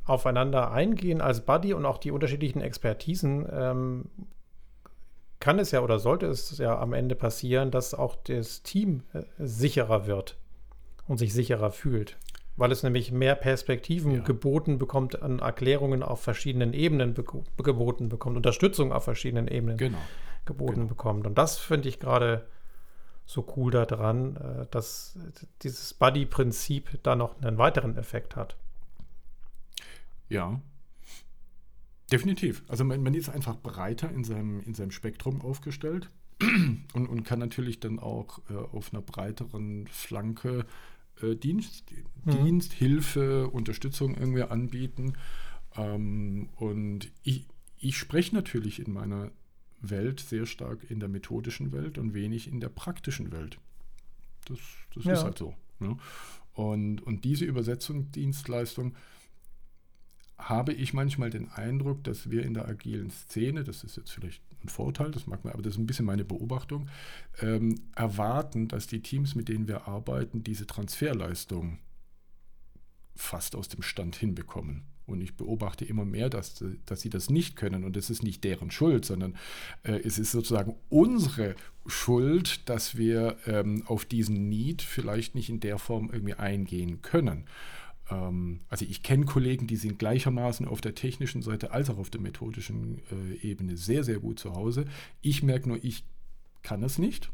aufeinander 0.05 0.71
eingehen 0.71 1.21
als 1.21 1.45
Buddy 1.45 1.75
und 1.75 1.85
auch 1.85 1.99
die 1.99 2.11
unterschiedlichen 2.11 2.63
Expertisen 2.63 3.47
ähm, 3.51 4.05
kann 5.49 5.59
es 5.59 5.71
ja 5.71 5.81
oder 5.81 5.99
sollte 5.99 6.27
es 6.27 6.59
ja 6.59 6.79
am 6.79 6.93
Ende 6.93 7.15
passieren, 7.15 7.71
dass 7.71 7.95
auch 7.95 8.17
das 8.17 8.63
Team 8.63 9.05
äh, 9.15 9.23
sicherer 9.39 10.07
wird 10.07 10.37
und 11.07 11.17
sich 11.17 11.33
sicherer 11.33 11.71
fühlt. 11.71 12.19
Weil 12.59 12.71
es 12.71 12.83
nämlich 12.83 13.13
mehr 13.13 13.35
Perspektiven 13.35 14.17
ja. 14.17 14.21
geboten 14.21 14.77
bekommt, 14.77 15.23
an 15.23 15.39
Erklärungen 15.39 16.03
auf 16.03 16.21
verschiedenen 16.21 16.75
Ebenen 16.75 17.15
geboten 17.15 18.11
bekommt, 18.11 18.37
Unterstützung 18.37 18.93
auf 18.93 19.05
verschiedenen 19.05 19.49
Ebenen 19.49 19.79
genau. 19.79 19.97
geboten 20.45 20.81
genau. 20.81 20.89
bekommt. 20.89 21.27
Und 21.27 21.39
das 21.39 21.57
finde 21.57 21.89
ich 21.89 21.99
gerade 21.99 22.45
so 23.25 23.51
cool 23.57 23.71
daran, 23.71 24.37
äh, 24.37 24.67
dass 24.71 25.19
dieses 25.63 25.95
Buddy-Prinzip 25.95 27.03
da 27.03 27.17
noch 27.17 27.41
einen 27.41 27.57
weiteren 27.57 27.97
Effekt 27.97 28.37
hat. 28.37 28.55
Ja, 30.29 30.61
Definitiv. 32.11 32.63
Also 32.69 32.85
man, 32.85 33.03
man, 33.03 33.15
ist 33.15 33.29
einfach 33.29 33.57
breiter 33.57 34.11
in 34.11 34.25
seinem, 34.25 34.61
in 34.61 34.75
seinem 34.75 34.91
Spektrum 34.91 35.43
aufgestellt 35.43 36.11
und, 36.41 37.07
und 37.07 37.25
kann 37.25 37.39
natürlich 37.39 37.81
dann 37.81 37.99
auch 37.99 38.41
äh, 38.51 38.55
auf 38.55 38.93
einer 38.93 39.03
breiteren 39.03 39.87
Flanke 39.89 40.65
äh, 41.23 41.35
Dienst, 41.35 41.93
mhm. 42.25 42.45
Dienst, 42.45 42.73
Hilfe, 42.73 43.49
Unterstützung 43.49 44.17
irgendwie 44.17 44.43
anbieten. 44.43 45.15
Ähm, 45.77 46.49
und 46.57 47.11
ich, 47.23 47.47
ich 47.79 47.99
spreche 47.99 48.35
natürlich 48.35 48.85
in 48.85 48.93
meiner 48.93 49.31
Welt 49.81 50.21
sehr 50.21 50.47
stark 50.47 50.91
in 50.91 51.01
der 51.01 51.09
methodischen 51.09 51.73
Welt 51.73 51.99
und 51.99 52.15
wenig 52.15 52.49
in 52.49 52.61
der 52.61 52.69
praktischen 52.69 53.33
Welt. 53.33 53.59
Das, 54.47 54.59
das 54.95 55.05
ja. 55.05 55.13
ist 55.13 55.25
halt 55.25 55.39
so. 55.39 55.55
Ne? 55.79 55.97
Und, 56.55 57.01
und 57.03 57.25
diese 57.25 57.45
Übersetzungsdienstleistung 57.45 58.95
habe 60.39 60.73
ich 60.73 60.93
manchmal 60.93 61.31
den 61.31 61.51
Eindruck, 61.51 62.05
dass 62.05 62.31
wir 62.31 62.45
in 62.45 62.55
der 62.55 62.69
agilen 62.69 63.11
Szene, 63.11 63.65
das 63.65 63.85
ist 63.85 63.97
jetzt 63.97 64.11
vielleicht 64.11 64.43
ein 64.65 64.69
Vorteil, 64.69 65.11
das 65.11 65.27
mag 65.27 65.45
man, 65.45 65.53
aber 65.53 65.63
das 65.63 65.75
ist 65.75 65.79
ein 65.79 65.87
bisschen 65.87 66.07
meine 66.07 66.25
Beobachtung, 66.25 66.89
ähm, 67.41 67.81
erwarten, 67.95 68.69
dass 68.69 68.87
die 68.87 69.03
Teams, 69.03 69.35
mit 69.35 69.49
denen 69.49 69.69
wir 69.69 69.89
arbeiten, 69.89 70.43
diese 70.43 70.67
Transferleistung 70.67 71.79
fast 73.15 73.57
aus 73.57 73.69
dem 73.69 73.83
Stand 73.83 74.17
hinbekommen. 74.17 74.85
Und 75.07 75.23
ich 75.23 75.37
beobachte 75.37 75.87
immer 75.87 76.05
mehr, 76.05 76.29
dass, 76.29 76.63
dass 76.85 77.01
sie 77.01 77.09
das 77.09 77.31
nicht 77.31 77.57
können. 77.57 77.83
Und 77.83 77.97
es 77.97 78.11
ist 78.11 78.23
nicht 78.23 78.45
deren 78.45 78.71
Schuld, 78.71 79.07
sondern 79.07 79.37
äh, 79.83 79.99
es 80.05 80.19
ist 80.19 80.33
sozusagen 80.33 80.77
unsere 80.91 81.57
Schuld, 81.87 82.69
dass 82.69 82.97
wir 82.99 83.39
ähm, 83.47 83.85
auf 83.87 84.05
diesen 84.05 84.51
Need 84.51 84.83
vielleicht 84.83 85.35
nicht 85.35 85.49
in 85.49 85.61
der 85.61 85.79
Form 85.79 86.11
irgendwie 86.13 86.35
eingehen 86.35 87.01
können. 87.01 87.47
Ähm, 88.11 88.61
also 88.69 88.85
ich 88.85 89.03
kenne 89.03 89.25
Kollegen, 89.25 89.67
die 89.67 89.77
sind 89.77 89.99
gleichermaßen 89.99 90.67
auf 90.67 90.81
der 90.81 90.95
technischen 90.95 91.43
Seite 91.43 91.73
als 91.73 91.91
auch 91.91 91.99
auf 91.99 92.11
der 92.11 92.21
methodischen 92.21 93.01
äh, 93.11 93.49
Ebene 93.49 93.77
sehr, 93.77 94.05
sehr 94.05 94.19
gut 94.19 94.39
zu 94.39 94.55
Hause. 94.55 94.85
Ich 95.21 95.43
merke 95.43 95.69
nur, 95.69 95.83
ich 95.83 96.05
kann 96.63 96.83
es 96.83 96.99
nicht. 96.99 97.31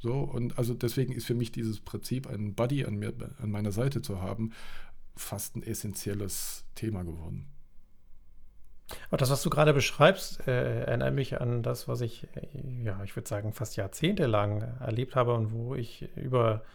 So, 0.00 0.20
und 0.20 0.58
also 0.58 0.74
deswegen 0.74 1.12
ist 1.12 1.26
für 1.26 1.34
mich 1.34 1.50
dieses 1.50 1.80
Prinzip, 1.80 2.28
einen 2.28 2.54
Buddy 2.54 2.84
an, 2.84 2.96
mir, 2.96 3.12
an 3.42 3.50
meiner 3.50 3.72
Seite 3.72 4.00
zu 4.00 4.20
haben, 4.20 4.52
fast 5.16 5.56
ein 5.56 5.62
essentielles 5.64 6.64
Thema 6.76 7.02
geworden. 7.02 7.48
Aber 9.08 9.18
das, 9.18 9.30
was 9.30 9.42
du 9.42 9.50
gerade 9.50 9.74
beschreibst, 9.74 10.46
äh, 10.46 10.84
erinnert 10.84 11.14
mich 11.14 11.40
an 11.40 11.62
das, 11.62 11.88
was 11.88 12.00
ich, 12.00 12.26
äh, 12.36 12.84
ja, 12.84 13.02
ich 13.04 13.16
würde 13.16 13.28
sagen, 13.28 13.52
fast 13.52 13.76
jahrzehntelang 13.76 14.62
erlebt 14.80 15.16
habe 15.16 15.34
und 15.34 15.52
wo 15.52 15.74
ich 15.74 16.08
über 16.16 16.62
äh, 16.62 16.66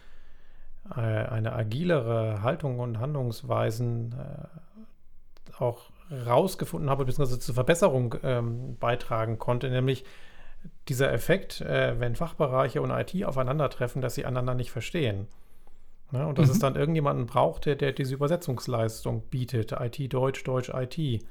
eine 0.90 1.54
agilere 1.54 2.42
Haltung 2.42 2.80
und 2.80 3.00
Handlungsweisen 3.00 4.14
äh, 4.14 5.62
auch 5.62 5.90
rausgefunden 6.26 6.90
habe, 6.90 7.06
beziehungsweise 7.06 7.40
zur 7.40 7.56
Verbesserung 7.56 8.16
ähm, 8.24 8.78
beitragen 8.78 9.40
konnte, 9.40 9.70
nämlich 9.70 10.04
dieser 10.88 11.12
Effekt, 11.12 11.62
äh, 11.62 12.00
wenn 12.00 12.16
Fachbereiche 12.16 12.82
und 12.82 12.92
IT 12.92 13.24
aufeinandertreffen, 13.26 14.02
dass 14.02 14.16
sie 14.16 14.26
einander 14.26 14.54
nicht 14.56 14.72
verstehen. 14.72 15.28
Ne? 16.12 16.28
Und 16.28 16.38
dass 16.38 16.48
mhm. 16.48 16.52
es 16.52 16.60
dann 16.60 16.76
irgendjemanden 16.76 17.26
braucht, 17.26 17.66
der, 17.66 17.76
der 17.76 17.92
diese 17.92 18.14
Übersetzungsleistung 18.14 19.24
bietet. 19.30 19.72
IT 19.72 20.14
Deutsch, 20.14 20.44
Deutsch 20.44 20.70
IT. 20.70 20.98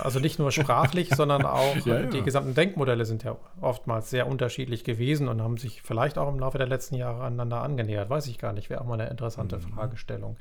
Also 0.00 0.20
nicht 0.20 0.38
nur 0.38 0.52
sprachlich, 0.52 1.10
sondern 1.14 1.44
auch 1.44 1.76
ja, 1.86 2.00
ja. 2.00 2.06
die 2.06 2.22
gesamten 2.22 2.54
Denkmodelle 2.54 3.04
sind 3.04 3.22
ja 3.24 3.36
oftmals 3.60 4.10
sehr 4.10 4.26
unterschiedlich 4.26 4.84
gewesen 4.84 5.28
und 5.28 5.42
haben 5.42 5.56
sich 5.56 5.82
vielleicht 5.82 6.18
auch 6.18 6.28
im 6.28 6.38
Laufe 6.38 6.58
der 6.58 6.66
letzten 6.66 6.94
Jahre 6.94 7.22
aneinander 7.22 7.62
angenähert. 7.62 8.10
Weiß 8.10 8.26
ich 8.26 8.38
gar 8.38 8.52
nicht, 8.52 8.70
wäre 8.70 8.80
auch 8.80 8.86
mal 8.86 9.00
eine 9.00 9.10
interessante 9.10 9.56
mhm. 9.56 9.62
Fragestellung. 9.62 10.36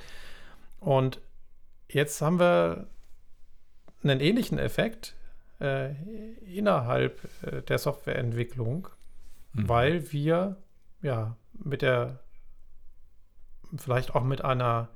Und 0.80 1.20
jetzt 1.90 2.22
haben 2.22 2.40
wir 2.40 2.88
einen 4.04 4.20
ähnlichen 4.20 4.58
Effekt 4.58 5.16
äh, 5.60 5.94
innerhalb 6.46 7.20
äh, 7.44 7.62
der 7.62 7.78
Softwareentwicklung, 7.78 8.88
mhm. 9.54 9.70
weil 9.70 10.12
wir 10.12 10.58
ja 11.02 11.36
mit 11.54 11.82
der 11.82 12.20
vielleicht 13.78 14.16
auch 14.16 14.24
mit 14.24 14.44
einer 14.44 14.90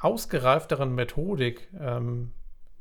ausgereifteren 0.00 0.94
Methodik 0.94 1.68
ähm, 1.78 2.32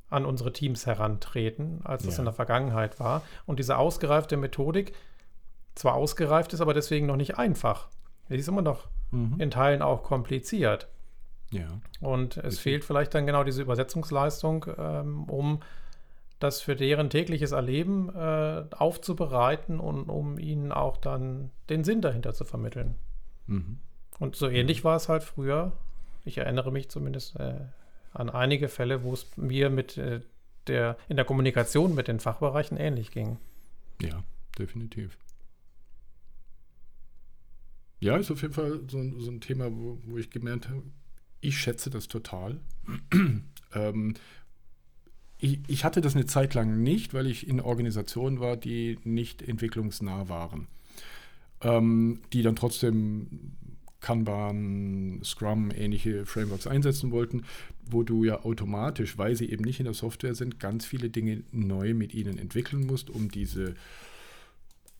an 0.10 0.26
unsere 0.26 0.54
Teams 0.54 0.86
herantreten, 0.86 1.82
als 1.84 2.04
das 2.04 2.16
ja. 2.16 2.20
in 2.20 2.26
der 2.26 2.34
Vergangenheit 2.34 3.00
war. 3.00 3.22
Und 3.46 3.60
diese 3.60 3.78
ausgereifte 3.78 4.38
Methodik 4.38 4.94
zwar 5.74 5.96
ausgereift 5.96 6.54
ist, 6.54 6.62
aber 6.62 6.74
deswegen 6.74 7.06
noch 7.06 7.16
nicht 7.16 7.38
einfach. 7.38 7.90
Sie 8.30 8.36
ist 8.36 8.48
immer 8.48 8.62
noch 8.62 8.88
mhm. 9.12 9.40
in 9.40 9.52
Teilen 9.52 9.82
auch 9.82 10.04
kompliziert. 10.04 10.88
Ja. 11.52 11.68
Und 12.00 12.38
es 12.38 12.44
Richtig. 12.44 12.62
fehlt 12.62 12.86
vielleicht 12.86 13.14
dann 13.14 13.26
genau 13.26 13.44
diese 13.44 13.62
Übersetzungsleistung, 13.62 14.66
ähm, 14.78 15.24
um 15.26 15.60
das 16.40 16.62
für 16.62 16.76
deren 16.76 17.10
tägliches 17.10 17.52
Erleben 17.52 18.14
äh, 18.14 18.66
aufzubereiten 18.72 19.80
und 19.80 20.10
um 20.10 20.38
ihnen 20.38 20.72
auch 20.72 20.98
dann 20.98 21.52
den 21.70 21.84
Sinn 21.84 22.02
dahinter 22.02 22.34
zu 22.34 22.46
vermitteln. 22.46 22.96
Mhm. 23.48 23.80
Und 24.20 24.36
so 24.36 24.50
ähnlich 24.50 24.84
war 24.84 24.96
es 24.96 25.10
halt 25.10 25.24
früher. 25.24 25.74
Ich 26.24 26.38
erinnere 26.38 26.72
mich 26.72 26.90
zumindest 26.90 27.40
äh, 27.40 27.56
an 28.16 28.30
einige 28.30 28.70
Fälle, 28.70 29.04
wo 29.04 29.14
es 29.14 29.28
mir 29.38 29.70
mit 29.70 29.98
äh, 29.98 30.22
der 30.68 30.98
in 31.10 31.16
der 31.16 31.26
Kommunikation 31.26 31.94
mit 31.96 32.08
den 32.08 32.20
Fachbereichen 32.20 32.78
ähnlich 32.78 33.12
ging. 33.12 33.38
Ja, 34.02 34.24
definitiv. 34.58 35.18
Ja, 38.00 38.18
ist 38.18 38.32
auf 38.32 38.42
jeden 38.42 38.54
Fall 38.54 38.82
so, 38.88 39.20
so 39.20 39.32
ein 39.32 39.42
Thema, 39.42 39.72
wo, 39.72 40.00
wo, 40.06 40.18
ich 40.18 40.30
gemerkt 40.30 40.70
habe, 40.70 40.84
ich 41.42 41.58
schätze 41.58 41.90
das 41.90 42.08
total. 42.08 42.60
ähm, 43.74 44.14
ich, 45.38 45.60
ich, 45.68 45.84
hatte 45.84 46.02
das 46.02 46.16
eine 46.16 46.26
Zeit 46.26 46.54
lang 46.54 46.82
nicht, 46.82 47.14
weil 47.14 47.28
ich 47.28 47.48
in 47.48 47.60
Organisationen 47.60 48.40
war, 48.40 48.58
die 48.58 49.00
nicht 49.04 49.42
entwicklungsnah 49.42 50.30
waren. 50.30 50.68
Ähm, 51.62 52.22
die 52.34 52.42
dann 52.42 52.56
trotzdem 52.56 53.54
Kanban, 54.06 55.20
Scrum, 55.24 55.72
ähnliche 55.76 56.28
Frameworks 56.28 56.68
einsetzen 56.68 57.10
wollten, 57.10 57.42
wo 57.90 58.04
du 58.04 58.24
ja 58.24 58.44
automatisch, 58.46 59.18
weil 59.18 59.36
sie 59.36 59.50
eben 59.50 59.64
nicht 59.64 59.80
in 59.80 59.86
der 59.86 59.96
Software 59.96 60.36
sind, 60.36 60.60
ganz 60.60 60.86
viele 60.86 61.10
Dinge 61.10 61.44
neu 61.52 61.96
mit 61.96 62.14
ihnen 62.14 62.38
entwickeln 62.38 62.86
musst, 62.86 63.10
um 63.10 63.32
diese 63.32 63.74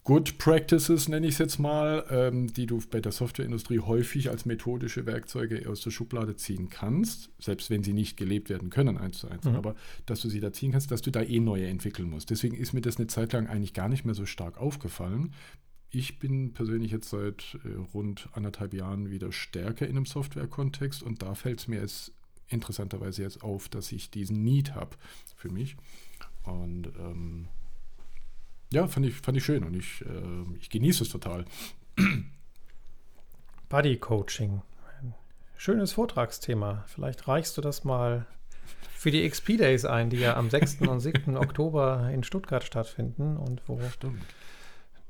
Good 0.06 0.40
Practices, 0.40 1.08
nenne 1.08 1.28
ich 1.28 1.34
es 1.34 1.38
jetzt 1.38 1.60
mal, 1.60 2.04
ähm, 2.10 2.52
die 2.52 2.66
du 2.66 2.82
bei 2.90 3.00
der 3.00 3.12
Softwareindustrie 3.12 3.80
häufig 3.80 4.32
als 4.32 4.48
methodische 4.48 5.06
Werkzeuge 5.06 5.70
aus 5.70 5.82
der 5.82 5.92
Schublade 5.92 6.36
ziehen 6.36 6.70
kannst, 6.70 7.30
selbst 7.40 7.70
wenn 7.70 7.84
sie 7.84 7.94
nicht 7.94 8.18
gelebt 8.18 8.50
werden 8.50 8.72
können, 8.72 8.98
eins 8.98 9.20
zu 9.20 9.28
eins, 9.28 9.46
mhm. 9.46 9.56
aber 9.56 9.76
dass 10.08 10.22
du 10.22 10.30
sie 10.30 10.40
da 10.40 10.52
ziehen 10.52 10.72
kannst, 10.72 10.90
dass 10.90 11.04
du 11.04 11.12
da 11.12 11.22
eh 11.22 11.40
neue 11.40 11.68
entwickeln 11.68 12.10
musst. 12.10 12.32
Deswegen 12.32 12.56
ist 12.56 12.74
mir 12.74 12.82
das 12.82 12.98
eine 12.98 13.06
Zeit 13.06 13.34
lang 13.34 13.46
eigentlich 13.46 13.74
gar 13.74 13.88
nicht 13.88 14.04
mehr 14.04 14.16
so 14.16 14.26
stark 14.26 14.58
aufgefallen, 14.60 15.32
ich 15.92 16.20
bin 16.20 16.54
persönlich 16.54 16.92
jetzt 16.92 17.10
seit 17.10 17.58
äh, 17.64 17.76
rund 17.94 18.30
anderthalb 18.34 18.74
Jahren 18.74 19.10
wieder 19.10 19.32
stärker 19.32 19.88
in 19.88 19.96
einem 19.96 20.06
Software-Kontext 20.06 21.04
und 21.04 21.22
da 21.22 21.36
fällt 21.36 21.62
es 21.62 21.68
mir 21.68 21.80
jetzt 21.80 22.12
interessanterweise 22.48 23.24
jetzt 23.24 23.44
auf, 23.44 23.70
dass 23.70 23.92
ich 23.92 24.10
diesen 24.12 24.44
Need 24.44 24.76
habe 24.76 24.96
für 25.36 25.50
mich. 25.50 25.78
Und 26.44 26.88
ähm, 27.00 27.48
ja, 28.72 28.88
fand 28.88 29.06
ich, 29.06 29.16
fand 29.16 29.38
ich 29.38 29.46
schön 29.46 29.64
und 29.64 29.76
ich, 29.76 30.02
äh, 30.02 30.58
ich 30.60 30.70
genieße 30.70 31.04
es 31.04 31.10
total. 31.10 31.46
Body 33.70 33.98
Coaching. 33.98 34.62
Ein 35.02 35.14
schönes 35.58 35.94
Vortragsthema. 35.94 36.84
Vielleicht 36.88 37.28
reichst 37.28 37.58
du 37.58 37.62
das 37.62 37.84
mal 37.84 38.28
für 38.92 39.12
die 39.12 39.28
XP 39.28 39.58
Days 39.58 39.86
ein, 39.86 40.10
die 40.10 40.18
ja 40.18 40.36
am 40.36 40.50
6. 40.50 40.82
und 40.82 41.00
7. 41.00 41.38
Oktober 41.38 42.10
in 42.12 42.24
Stuttgart 42.24 42.64
stattfinden 42.64 43.38
und 43.38 43.62
wo 43.68 43.80
Stimmt 43.90 44.24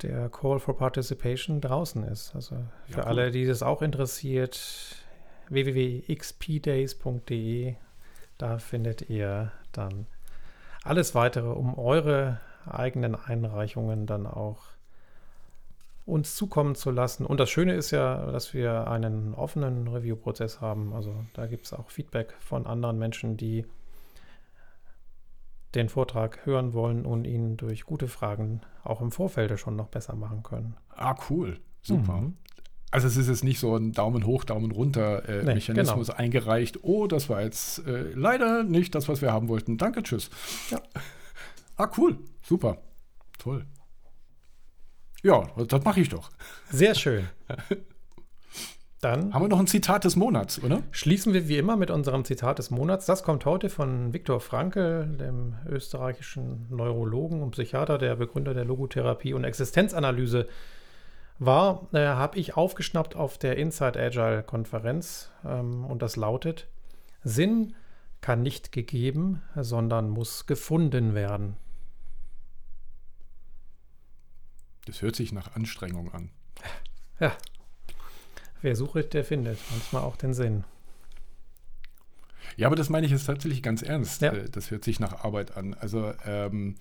der 0.02 0.30
Call 0.30 0.60
for 0.60 0.78
Participation 0.78 1.62
draußen 1.62 2.04
ist. 2.04 2.36
Also 2.36 2.58
für 2.88 2.98
ja, 2.98 3.00
cool. 3.00 3.06
alle, 3.06 3.32
die 3.32 3.46
das 3.46 3.64
auch 3.64 3.82
interessiert, 3.82 4.98
www.xpdays.de, 5.50 7.76
da 8.38 8.58
findet 8.58 9.10
ihr 9.10 9.54
dann 9.72 10.08
alles 10.84 11.16
weitere, 11.16 11.48
um 11.48 11.78
eure 11.78 12.41
eigenen 12.66 13.16
Einreichungen 13.16 14.06
dann 14.06 14.28
auch 14.28 14.64
uns 16.06 16.36
zukommen 16.36 16.76
zu 16.76 16.91
lassen. 16.91 17.26
Und 17.26 17.39
das 17.39 17.50
Schöne 17.50 17.74
ist 17.74 17.91
ja, 17.91 18.32
dass 18.32 18.54
wir 18.54 18.88
einen 18.88 19.34
offenen 19.34 19.88
Review-Prozess 19.88 20.62
haben. 20.62 20.93
Also 20.93 21.16
da 21.34 21.48
gibt 21.48 21.66
es 21.66 21.74
auch 21.74 21.89
Feedback 21.89 22.36
von 22.39 22.68
anderen 22.68 23.00
Menschen, 23.00 23.38
die 23.38 23.66
den 25.76 25.90
Vortrag 25.90 26.46
hören 26.46 26.74
wollen 26.74 27.06
und 27.06 27.26
ihn 27.26 27.58
durch 27.58 27.86
gute 27.86 28.08
Fragen 28.08 28.62
auch 28.84 29.02
im 29.02 29.12
Vorfeld 29.12 29.60
schon 29.60 29.76
noch 29.76 29.88
besser 29.88 30.16
machen 30.16 30.44
können. 30.44 30.76
Ah, 30.96 31.16
cool. 31.30 31.60
Super. 31.82 32.22
Mhm. 32.22 32.38
Also 32.92 33.08
es 33.08 33.18
ist 33.18 33.28
jetzt 33.28 33.44
nicht 33.44 33.60
so 33.60 33.76
ein 33.76 33.92
Daumen 33.92 34.26
hoch, 34.26 34.46
Daumen 34.46 34.72
runter 34.72 35.28
äh, 35.28 35.44
nee, 35.44 35.56
Mechanismus 35.56 36.08
genau. 36.08 36.20
eingereicht. 36.20 36.84
Oh, 36.84 37.08
das 37.08 37.30
war 37.30 37.42
jetzt 37.42 37.86
äh, 37.86 38.12
leider 38.14 38.64
nicht 38.64 38.96
das, 38.96 39.10
was 39.10 39.22
wir 39.22 39.34
haben 39.34 39.50
wollten. 39.50 39.78
Danke, 39.78 40.02
tschüss. 40.02 40.30
Ja. 40.72 40.82
Ah, 41.76 41.92
cool. 41.98 42.20
Super. 42.42 42.78
Toll. 43.38 43.66
Ja, 45.24 45.44
das 45.68 45.84
mache 45.84 46.00
ich 46.00 46.10
doch. 46.10 46.32
Sehr 46.70 46.96
schön. 46.96 47.28
Dann 49.06 49.36
haben 49.36 49.43
wir 49.43 49.49
noch 49.49 49.60
ein 49.60 49.68
Zitat 49.68 50.03
des 50.03 50.16
Monats, 50.16 50.64
oder? 50.64 50.82
Schließen 50.89 51.32
wir 51.32 51.47
wie 51.47 51.60
immer 51.60 51.76
mit 51.76 51.91
unserem 51.91 52.26
Zitat 52.26 52.58
des 52.58 52.72
Monats. 52.72 53.06
Das 53.06 53.22
kommt 53.22 53.45
heute 53.45 53.70
von 53.70 54.14
Viktor 54.14 54.39
Frankl, 54.39 55.06
dem 55.20 55.53
österreichischen 55.70 56.66
Neurologen 56.72 57.43
und 57.43 57.51
Psychiater, 57.51 57.99
der 57.99 58.16
Begründer 58.16 58.56
der 58.56 58.66
Logotherapie 58.66 59.36
und 59.36 59.43
Existenzanalyse 59.43 60.47
war, 61.38 61.88
äh, 61.93 61.99
habe 61.99 62.39
ich 62.39 62.58
aufgeschnappt 62.58 63.16
auf 63.16 63.38
der 63.38 63.58
Inside 63.58 63.99
Agile 63.99 64.41
Konferenz 64.41 65.30
ähm, 65.45 65.86
und 65.86 66.01
das 66.01 66.16
lautet: 66.16 66.68
Sinn 67.24 67.76
kann 68.22 68.41
nicht 68.41 68.72
gegeben, 68.72 69.43
sondern 69.56 70.10
muss 70.10 70.47
gefunden 70.47 71.14
werden. 71.14 71.58
Das 74.88 75.03
hört 75.03 75.16
sich 75.16 75.32
nach 75.32 75.56
Anstrengung 75.56 76.12
an. 76.12 76.32
Ja, 77.20 77.34
Wer 78.66 78.76
sucht, 78.76 79.13
der 79.13 79.24
findet. 79.24 79.59
Manchmal 79.70 80.01
auch 80.01 80.16
den 80.16 80.34
Sinn. 80.34 80.63
Ja, 82.57 82.66
aber 82.66 82.76
das 82.76 82.89
meine 82.89 83.05
ich 83.05 83.11
jetzt 83.11 83.28
tatsächlich 83.28 83.61
ganz 83.61 83.84
ernst. 83.84 84.24
Ja. 84.24 84.34
Äh, 84.34 84.49
Das 84.49 84.72
hört 84.72 84.84
sich 84.84 84.99
nach 84.99 85.24
Arbeit 85.24 85.55
an. 85.55 85.76
Also, 85.76 86.13
ähm, 86.26 86.74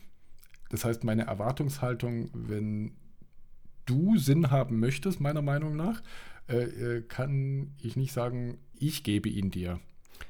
das 0.70 0.86
heißt, 0.86 1.04
meine 1.04 1.26
Erwartungshaltung, 1.26 2.30
wenn 2.32 2.92
du 3.84 4.16
Sinn 4.16 4.50
haben 4.50 4.80
möchtest, 4.80 5.20
meiner 5.20 5.42
Meinung 5.42 5.76
nach, 5.76 6.02
äh, 6.48 6.62
äh, 6.62 7.02
kann 7.02 7.74
ich 7.82 7.96
nicht 7.96 8.14
sagen, 8.14 8.56
ich 8.78 9.04
gebe 9.04 9.28
ihn 9.28 9.50
dir. 9.50 9.78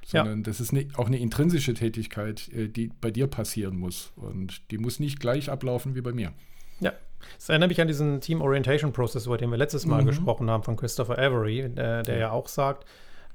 Sondern 0.05 0.43
das 0.43 0.59
ist 0.61 0.73
ne, 0.73 0.89
auch 0.95 1.07
eine 1.07 1.19
intrinsische 1.19 1.75
Tätigkeit, 1.75 2.49
äh, 2.49 2.69
die 2.69 2.89
bei 3.01 3.13
dir 3.13 3.29
passieren 3.29 3.77
muss. 3.77 4.13
Und 4.17 4.73
die 4.73 4.79
muss 4.79 4.99
nicht 4.99 5.21
gleich 5.21 5.51
ablaufen 5.51 5.95
wie 5.95 6.01
bei 6.01 6.13
mir. 6.13 6.33
Ja. 6.81 6.95
Das 7.37 7.49
erinnert 7.49 7.69
mich 7.69 7.81
an 7.81 7.89
diesen 7.89 8.21
Team 8.21 8.41
Orientation 8.41 8.93
Process, 8.93 9.27
über 9.27 9.37
den 9.39 9.51
wir 9.51 9.57
letztes 9.59 9.87
Mal 9.87 10.03
Mhm. 10.03 10.07
gesprochen 10.07 10.51
haben, 10.51 10.63
von 10.63 10.77
Christopher 10.77 11.19
Avery, 11.19 11.61
äh, 11.61 12.03
der 12.03 12.17
ja 12.19 12.31
auch 12.31 12.49
sagt, 12.49 12.87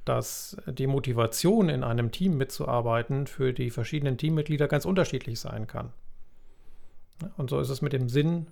dass 0.06 0.58
die 0.68 0.88
Motivation 0.88 1.70
in 1.70 1.84
einem 1.84 2.12
Team 2.12 2.38
mitzuarbeiten 2.38 3.28
für 3.28 3.54
die 3.54 3.70
verschiedenen 3.70 4.18
Teammitglieder 4.18 4.68
ganz 4.68 4.86
unterschiedlich 4.86 5.40
sein 5.40 5.68
kann. 5.68 5.92
Und 7.38 7.50
so 7.50 7.60
ist 7.60 7.70
es 7.70 7.82
mit 7.82 7.94
dem 7.94 8.10
Sinn 8.10 8.48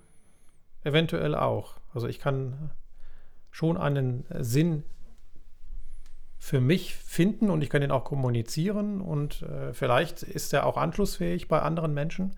eventuell 0.84 1.34
auch. 1.34 1.74
Also 1.94 2.06
ich 2.06 2.18
kann 2.18 2.70
schon 3.50 3.76
einen 3.76 4.24
Sinn 4.38 4.84
für 6.38 6.60
mich 6.60 6.94
finden 6.94 7.50
und 7.50 7.62
ich 7.62 7.70
kann 7.70 7.82
ihn 7.82 7.90
auch 7.90 8.04
kommunizieren 8.04 9.00
und 9.00 9.42
äh, 9.42 9.72
vielleicht 9.72 10.22
ist 10.22 10.52
er 10.52 10.66
auch 10.66 10.76
anschlussfähig 10.76 11.48
bei 11.48 11.60
anderen 11.60 11.94
Menschen. 11.94 12.36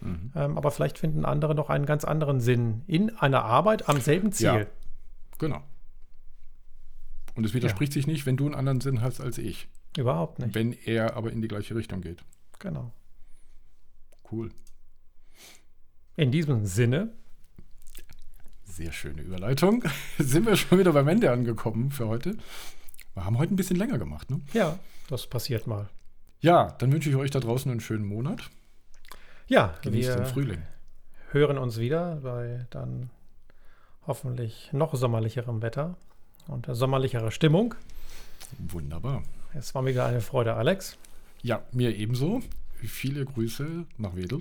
Mhm. 0.00 0.32
Ähm, 0.34 0.56
aber 0.56 0.70
vielleicht 0.70 0.98
finden 0.98 1.24
andere 1.24 1.54
noch 1.54 1.70
einen 1.70 1.86
ganz 1.86 2.04
anderen 2.04 2.40
Sinn 2.40 2.82
in 2.86 3.16
einer 3.16 3.44
Arbeit 3.44 3.88
am 3.88 4.00
selben 4.00 4.32
Ziel. 4.32 4.46
Ja. 4.46 4.66
Genau. 5.38 5.62
Und 7.34 7.44
es 7.44 7.54
widerspricht 7.54 7.92
sich 7.92 8.06
nicht, 8.06 8.26
wenn 8.26 8.36
du 8.36 8.46
einen 8.46 8.54
anderen 8.54 8.80
Sinn 8.80 9.00
hast 9.00 9.20
als 9.20 9.38
ich. 9.38 9.68
Überhaupt 9.96 10.38
nicht. 10.38 10.54
Wenn 10.54 10.72
er 10.72 11.16
aber 11.16 11.32
in 11.32 11.42
die 11.42 11.48
gleiche 11.48 11.74
Richtung 11.74 12.00
geht. 12.00 12.22
Genau. 12.58 12.92
Cool. 14.30 14.50
In 16.16 16.30
diesem 16.30 16.66
Sinne, 16.66 17.12
Sehr 18.64 18.92
schöne 18.92 19.22
Überleitung. 19.22 19.82
Sind 20.18 20.46
wir 20.46 20.56
schon 20.56 20.78
wieder 20.78 20.92
beim 20.92 21.08
Ende 21.08 21.30
angekommen 21.30 21.90
für 21.90 22.08
heute. 22.08 22.36
Wir 23.14 23.24
haben 23.24 23.38
heute 23.38 23.52
ein 23.54 23.56
bisschen 23.56 23.76
länger 23.76 23.98
gemacht, 23.98 24.30
ne? 24.30 24.40
ja, 24.52 24.78
das 25.08 25.26
passiert 25.26 25.66
mal. 25.66 25.88
Ja, 26.40 26.70
dann 26.78 26.92
wünsche 26.92 27.10
ich 27.10 27.16
euch 27.16 27.30
da 27.30 27.40
draußen 27.40 27.70
einen 27.70 27.80
schönen 27.80 28.06
Monat. 28.06 28.50
Ja, 29.50 29.74
Genießt 29.82 30.10
den 30.10 30.18
wir 30.20 30.26
Frühling. 30.26 30.62
hören 31.32 31.58
uns 31.58 31.78
wieder 31.78 32.16
bei 32.22 32.66
dann 32.70 33.10
hoffentlich 34.06 34.70
noch 34.72 34.94
sommerlicherem 34.94 35.60
Wetter 35.60 35.96
und 36.46 36.68
sommerlicherer 36.70 37.32
Stimmung. 37.32 37.74
Wunderbar. 38.58 39.24
Es 39.52 39.74
war 39.74 39.82
mir 39.82 39.90
wieder 39.90 40.06
eine 40.06 40.20
Freude, 40.20 40.54
Alex. 40.54 40.96
Ja, 41.42 41.62
mir 41.72 41.96
ebenso. 41.96 42.40
Viele 42.76 43.24
Grüße 43.24 43.86
nach 43.98 44.14
Wedel. 44.14 44.38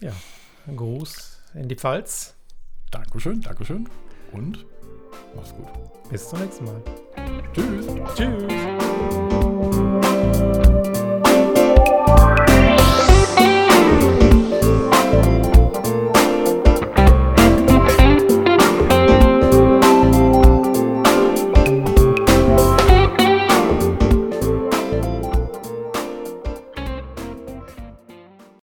Ja, 0.00 0.12
ein 0.66 0.76
Gruß 0.76 1.42
in 1.52 1.68
die 1.68 1.76
Pfalz. 1.76 2.34
Dankeschön, 2.90 3.42
Dankeschön. 3.42 3.86
Und 4.32 4.64
mach's 5.36 5.52
gut. 5.54 5.68
Bis 6.08 6.26
zum 6.26 6.40
nächsten 6.40 6.64
Mal. 6.64 6.82
Tschüss. 7.52 7.86
Tschüss. 8.16 8.44